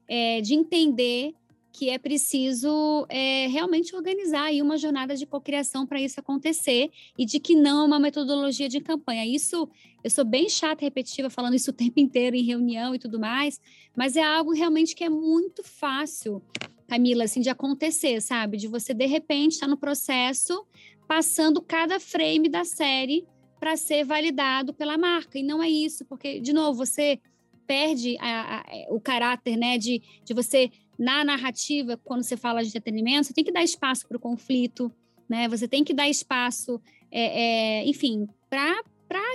é, 0.09 0.41
de 0.41 0.55
entender 0.55 1.35
que 1.75 1.91
é 1.91 1.99
preciso 1.99 3.05
é, 3.09 3.49
realmente 3.49 3.97
organizar 3.97 4.45
aí 4.45 4.63
uma 4.63 4.79
jornada 4.79 5.17
de 5.17 5.27
cocriação 5.27 5.85
para 5.85 6.01
isso 6.01 6.21
acontecer 6.21 6.89
e 7.19 7.27
de 7.27 7.41
que 7.41 7.57
não 7.57 7.83
é 7.83 7.87
uma 7.87 7.99
metodologia 7.99 8.69
de 8.69 8.81
campanha. 8.81 9.27
Isso, 9.27 9.69
eu 10.05 10.09
sou 10.09 10.25
bem 10.25 10.49
chata 10.49 10.85
e 10.85 10.87
repetitiva 10.87 11.29
falando 11.29 11.55
isso 11.55 11.73
o 11.73 11.75
tempo 11.75 11.99
inteiro 11.99 12.37
em 12.37 12.45
reunião 12.45 12.95
e 12.95 12.99
tudo 13.01 13.19
mais, 13.19 13.61
mas 13.97 14.15
é 14.15 14.23
algo 14.23 14.53
realmente 14.53 14.95
que 14.95 15.03
é 15.03 15.11
muito 15.11 15.65
fácil, 15.65 16.41
Camila, 16.87 17.25
assim, 17.25 17.41
de 17.41 17.51
acontecer, 17.51 18.23
sabe? 18.23 18.57
De 18.57 18.69
você, 18.69 18.95
de 18.95 19.07
repente, 19.07 19.55
estar 19.55 19.67
tá 19.67 19.71
no 19.71 19.77
processo, 19.77 20.65
passando 21.09 21.61
cada 21.61 21.99
frame 21.99 22.49
da 22.49 22.65
série 22.65 23.27
para 23.59 23.77
ser 23.77 24.05
validado 24.05 24.73
pela 24.73 24.97
marca. 24.97 25.41
E 25.41 25.43
não 25.43 25.61
é 25.61 25.69
isso, 25.69 26.05
porque, 26.05 26.39
de 26.39 26.53
novo, 26.53 26.87
você 26.87 27.19
perde 27.67 28.17
a, 28.21 28.61
a, 28.61 28.65
o 28.91 29.01
caráter, 29.01 29.57
né, 29.57 29.77
de, 29.79 30.03
de 30.25 30.35
você 30.35 30.71
na 30.99 31.25
narrativa, 31.25 31.97
quando 32.05 32.23
você 32.23 32.37
fala 32.37 32.63
de 32.63 32.69
entretenimento, 32.69 33.27
você 33.27 33.35
tem 33.35 33.45
que 33.45 33.53
dar 33.53 33.63
espaço 33.63 34.07
para 34.07 34.17
o 34.17 34.21
conflito, 34.21 34.93
né? 35.29 35.49
Você 35.49 35.67
tem 35.67 35.83
que 35.83 35.95
dar 35.95 36.09
espaço, 36.09 36.81
é, 37.11 37.81
é, 37.81 37.87
enfim, 37.87 38.29
para 38.49 38.83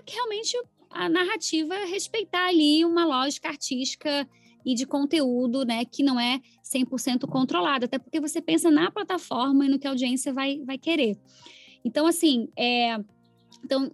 que 0.06 0.14
realmente 0.14 0.58
a 0.90 1.08
narrativa 1.08 1.76
respeitar 1.86 2.48
ali 2.48 2.84
uma 2.84 3.06
lógica 3.06 3.50
artística 3.50 4.28
e 4.66 4.76
de 4.76 4.86
conteúdo, 4.86 5.64
né, 5.64 5.86
que 5.86 6.04
não 6.04 6.20
é 6.20 6.42
100% 6.64 7.28
controlado, 7.28 7.86
até 7.86 7.98
porque 7.98 8.20
você 8.20 8.42
pensa 8.42 8.70
na 8.70 8.92
plataforma 8.92 9.66
e 9.66 9.70
no 9.70 9.80
que 9.80 9.88
a 9.88 9.92
audiência 9.92 10.34
vai, 10.34 10.62
vai 10.66 10.78
querer. 10.78 11.18
Então, 11.84 12.06
assim, 12.06 12.50
é, 12.58 12.98
então, 13.64 13.90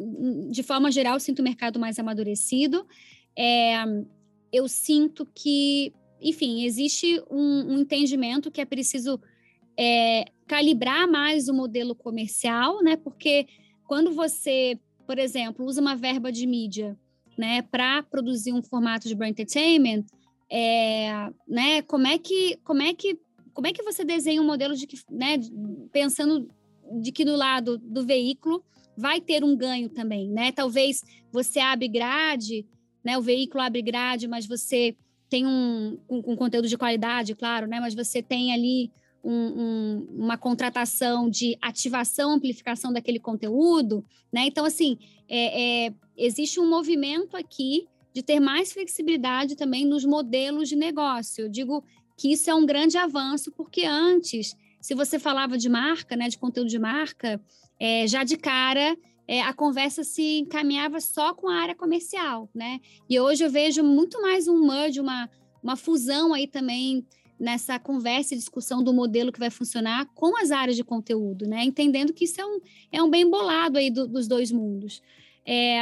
de 0.49 0.63
forma 0.63 0.91
geral, 0.91 1.15
eu 1.15 1.19
sinto 1.19 1.39
o 1.39 1.43
mercado 1.43 1.79
mais 1.79 1.99
amadurecido. 1.99 2.85
É, 3.37 3.83
eu 4.51 4.67
sinto 4.67 5.25
que, 5.25 5.93
enfim, 6.21 6.63
existe 6.63 7.21
um, 7.29 7.73
um 7.73 7.79
entendimento 7.79 8.51
que 8.51 8.61
é 8.61 8.65
preciso 8.65 9.19
é, 9.77 10.25
calibrar 10.47 11.07
mais 11.07 11.47
o 11.47 11.53
modelo 11.53 11.95
comercial, 11.95 12.81
né? 12.81 12.95
Porque 12.95 13.47
quando 13.85 14.11
você, 14.11 14.79
por 15.05 15.19
exemplo, 15.19 15.65
usa 15.65 15.81
uma 15.81 15.95
verba 15.95 16.31
de 16.31 16.47
mídia, 16.47 16.97
né, 17.37 17.61
para 17.63 18.01
produzir 18.03 18.53
um 18.53 18.63
formato 18.63 19.07
de 19.07 19.15
brand 19.15 19.31
entertainment, 19.31 20.05
é, 20.49 21.29
né? 21.47 21.81
Como 21.81 22.07
é 22.07 22.17
que, 22.17 22.57
como 22.63 22.81
é 22.81 22.93
que, 22.93 23.19
como 23.53 23.67
é 23.67 23.73
que 23.73 23.83
você 23.83 24.03
desenha 24.03 24.41
um 24.41 24.45
modelo 24.45 24.75
de 24.75 24.87
que, 24.87 24.97
né? 25.09 25.37
Pensando 25.91 26.47
de 27.01 27.11
que 27.11 27.25
no 27.25 27.35
lado 27.35 27.77
do 27.77 28.05
veículo 28.05 28.63
vai 28.97 29.19
ter 29.19 29.43
um 29.43 29.55
ganho 29.55 29.89
também, 29.89 30.29
né? 30.29 30.51
Talvez 30.51 31.01
você 31.31 31.59
abre 31.59 31.87
grade, 31.87 32.65
né? 33.03 33.17
O 33.17 33.21
veículo 33.21 33.63
abre 33.63 33.81
grade, 33.81 34.27
mas 34.27 34.45
você 34.45 34.95
tem 35.35 35.45
um, 35.45 35.99
um, 36.09 36.31
um 36.31 36.35
conteúdo 36.37 36.65
de 36.65 36.77
qualidade, 36.77 37.35
claro, 37.35 37.67
né? 37.67 37.77
Mas 37.81 37.93
você 37.93 38.23
tem 38.23 38.53
ali 38.53 38.89
um, 39.21 39.33
um, 39.33 40.07
uma 40.17 40.37
contratação 40.37 41.29
de 41.29 41.57
ativação, 41.61 42.31
amplificação 42.31 42.93
daquele 42.93 43.19
conteúdo, 43.19 44.05
né? 44.31 44.45
Então, 44.45 44.63
assim, 44.63 44.97
é, 45.27 45.87
é, 45.87 45.93
existe 46.15 46.57
um 46.57 46.69
movimento 46.69 47.35
aqui 47.35 47.85
de 48.13 48.23
ter 48.23 48.39
mais 48.39 48.71
flexibilidade 48.71 49.57
também 49.57 49.83
nos 49.83 50.05
modelos 50.05 50.69
de 50.69 50.77
negócio. 50.77 51.43
Eu 51.43 51.49
digo 51.49 51.83
que 52.17 52.31
isso 52.31 52.49
é 52.49 52.55
um 52.55 52.65
grande 52.65 52.97
avanço, 52.97 53.51
porque 53.51 53.83
antes, 53.83 54.55
se 54.79 54.95
você 54.95 55.19
falava 55.19 55.57
de 55.57 55.67
marca, 55.67 56.15
né, 56.15 56.29
de 56.29 56.37
conteúdo 56.37 56.69
de 56.69 56.79
marca, 56.79 57.41
é, 57.77 58.07
já 58.07 58.23
de 58.23 58.37
cara 58.37 58.95
é, 59.27 59.41
a 59.41 59.53
conversa 59.53 60.03
se 60.03 60.39
encaminhava 60.39 60.99
só 60.99 61.33
com 61.33 61.49
a 61.49 61.55
área 61.55 61.75
comercial, 61.75 62.49
né? 62.53 62.79
E 63.09 63.19
hoje 63.19 63.43
eu 63.43 63.49
vejo 63.49 63.83
muito 63.83 64.21
mais 64.21 64.47
um 64.47 64.65
merge, 64.65 64.99
uma, 64.99 65.29
uma 65.63 65.75
fusão 65.75 66.33
aí 66.33 66.47
também 66.47 67.05
nessa 67.39 67.77
conversa 67.77 68.33
e 68.33 68.37
discussão 68.37 68.83
do 68.83 68.93
modelo 68.93 69.31
que 69.31 69.39
vai 69.39 69.49
funcionar 69.49 70.05
com 70.13 70.37
as 70.37 70.51
áreas 70.51 70.77
de 70.77 70.83
conteúdo, 70.83 71.47
né? 71.47 71.63
Entendendo 71.63 72.13
que 72.13 72.25
isso 72.25 72.39
é 72.39 72.45
um, 72.45 72.59
é 72.91 73.03
um 73.03 73.09
bem 73.09 73.29
bolado 73.29 73.77
aí 73.77 73.89
do, 73.89 74.07
dos 74.07 74.27
dois 74.27 74.51
mundos. 74.51 75.01
É, 75.45 75.79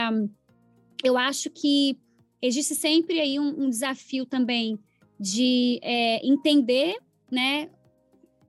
eu 1.04 1.18
acho 1.18 1.50
que 1.50 1.98
existe 2.42 2.76
sempre 2.76 3.20
aí 3.20 3.40
um, 3.40 3.66
um 3.66 3.70
desafio 3.70 4.26
também 4.26 4.80
de 5.20 5.80
é, 5.82 6.26
entender, 6.26 6.98
né, 7.32 7.70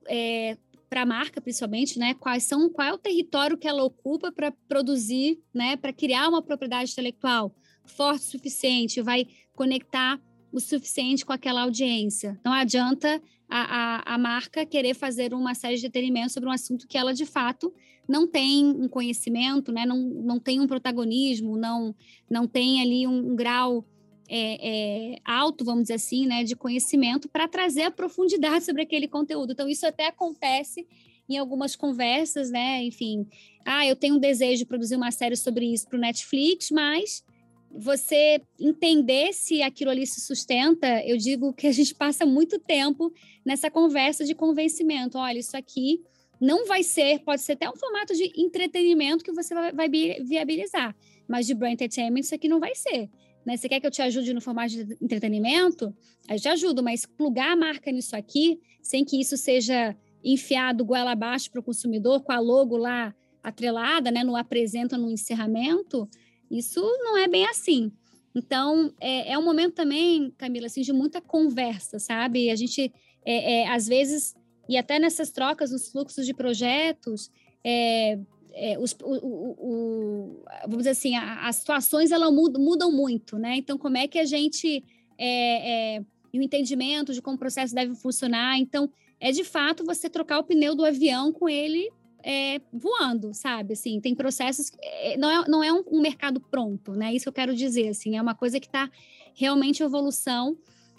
é, 0.08 0.56
para 0.94 1.02
a 1.02 1.06
marca, 1.06 1.40
principalmente, 1.40 1.98
né? 1.98 2.14
Quais 2.14 2.44
são, 2.44 2.70
qual 2.70 2.86
é 2.86 2.92
o 2.92 2.98
território 2.98 3.58
que 3.58 3.66
ela 3.66 3.82
ocupa 3.82 4.30
para 4.30 4.52
produzir, 4.68 5.40
né? 5.52 5.76
Para 5.76 5.92
criar 5.92 6.28
uma 6.28 6.40
propriedade 6.40 6.92
intelectual 6.92 7.52
forte 7.84 8.20
o 8.20 8.30
suficiente, 8.30 9.02
vai 9.02 9.26
conectar 9.54 10.20
o 10.52 10.60
suficiente 10.60 11.26
com 11.26 11.32
aquela 11.32 11.62
audiência. 11.62 12.40
Não 12.44 12.52
adianta 12.52 13.20
a, 13.48 14.04
a, 14.04 14.14
a, 14.14 14.18
marca 14.18 14.64
querer 14.64 14.94
fazer 14.94 15.34
uma 15.34 15.52
série 15.52 15.74
de 15.74 15.82
detenimentos 15.82 16.32
sobre 16.32 16.48
um 16.48 16.52
assunto 16.52 16.86
que 16.86 16.96
ela, 16.96 17.12
de 17.12 17.26
fato, 17.26 17.74
não 18.08 18.24
tem 18.24 18.64
um 18.64 18.86
conhecimento, 18.88 19.72
né? 19.72 19.84
não, 19.84 19.98
não 19.98 20.38
tem 20.38 20.60
um 20.60 20.66
protagonismo, 20.68 21.56
não, 21.56 21.92
não 22.30 22.46
tem 22.46 22.80
ali 22.80 23.04
um, 23.04 23.32
um 23.32 23.34
grau 23.34 23.84
é, 24.28 25.14
é, 25.14 25.18
alto, 25.24 25.64
vamos 25.64 25.82
dizer 25.82 25.94
assim, 25.94 26.26
né, 26.26 26.44
de 26.44 26.56
conhecimento 26.56 27.28
para 27.28 27.46
trazer 27.46 27.82
a 27.82 27.90
profundidade 27.90 28.64
sobre 28.64 28.82
aquele 28.82 29.08
conteúdo. 29.08 29.52
Então, 29.52 29.68
isso 29.68 29.86
até 29.86 30.06
acontece 30.06 30.86
em 31.28 31.38
algumas 31.38 31.74
conversas, 31.74 32.50
né? 32.50 32.84
Enfim, 32.84 33.26
ah, 33.64 33.86
eu 33.86 33.96
tenho 33.96 34.16
um 34.16 34.18
desejo 34.18 34.58
de 34.58 34.66
produzir 34.66 34.96
uma 34.96 35.10
série 35.10 35.36
sobre 35.36 35.66
isso 35.72 35.88
para 35.88 35.96
o 35.96 36.00
Netflix, 36.00 36.70
mas 36.70 37.24
você 37.70 38.40
entender 38.60 39.32
se 39.32 39.62
aquilo 39.62 39.90
ali 39.90 40.06
se 40.06 40.20
sustenta, 40.20 41.02
eu 41.04 41.16
digo 41.16 41.52
que 41.52 41.66
a 41.66 41.72
gente 41.72 41.94
passa 41.94 42.24
muito 42.24 42.58
tempo 42.58 43.12
nessa 43.44 43.70
conversa 43.70 44.24
de 44.24 44.34
convencimento. 44.34 45.18
Olha, 45.18 45.38
isso 45.38 45.56
aqui 45.56 46.00
não 46.40 46.66
vai 46.66 46.82
ser, 46.82 47.20
pode 47.20 47.42
ser 47.42 47.52
até 47.52 47.68
um 47.68 47.76
formato 47.76 48.14
de 48.14 48.30
entretenimento 48.36 49.24
que 49.24 49.32
você 49.32 49.54
vai 49.72 49.88
viabilizar, 49.88 50.94
mas 51.26 51.46
de 51.46 51.54
brand 51.54 51.72
entertainment 51.72 52.20
isso 52.20 52.34
aqui 52.34 52.48
não 52.48 52.60
vai 52.60 52.74
ser. 52.74 53.08
Né? 53.44 53.56
Você 53.56 53.68
quer 53.68 53.80
que 53.80 53.86
eu 53.86 53.90
te 53.90 54.02
ajude 54.02 54.32
no 54.32 54.40
formato 54.40 54.70
de 54.70 54.96
entretenimento? 55.00 55.94
Eu 56.28 56.40
te 56.40 56.48
ajudo, 56.48 56.82
mas 56.82 57.04
plugar 57.04 57.52
a 57.52 57.56
marca 57.56 57.90
nisso 57.92 58.16
aqui, 58.16 58.60
sem 58.82 59.04
que 59.04 59.20
isso 59.20 59.36
seja 59.36 59.96
enfiado 60.24 60.84
goela 60.84 61.12
abaixo 61.12 61.50
para 61.50 61.60
o 61.60 61.62
consumidor, 61.62 62.22
com 62.22 62.32
a 62.32 62.38
logo 62.40 62.76
lá 62.76 63.14
atrelada, 63.42 64.10
né, 64.10 64.24
no 64.24 64.36
apresenta, 64.36 64.96
no 64.96 65.10
encerramento, 65.10 66.08
isso 66.50 66.80
não 67.00 67.18
é 67.18 67.28
bem 67.28 67.46
assim. 67.46 67.92
Então, 68.34 68.92
é, 68.98 69.32
é 69.32 69.38
um 69.38 69.44
momento 69.44 69.74
também, 69.74 70.32
Camila, 70.38 70.66
assim, 70.66 70.80
de 70.80 70.92
muita 70.92 71.20
conversa, 71.20 71.98
sabe? 71.98 72.50
A 72.50 72.56
gente, 72.56 72.92
é, 73.24 73.60
é, 73.60 73.68
às 73.68 73.86
vezes, 73.86 74.34
e 74.68 74.76
até 74.76 74.98
nessas 74.98 75.30
trocas, 75.30 75.70
nos 75.70 75.88
fluxos 75.88 76.26
de 76.26 76.32
projetos, 76.32 77.30
é, 77.62 78.18
é, 78.54 78.78
os, 78.78 78.92
o, 79.02 79.12
o, 79.12 79.50
o, 79.58 80.44
vamos 80.62 80.78
dizer 80.78 80.90
assim, 80.90 81.16
a, 81.16 81.48
as 81.48 81.56
situações 81.56 82.12
elas 82.12 82.32
mudam, 82.32 82.62
mudam, 82.62 82.92
muito, 82.92 83.38
né? 83.38 83.56
Então, 83.56 83.76
como 83.76 83.96
é 83.96 84.06
que 84.06 84.18
a 84.18 84.24
gente 84.24 84.84
é, 85.18 85.96
é, 85.96 86.00
o 86.32 86.40
entendimento 86.40 87.12
de 87.12 87.20
como 87.20 87.36
o 87.36 87.38
processo 87.38 87.74
deve 87.74 87.94
funcionar? 87.96 88.58
Então, 88.58 88.88
é 89.20 89.32
de 89.32 89.44
fato 89.44 89.84
você 89.84 90.08
trocar 90.08 90.38
o 90.38 90.44
pneu 90.44 90.74
do 90.74 90.84
avião 90.84 91.32
com 91.32 91.48
ele 91.48 91.90
é, 92.22 92.60
voando, 92.72 93.34
sabe? 93.34 93.74
Assim, 93.74 94.00
tem 94.00 94.14
processos, 94.14 94.70
é, 94.80 95.16
não 95.16 95.30
é, 95.30 95.48
não 95.48 95.64
é 95.64 95.72
um, 95.72 95.84
um, 95.90 96.00
mercado 96.00 96.40
pronto, 96.40 96.92
né? 96.92 97.12
Isso 97.12 97.24
que 97.24 97.28
eu 97.28 97.34
quero 97.34 97.54
dizer, 97.54 97.88
assim, 97.88 98.16
é 98.16 98.22
uma 98.22 98.34
coisa 98.34 98.58
que 98.58 98.66
está 98.66 98.90
realmente 99.34 99.82
em 99.82 99.86
evolução. 99.86 100.56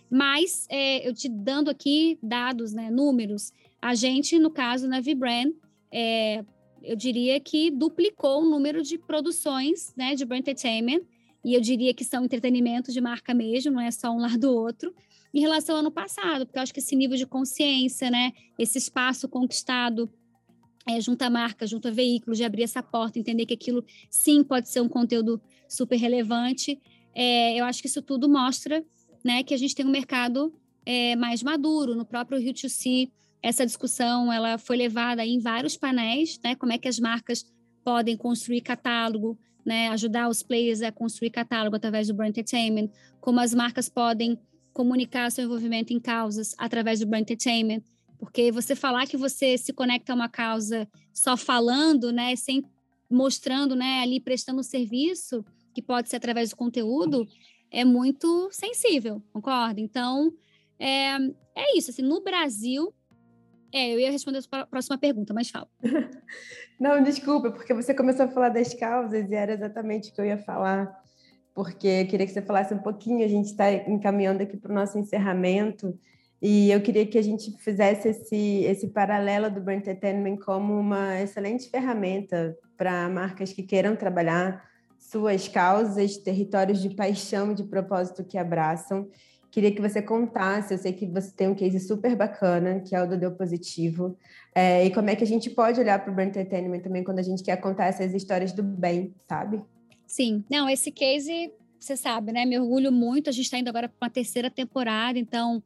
Mas 0.07 0.67
é, 0.69 1.07
eu 1.07 1.13
te 1.13 1.27
dando 1.27 1.69
aqui 1.69 2.19
dados, 2.21 2.73
né, 2.73 2.91
números, 2.91 3.51
a 3.81 3.95
gente, 3.95 4.37
no 4.37 4.51
caso, 4.51 4.87
na 4.87 4.99
Vibrand, 4.99 5.51
é, 5.91 6.45
eu 6.85 6.95
diria 6.95 7.39
que 7.39 7.71
duplicou 7.71 8.41
o 8.41 8.49
número 8.49 8.81
de 8.81 8.97
produções 8.97 9.93
né, 9.95 10.15
de 10.15 10.25
brand 10.25 10.39
entertainment, 10.39 11.01
e 11.43 11.53
eu 11.53 11.61
diria 11.61 11.93
que 11.93 12.03
são 12.03 12.25
entretenimento 12.25 12.91
de 12.91 12.99
marca 12.99 13.33
mesmo, 13.33 13.73
não 13.73 13.81
é 13.81 13.91
só 13.91 14.11
um 14.11 14.19
lado 14.19 14.39
do 14.39 14.51
outro, 14.51 14.93
em 15.33 15.39
relação 15.39 15.75
ao 15.75 15.81
ano 15.81 15.91
passado, 15.91 16.45
porque 16.45 16.57
eu 16.57 16.63
acho 16.63 16.73
que 16.73 16.79
esse 16.79 16.95
nível 16.95 17.17
de 17.17 17.25
consciência, 17.25 18.09
né, 18.09 18.31
esse 18.57 18.77
espaço 18.77 19.27
conquistado 19.27 20.09
é, 20.87 21.01
junto 21.01 21.21
à 21.23 21.29
marca, 21.29 21.67
junto 21.67 21.87
a 21.87 21.91
veículo, 21.91 22.35
de 22.35 22.43
abrir 22.43 22.63
essa 22.63 22.81
porta, 22.81 23.19
entender 23.19 23.45
que 23.45 23.53
aquilo 23.53 23.83
sim 24.09 24.43
pode 24.43 24.69
ser 24.69 24.81
um 24.81 24.89
conteúdo 24.89 25.41
super 25.67 25.97
relevante, 25.97 26.79
é, 27.13 27.59
eu 27.59 27.65
acho 27.65 27.81
que 27.81 27.87
isso 27.87 28.01
tudo 28.01 28.29
mostra 28.29 28.85
né, 29.23 29.43
que 29.43 29.53
a 29.53 29.57
gente 29.57 29.73
tem 29.73 29.85
um 29.85 29.89
mercado 29.89 30.53
é, 30.85 31.15
mais 31.15 31.41
maduro, 31.41 31.95
no 31.95 32.05
próprio 32.05 32.39
Rio 32.39 32.53
2 32.53 32.71
c 32.71 33.09
essa 33.41 33.65
discussão 33.65 34.31
ela 34.31 34.57
foi 34.57 34.77
levada 34.77 35.25
em 35.25 35.39
vários 35.39 35.77
painéis, 35.77 36.39
né? 36.43 36.55
Como 36.55 36.71
é 36.71 36.77
que 36.77 36.87
as 36.87 36.99
marcas 36.99 37.45
podem 37.83 38.17
construir 38.17 38.61
catálogo, 38.61 39.37
né? 39.65 39.89
Ajudar 39.89 40.29
os 40.29 40.41
players 40.41 40.81
a 40.81 40.91
construir 40.91 41.29
catálogo 41.29 41.75
através 41.75 42.07
do 42.07 42.13
brand 42.13 42.29
entertainment, 42.29 42.89
como 43.19 43.39
as 43.39 43.53
marcas 43.53 43.89
podem 43.89 44.39
comunicar 44.73 45.31
seu 45.31 45.45
envolvimento 45.45 45.93
em 45.93 45.99
causas 45.99 46.53
através 46.57 46.99
do 46.99 47.05
brand 47.05 47.21
entertainment, 47.21 47.81
porque 48.17 48.51
você 48.51 48.75
falar 48.75 49.07
que 49.07 49.15
você 49.15 49.57
se 49.57 49.71
conecta 49.71 50.11
a 50.11 50.15
uma 50.15 50.27
causa 50.27 50.87
só 51.13 51.37
falando, 51.37 52.11
né, 52.11 52.35
sem 52.35 52.65
mostrando, 53.09 53.75
né, 53.75 54.01
ali 54.01 54.19
prestando 54.19 54.59
um 54.59 54.63
serviço, 54.63 55.45
que 55.73 55.81
pode 55.81 56.09
ser 56.09 56.17
através 56.17 56.49
do 56.49 56.55
conteúdo, 56.55 57.27
é 57.71 57.85
muito 57.85 58.49
sensível, 58.51 59.21
concorda? 59.31 59.79
Então, 59.79 60.33
é, 60.79 61.15
é 61.55 61.77
isso, 61.77 61.91
assim, 61.91 62.01
no 62.01 62.21
Brasil, 62.21 62.93
é, 63.75 63.93
eu 63.93 63.99
ia 63.99 64.09
responder 64.09 64.39
a 64.51 64.65
próxima 64.65 64.97
pergunta, 64.97 65.33
mas 65.33 65.49
fala. 65.49 65.67
Não, 66.79 67.03
desculpa, 67.03 67.51
porque 67.51 67.73
você 67.73 67.93
começou 67.93 68.25
a 68.25 68.29
falar 68.29 68.47
das 68.47 68.73
causas 68.73 69.29
e 69.29 69.35
era 69.35 69.53
exatamente 69.53 70.09
o 70.09 70.13
que 70.13 70.21
eu 70.21 70.25
ia 70.25 70.37
falar, 70.37 70.97
porque 71.53 71.85
eu 71.87 72.07
queria 72.07 72.25
que 72.25 72.31
você 72.31 72.41
falasse 72.41 72.73
um 72.73 72.77
pouquinho, 72.77 73.25
a 73.25 73.27
gente 73.27 73.47
está 73.47 73.69
encaminhando 73.73 74.41
aqui 74.41 74.55
para 74.55 74.71
o 74.71 74.75
nosso 74.75 74.97
encerramento, 74.97 75.93
e 76.41 76.71
eu 76.71 76.81
queria 76.81 77.05
que 77.05 77.17
a 77.17 77.21
gente 77.21 77.51
fizesse 77.57 78.07
esse, 78.07 78.63
esse 78.63 78.87
paralelo 78.87 79.51
do 79.51 79.59
Brand 79.59 79.79
Entertainment 79.79 80.37
como 80.37 80.79
uma 80.79 81.19
excelente 81.19 81.69
ferramenta 81.69 82.57
para 82.77 83.09
marcas 83.09 83.51
que 83.51 83.63
queiram 83.63 83.95
trabalhar 83.95 84.63
suas 84.97 85.49
causas, 85.49 86.15
territórios 86.17 86.81
de 86.81 86.95
paixão 86.95 87.53
de 87.53 87.63
propósito 87.65 88.23
que 88.23 88.37
abraçam 88.37 89.09
Queria 89.55 89.71
que 89.71 89.81
você 89.81 90.01
contasse, 90.01 90.73
eu 90.73 90.77
sei 90.77 90.91
que 90.91 91.05
você 91.05 91.31
tem 91.31 91.47
um 91.47 91.55
case 91.55 91.79
super 91.79 92.13
bacana, 92.13 92.81
que 92.81 92.93
é 92.93 93.01
o 93.01 93.07
do 93.07 93.17
Deu 93.17 93.31
Positivo, 93.31 94.17
é, 94.53 94.85
e 94.85 94.93
como 94.93 95.09
é 95.09 95.15
que 95.15 95.23
a 95.23 95.27
gente 95.27 95.49
pode 95.49 95.79
olhar 95.79 95.97
para 96.03 96.11
o 96.11 96.13
Brand 96.13 96.27
Entertainment 96.27 96.81
também 96.81 97.05
quando 97.05 97.19
a 97.19 97.23
gente 97.23 97.41
quer 97.41 97.55
contar 97.55 97.85
essas 97.85 98.13
histórias 98.13 98.51
do 98.51 98.61
bem, 98.61 99.15
sabe? 99.29 99.63
Sim, 100.05 100.43
não, 100.51 100.67
esse 100.67 100.91
case, 100.91 101.53
você 101.79 101.95
sabe, 101.95 102.33
né? 102.33 102.43
Me 102.43 102.59
orgulho 102.59 102.91
muito, 102.91 103.29
a 103.29 103.31
gente 103.31 103.45
está 103.45 103.57
indo 103.57 103.69
agora 103.69 103.87
para 103.87 104.07
uma 104.07 104.11
terceira 104.11 104.51
temporada, 104.51 105.17
então, 105.17 105.63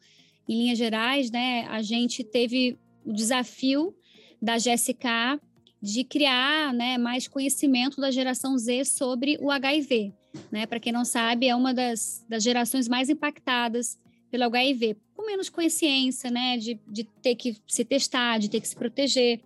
em 0.48 0.66
linhas 0.66 0.78
gerais, 0.78 1.32
né, 1.32 1.66
a 1.68 1.82
gente 1.82 2.24
teve 2.24 2.78
o 3.04 3.12
desafio 3.12 3.92
da 4.40 4.58
GSK 4.58 5.42
de 5.82 6.04
criar 6.04 6.76
né, 6.76 7.00
mais 7.00 7.28
conhecimento 7.28 8.00
da 8.00 8.12
geração 8.12 8.56
Z 8.56 8.86
sobre 8.86 9.36
o 9.42 9.50
HIV. 9.50 10.14
Né? 10.52 10.66
Para 10.66 10.80
quem 10.80 10.94
não 10.94 11.06
sabe, 11.06 11.48
é 11.48 11.56
uma 11.56 11.74
das, 11.74 12.26
das 12.28 12.44
gerações 12.44 12.88
mais 12.88 13.10
impactadas 13.10 13.98
pelo 14.30 14.44
HIV, 14.44 14.96
com 15.16 15.26
menos 15.26 15.50
consciência, 15.50 16.30
né, 16.30 16.58
de, 16.58 16.80
de 16.88 17.04
ter 17.04 17.36
que 17.36 17.58
se 17.68 17.84
testar, 17.84 18.38
de 18.38 18.50
ter 18.50 18.62
que 18.62 18.68
se 18.68 18.76
proteger, 18.76 19.40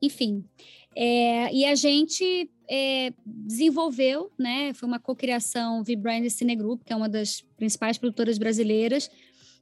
enfim. 0.00 0.44
É, 0.94 1.52
e 1.54 1.64
a 1.64 1.74
gente 1.74 2.50
é, 2.68 3.12
desenvolveu, 3.24 4.30
né, 4.38 4.74
foi 4.74 4.86
uma 4.86 4.98
cocriação 4.98 5.82
Vibrand 5.82 6.28
Cine 6.28 6.54
Group, 6.54 6.82
que 6.84 6.92
é 6.92 6.96
uma 6.96 7.08
das 7.08 7.40
principais 7.56 7.96
produtoras 7.96 8.36
brasileiras, 8.36 9.10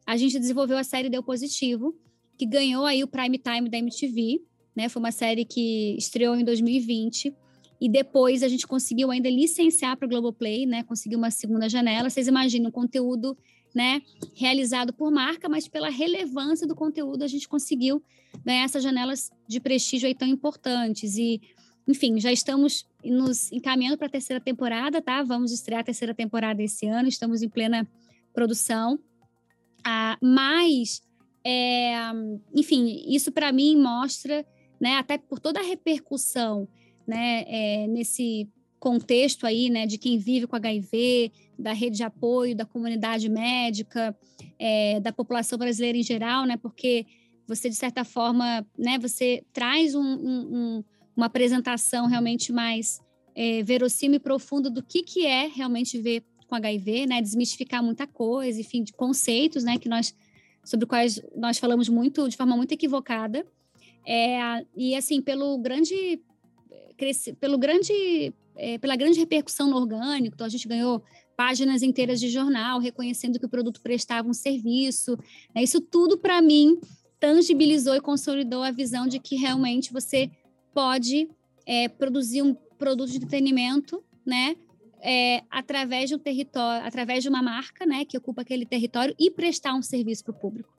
a 0.07 0.17
gente 0.17 0.39
desenvolveu 0.39 0.77
a 0.77 0.85
série 0.85 1.09
Deu 1.09 1.23
Positivo, 1.23 1.95
que 2.37 2.45
ganhou 2.45 2.85
aí 2.85 3.03
o 3.03 3.09
prime 3.09 3.39
time 3.39 3.69
da 3.69 3.79
MTV, 3.79 4.43
né? 4.77 4.89
Foi 4.89 5.01
uma 5.01 5.13
série 5.13 5.45
que 5.45 5.97
estreou 5.97 6.37
em 6.37 6.45
2020 6.45 7.33
e 7.81 7.89
depois 7.89 8.43
a 8.43 8.49
gente 8.49 8.67
conseguiu 8.67 9.11
ainda 9.11 9.29
licenciar 9.29 9.97
para 9.97 10.07
o 10.07 10.09
Globoplay, 10.09 10.67
né? 10.67 10.83
Conseguiu 10.85 11.19
uma 11.19 11.31
segunda 11.31 11.69
janela. 11.69 12.09
Vocês 12.09 12.29
imaginam 12.29 12.71
conteúdo, 12.71 13.37
né? 13.75 14.01
Realizado 14.35 14.93
por 14.93 15.11
marca, 15.11 15.49
mas 15.49 15.69
pela 15.69 15.91
relevância 15.91 16.67
do 16.67 16.75
conteúdo 16.75 17.23
a 17.23 17.27
gente 17.27 17.49
conseguiu 17.49 18.03
ganhar 18.45 18.65
essas 18.65 18.83
janelas 18.83 19.31
de 19.49 19.61
prestígio 19.61 20.07
aí 20.07 20.15
tão 20.15 20.29
importantes 20.29 21.17
e 21.17 21.41
enfim, 21.87 22.19
já 22.19 22.33
estamos 22.33 22.87
nos 23.05 23.53
encaminhando 23.53 23.99
para 23.99 24.07
a 24.07 24.11
terceira 24.11 24.41
temporada, 24.41 25.03
tá? 25.03 25.23
Vamos 25.23 25.53
estrear 25.53 25.83
a 25.83 25.85
terceira 25.85 26.15
temporada 26.15 26.63
esse 26.63 26.87
ano, 26.87 27.09
estamos 27.09 27.43
em 27.43 27.49
plena 27.49 27.87
produção. 28.33 28.99
Ah, 29.85 30.17
mas, 30.21 31.03
é, 31.45 31.95
enfim, 32.55 33.05
isso 33.07 33.31
para 33.31 33.53
mim 33.53 33.77
mostra 33.77 34.47
né, 34.81 34.97
até 34.97 35.19
por 35.19 35.39
toda 35.39 35.61
a 35.61 35.63
repercussão 35.63 36.67
né, 37.07 37.45
é, 37.47 37.87
nesse 37.87 38.49
contexto 38.79 39.47
aí, 39.47 39.71
né, 39.71 39.87
de 39.87 39.97
quem 39.97 40.19
vive 40.19 40.47
com 40.47 40.57
HIV, 40.57 41.33
da 41.59 41.73
rede 41.73 41.97
de 41.97 42.03
apoio, 42.03 42.55
da 42.55 42.67
comunidade 42.67 43.29
médica, 43.31 44.17
é, 44.59 45.01
da 45.01 45.13
população 45.13 45.59
brasileira 45.59 45.97
em 45.97 46.03
geral, 46.03 46.45
né, 46.45 46.57
porque 46.57 47.07
você, 47.47 47.71
de 47.71 47.77
certa 47.77 48.05
forma, 48.05 48.67
né, 48.77 48.99
você 48.99 49.43
traz 49.53 49.95
um, 49.95 50.03
um, 50.03 50.85
uma 51.17 51.27
apresentação 51.27 52.07
realmente 52.07 52.53
mais 52.53 53.01
é, 53.35 53.63
verossímil 53.63 54.17
e 54.17 54.21
profunda 54.21 54.71
do 54.71 54.83
que, 54.83 55.03
que 55.03 55.27
é 55.27 55.47
realmente 55.47 55.99
ver 55.99 56.23
com 56.47 56.55
HIV, 56.55 57.07
né, 57.07 57.23
desmistificar 57.23 57.83
muita 57.83 58.07
coisa, 58.07 58.61
enfim, 58.61 58.83
de 58.83 58.93
conceitos, 58.93 59.65
né, 59.65 59.79
que 59.79 59.89
nós, 59.89 60.15
sobre 60.63 60.87
quais 60.87 61.23
nós 61.35 61.59
falamos 61.59 61.89
muito, 61.89 62.29
de 62.29 62.37
forma 62.37 62.57
muito 62.57 62.73
equivocada, 62.73 63.47
é, 64.07 64.65
e 64.77 64.95
assim, 64.95 65.23
pelo 65.23 65.57
grande, 65.59 66.21
pelo 67.41 67.59
grande, 67.59 68.33
é, 68.57 68.79
pela 68.79 68.97
grande 68.97 69.19
repercussão 69.19 69.69
no 69.69 69.77
orgânico, 69.77 70.35
então 70.35 70.47
a 70.47 70.51
gente 70.51 70.69
ganhou 70.69 71.03
páginas 71.37 71.83
inteiras 71.83 72.21
de 72.21 72.29
jornal 72.29 72.79
reconhecendo 72.79 73.39
que 73.39 73.47
o 73.47 73.49
produto 73.49 73.81
prestava 73.81 74.29
um 74.29 74.35
serviço. 74.35 75.17
Né? 75.55 75.63
Isso 75.63 75.81
tudo, 75.81 76.17
para 76.19 76.41
mim, 76.41 76.79
tangibilizou 77.19 77.95
e 77.95 78.01
consolidou 78.01 78.63
a 78.63 78.71
visão 78.71 79.07
de 79.07 79.19
que 79.19 79.37
realmente 79.37 79.93
você 79.93 80.31
pode 80.73 81.29
é, 81.67 81.89
produzir 81.89 82.43
um 82.43 82.55
produto 82.79 83.11
de 83.11 83.17
entretenimento, 83.17 84.03
né? 84.27 84.57
É, 85.07 85.43
através 85.51 86.09
de 86.09 86.15
um 86.15 86.19
território, 86.19 86.87
através 86.87 87.23
de 87.23 87.29
uma 87.29 87.43
marca, 87.43 87.85
né, 87.85 88.07
que 88.07 88.17
ocupa 88.17 88.41
aquele 88.41 88.65
território 88.65 89.15
e 89.19 89.31
prestar 89.31 89.75
um 89.75 89.83
serviço 89.83 90.25
para 90.25 90.33
o 90.33 90.39
público. 90.39 90.73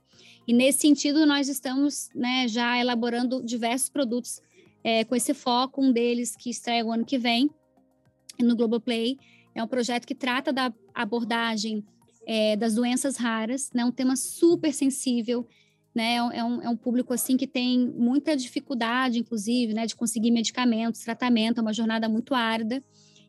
E 0.47 0.53
nesse 0.53 0.79
sentido, 0.79 1.27
nós 1.27 1.47
estamos 1.47 2.09
né, 2.13 2.47
já 2.47 2.75
elaborando 2.79 3.43
diversos 3.43 3.87
produtos 3.87 4.41
é, 4.85 5.03
com 5.03 5.15
esse 5.15 5.33
foco. 5.33 5.83
Um 5.83 5.91
deles 5.91 6.35
que 6.35 6.51
estreia 6.51 6.85
o 6.85 6.91
ano 6.91 7.03
que 7.03 7.17
vem 7.17 7.49
no 8.39 8.55
Globoplay. 8.55 9.17
É 9.55 9.63
um 9.63 9.67
projeto 9.67 10.05
que 10.05 10.13
trata 10.13 10.53
da 10.53 10.71
abordagem 10.93 11.83
é, 12.27 12.55
das 12.55 12.75
doenças 12.75 13.17
raras, 13.17 13.71
né, 13.73 13.83
um 13.83 13.91
tema 13.91 14.15
super 14.15 14.71
sensível. 14.71 15.47
Né, 15.93 16.15
é, 16.15 16.43
um, 16.43 16.61
é 16.61 16.69
um 16.69 16.75
público 16.75 17.13
assim 17.13 17.37
que 17.37 17.47
tem 17.47 17.87
muita 17.87 18.35
dificuldade, 18.35 19.17
inclusive, 19.17 19.73
né, 19.73 19.85
de 19.85 19.95
conseguir 19.95 20.29
medicamentos, 20.29 20.99
tratamento, 20.99 21.59
é 21.59 21.61
uma 21.61 21.71
jornada 21.71 22.09
muito 22.09 22.35
árida 22.35 22.83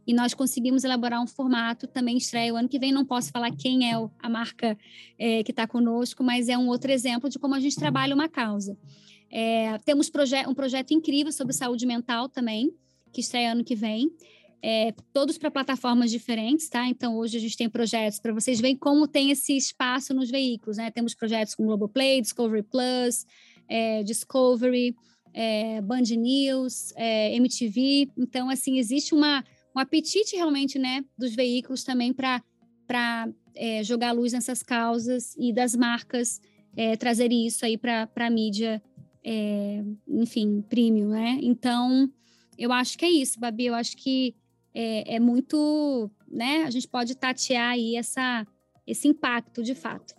e 0.07 0.15
nós 0.15 0.35
conseguimos 0.35 0.85
elaborar 0.85 1.21
um 1.21 1.27
formato, 1.27 1.87
também 1.87 2.17
estreia 2.17 2.53
o 2.55 2.57
ano 2.57 2.69
que 2.69 2.79
vem, 2.79 2.93
não 2.93 3.05
posso 3.05 3.31
falar 3.31 3.51
quem 3.51 3.91
é 3.91 3.95
a 4.19 4.29
marca 4.29 4.79
é, 5.19 5.43
que 5.43 5.51
está 5.51 5.67
conosco, 5.67 6.23
mas 6.23 6.49
é 6.49 6.57
um 6.57 6.69
outro 6.69 6.93
exemplo 6.93 7.29
de 7.29 7.39
como 7.39 7.55
a 7.55 7.61
gente 7.61 7.77
trabalha 7.77 8.15
uma 8.15 8.29
causa. 8.29 8.77
É, 9.31 9.79
temos 9.79 10.09
proje 10.09 10.37
um 10.47 10.55
projeto 10.55 10.93
incrível 10.93 11.33
sobre 11.33 11.53
saúde 11.53 11.87
mental 11.87 12.29
também, 12.29 12.73
que 13.13 13.21
estreia 13.21 13.53
ano 13.53 13.65
que 13.65 13.75
vem, 13.75 14.11
é, 14.63 14.93
todos 15.13 15.39
para 15.39 15.51
plataformas 15.51 16.11
diferentes, 16.11 16.69
tá? 16.69 16.87
Então, 16.87 17.17
hoje 17.17 17.37
a 17.37 17.41
gente 17.41 17.57
tem 17.57 17.69
projetos 17.69 18.19
para 18.19 18.33
vocês 18.33 18.61
verem 18.61 18.77
como 18.77 19.07
tem 19.07 19.31
esse 19.31 19.57
espaço 19.57 20.15
nos 20.15 20.31
veículos, 20.31 20.77
né? 20.77 20.91
Temos 20.91 21.15
projetos 21.15 21.55
com 21.55 21.67
Globoplay, 21.67 22.21
Discovery 22.21 22.63
Plus, 22.63 23.27
é, 23.69 24.03
Discovery, 24.03 24.95
é, 25.33 25.81
Band 25.83 26.03
News, 26.17 26.93
é, 26.97 27.35
MTV. 27.37 28.11
Então, 28.17 28.49
assim, 28.49 28.79
existe 28.79 29.15
uma 29.15 29.45
um 29.77 29.79
apetite 29.79 30.35
realmente 30.35 30.79
né, 30.79 31.05
dos 31.19 31.35
veículos 31.35 31.85
também 31.85 32.11
para 32.11 33.29
é, 33.55 33.85
jogar 33.85 34.13
luz 34.13 34.33
nessas 34.33 34.63
causas 34.63 35.37
e 35.37 35.53
das 35.53 35.77
marcas 35.77 36.41
é, 36.75 36.97
trazerem 36.97 37.47
isso 37.47 37.63
aí 37.63 37.77
para 37.77 38.09
a 38.17 38.31
mídia, 38.31 38.83
é, 39.29 39.83
enfim, 40.07 40.63
premium, 40.69 41.09
né? 41.09 41.41
Então, 41.43 42.09
eu 42.57 42.71
acho 42.71 42.97
que 42.97 43.05
é 43.05 43.11
isso, 43.11 43.41
Babi. 43.41 43.67
Eu 43.67 43.75
acho 43.75 43.97
que 43.97 44.37
é, 44.73 45.17
é 45.17 45.21
muito, 45.21 46.09
né? 46.31 46.63
A 46.63 46.71
gente 46.71 46.87
pode 46.87 47.17
tatear 47.17 47.73
aí 47.73 47.97
essa, 47.97 48.47
esse 48.87 49.09
impacto 49.09 49.65
de 49.65 49.75
fato. 49.75 50.15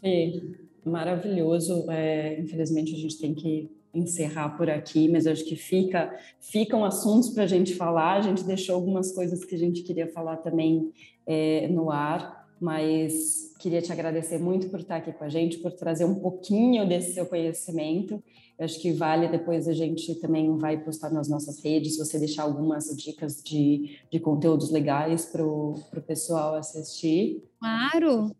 Sim, 0.00 0.56
maravilhoso. 0.84 1.88
É, 1.88 2.40
infelizmente, 2.40 2.92
a 2.92 2.98
gente 2.98 3.18
tem 3.18 3.32
que 3.32 3.70
encerrar 3.94 4.56
por 4.56 4.68
aqui, 4.68 5.08
mas 5.08 5.28
acho 5.28 5.44
que 5.44 5.54
fica, 5.54 6.12
ficam 6.40 6.84
assuntos 6.84 7.30
para 7.30 7.44
a 7.44 7.46
gente 7.46 7.76
falar. 7.76 8.14
A 8.14 8.22
gente 8.22 8.42
deixou 8.42 8.74
algumas 8.74 9.12
coisas 9.12 9.44
que 9.44 9.54
a 9.54 9.58
gente 9.58 9.82
queria 9.82 10.08
falar 10.08 10.38
também 10.38 10.92
é, 11.24 11.68
no 11.68 11.88
ar, 11.88 12.48
mas 12.60 13.49
queria 13.60 13.82
te 13.82 13.92
agradecer 13.92 14.38
muito 14.38 14.68
por 14.70 14.80
estar 14.80 14.96
aqui 14.96 15.12
com 15.12 15.22
a 15.22 15.28
gente, 15.28 15.58
por 15.58 15.70
trazer 15.72 16.06
um 16.06 16.14
pouquinho 16.14 16.88
desse 16.88 17.12
seu 17.12 17.26
conhecimento. 17.26 18.22
Eu 18.58 18.64
acho 18.64 18.80
que 18.80 18.92
vale 18.92 19.28
depois 19.28 19.68
a 19.68 19.72
gente 19.72 20.14
também 20.16 20.56
vai 20.56 20.82
postar 20.82 21.10
nas 21.10 21.28
nossas 21.28 21.62
redes, 21.62 21.98
você 21.98 22.18
deixar 22.18 22.44
algumas 22.44 22.86
dicas 22.96 23.42
de, 23.42 23.98
de 24.10 24.18
conteúdos 24.18 24.70
legais 24.70 25.26
para 25.26 25.44
o 25.44 25.82
pessoal 26.06 26.54
assistir. 26.54 27.44
Claro, 27.58 28.34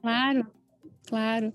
claro, 0.00 0.46
claro. 1.06 1.52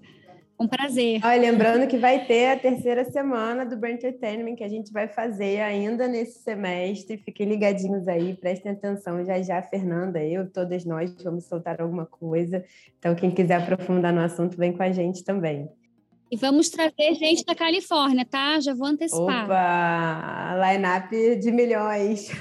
Um 0.60 0.68
prazer. 0.68 1.22
Olha, 1.24 1.40
lembrando 1.40 1.88
que 1.88 1.98
vai 1.98 2.26
ter 2.26 2.48
a 2.48 2.60
terceira 2.60 3.06
semana 3.06 3.66
do 3.66 3.78
Brain 3.78 3.94
Entertainment 3.94 4.58
que 4.58 4.64
a 4.64 4.68
gente 4.68 4.92
vai 4.92 5.08
fazer 5.08 5.62
ainda 5.62 6.06
nesse 6.06 6.40
semestre. 6.40 7.18
Fiquem 7.18 7.48
ligadinhos 7.48 8.10
aí, 8.10 8.36
prestem 8.36 8.74
atenção. 8.74 9.24
Já 9.24 9.42
já, 9.42 9.62
Fernanda, 9.62 10.22
eu, 10.22 10.52
todas 10.52 10.84
nós 10.84 11.16
vamos 11.24 11.46
soltar 11.46 11.82
alguma 11.82 12.06
coisa. 12.06 12.66
Então, 12.98 13.16
quem 13.16 13.32
quiser 13.32 13.62
aprofundar 13.62 14.14
no 14.14 14.20
assunto, 14.20 14.58
vem 14.58 14.74
com 14.74 14.84
a 14.84 14.92
gente 14.92 15.24
também. 15.24 15.70
E 16.30 16.36
vamos 16.36 16.70
trazer 16.70 17.16
gente 17.16 17.46
da 17.46 17.56
Califórnia, 17.56 18.26
tá? 18.26 18.60
Já 18.60 18.74
vou 18.74 18.88
antecipar. 18.88 19.46
Opa! 19.46 20.74
Line-up 20.74 21.40
de 21.40 21.52
milhões. 21.52 22.32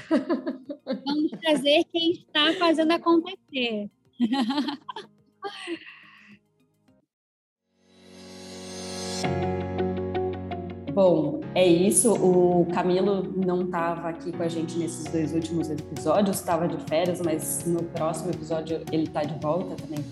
Vamos 0.85 1.31
trazer 1.41 1.85
quem 1.91 2.11
está 2.11 2.53
fazendo 2.59 2.91
acontecer. 2.91 3.89
Bom, 10.93 11.41
é 11.53 11.65
isso. 11.65 12.13
O 12.13 12.65
Camilo 12.73 13.23
não 13.35 13.63
estava 13.63 14.09
aqui 14.09 14.31
com 14.31 14.43
a 14.43 14.47
gente 14.47 14.77
nesses 14.77 15.05
dois 15.05 15.33
últimos 15.33 15.69
episódios, 15.69 16.37
estava 16.37 16.67
de 16.67 16.77
férias, 16.89 17.21
mas 17.23 17.63
no 17.65 17.83
próximo 17.83 18.31
episódio 18.31 18.81
ele 18.91 19.03
está 19.03 19.23
de 19.23 19.39
volta 19.39 19.75
também 19.75 20.03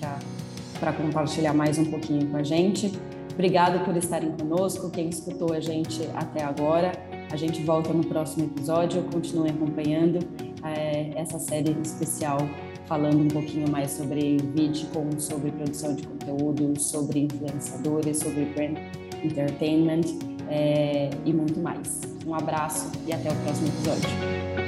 para 0.79 0.93
compartilhar 0.93 1.53
mais 1.53 1.77
um 1.77 1.85
pouquinho 1.85 2.27
com 2.27 2.37
a 2.37 2.43
gente. 2.43 2.91
Obrigado 3.33 3.83
por 3.85 3.95
estarem 3.95 4.31
conosco, 4.31 4.89
quem 4.89 5.09
escutou 5.09 5.53
a 5.53 5.59
gente 5.59 6.07
até 6.15 6.43
agora. 6.43 6.91
A 7.31 7.35
gente 7.35 7.61
volta 7.61 7.91
no 7.91 8.05
próximo 8.05 8.45
episódio. 8.45 9.03
Continue 9.11 9.49
acompanhando 9.49 10.19
é, 10.63 11.11
essa 11.15 11.37
série 11.37 11.75
especial 11.83 12.37
falando 12.87 13.21
um 13.21 13.27
pouquinho 13.27 13.69
mais 13.69 13.91
sobre 13.91 14.37
VidCon, 14.37 15.19
sobre 15.19 15.51
produção 15.51 15.93
de 15.93 16.07
conteúdo, 16.07 16.79
sobre 16.79 17.19
influenciadores, 17.19 18.19
sobre 18.19 18.45
brand 18.45 18.77
entertainment 19.23 20.36
é, 20.49 21.09
e 21.25 21.33
muito 21.33 21.59
mais. 21.59 22.01
Um 22.25 22.33
abraço 22.33 22.91
e 23.05 23.13
até 23.13 23.31
o 23.31 23.35
próximo 23.35 23.67
episódio. 23.67 24.66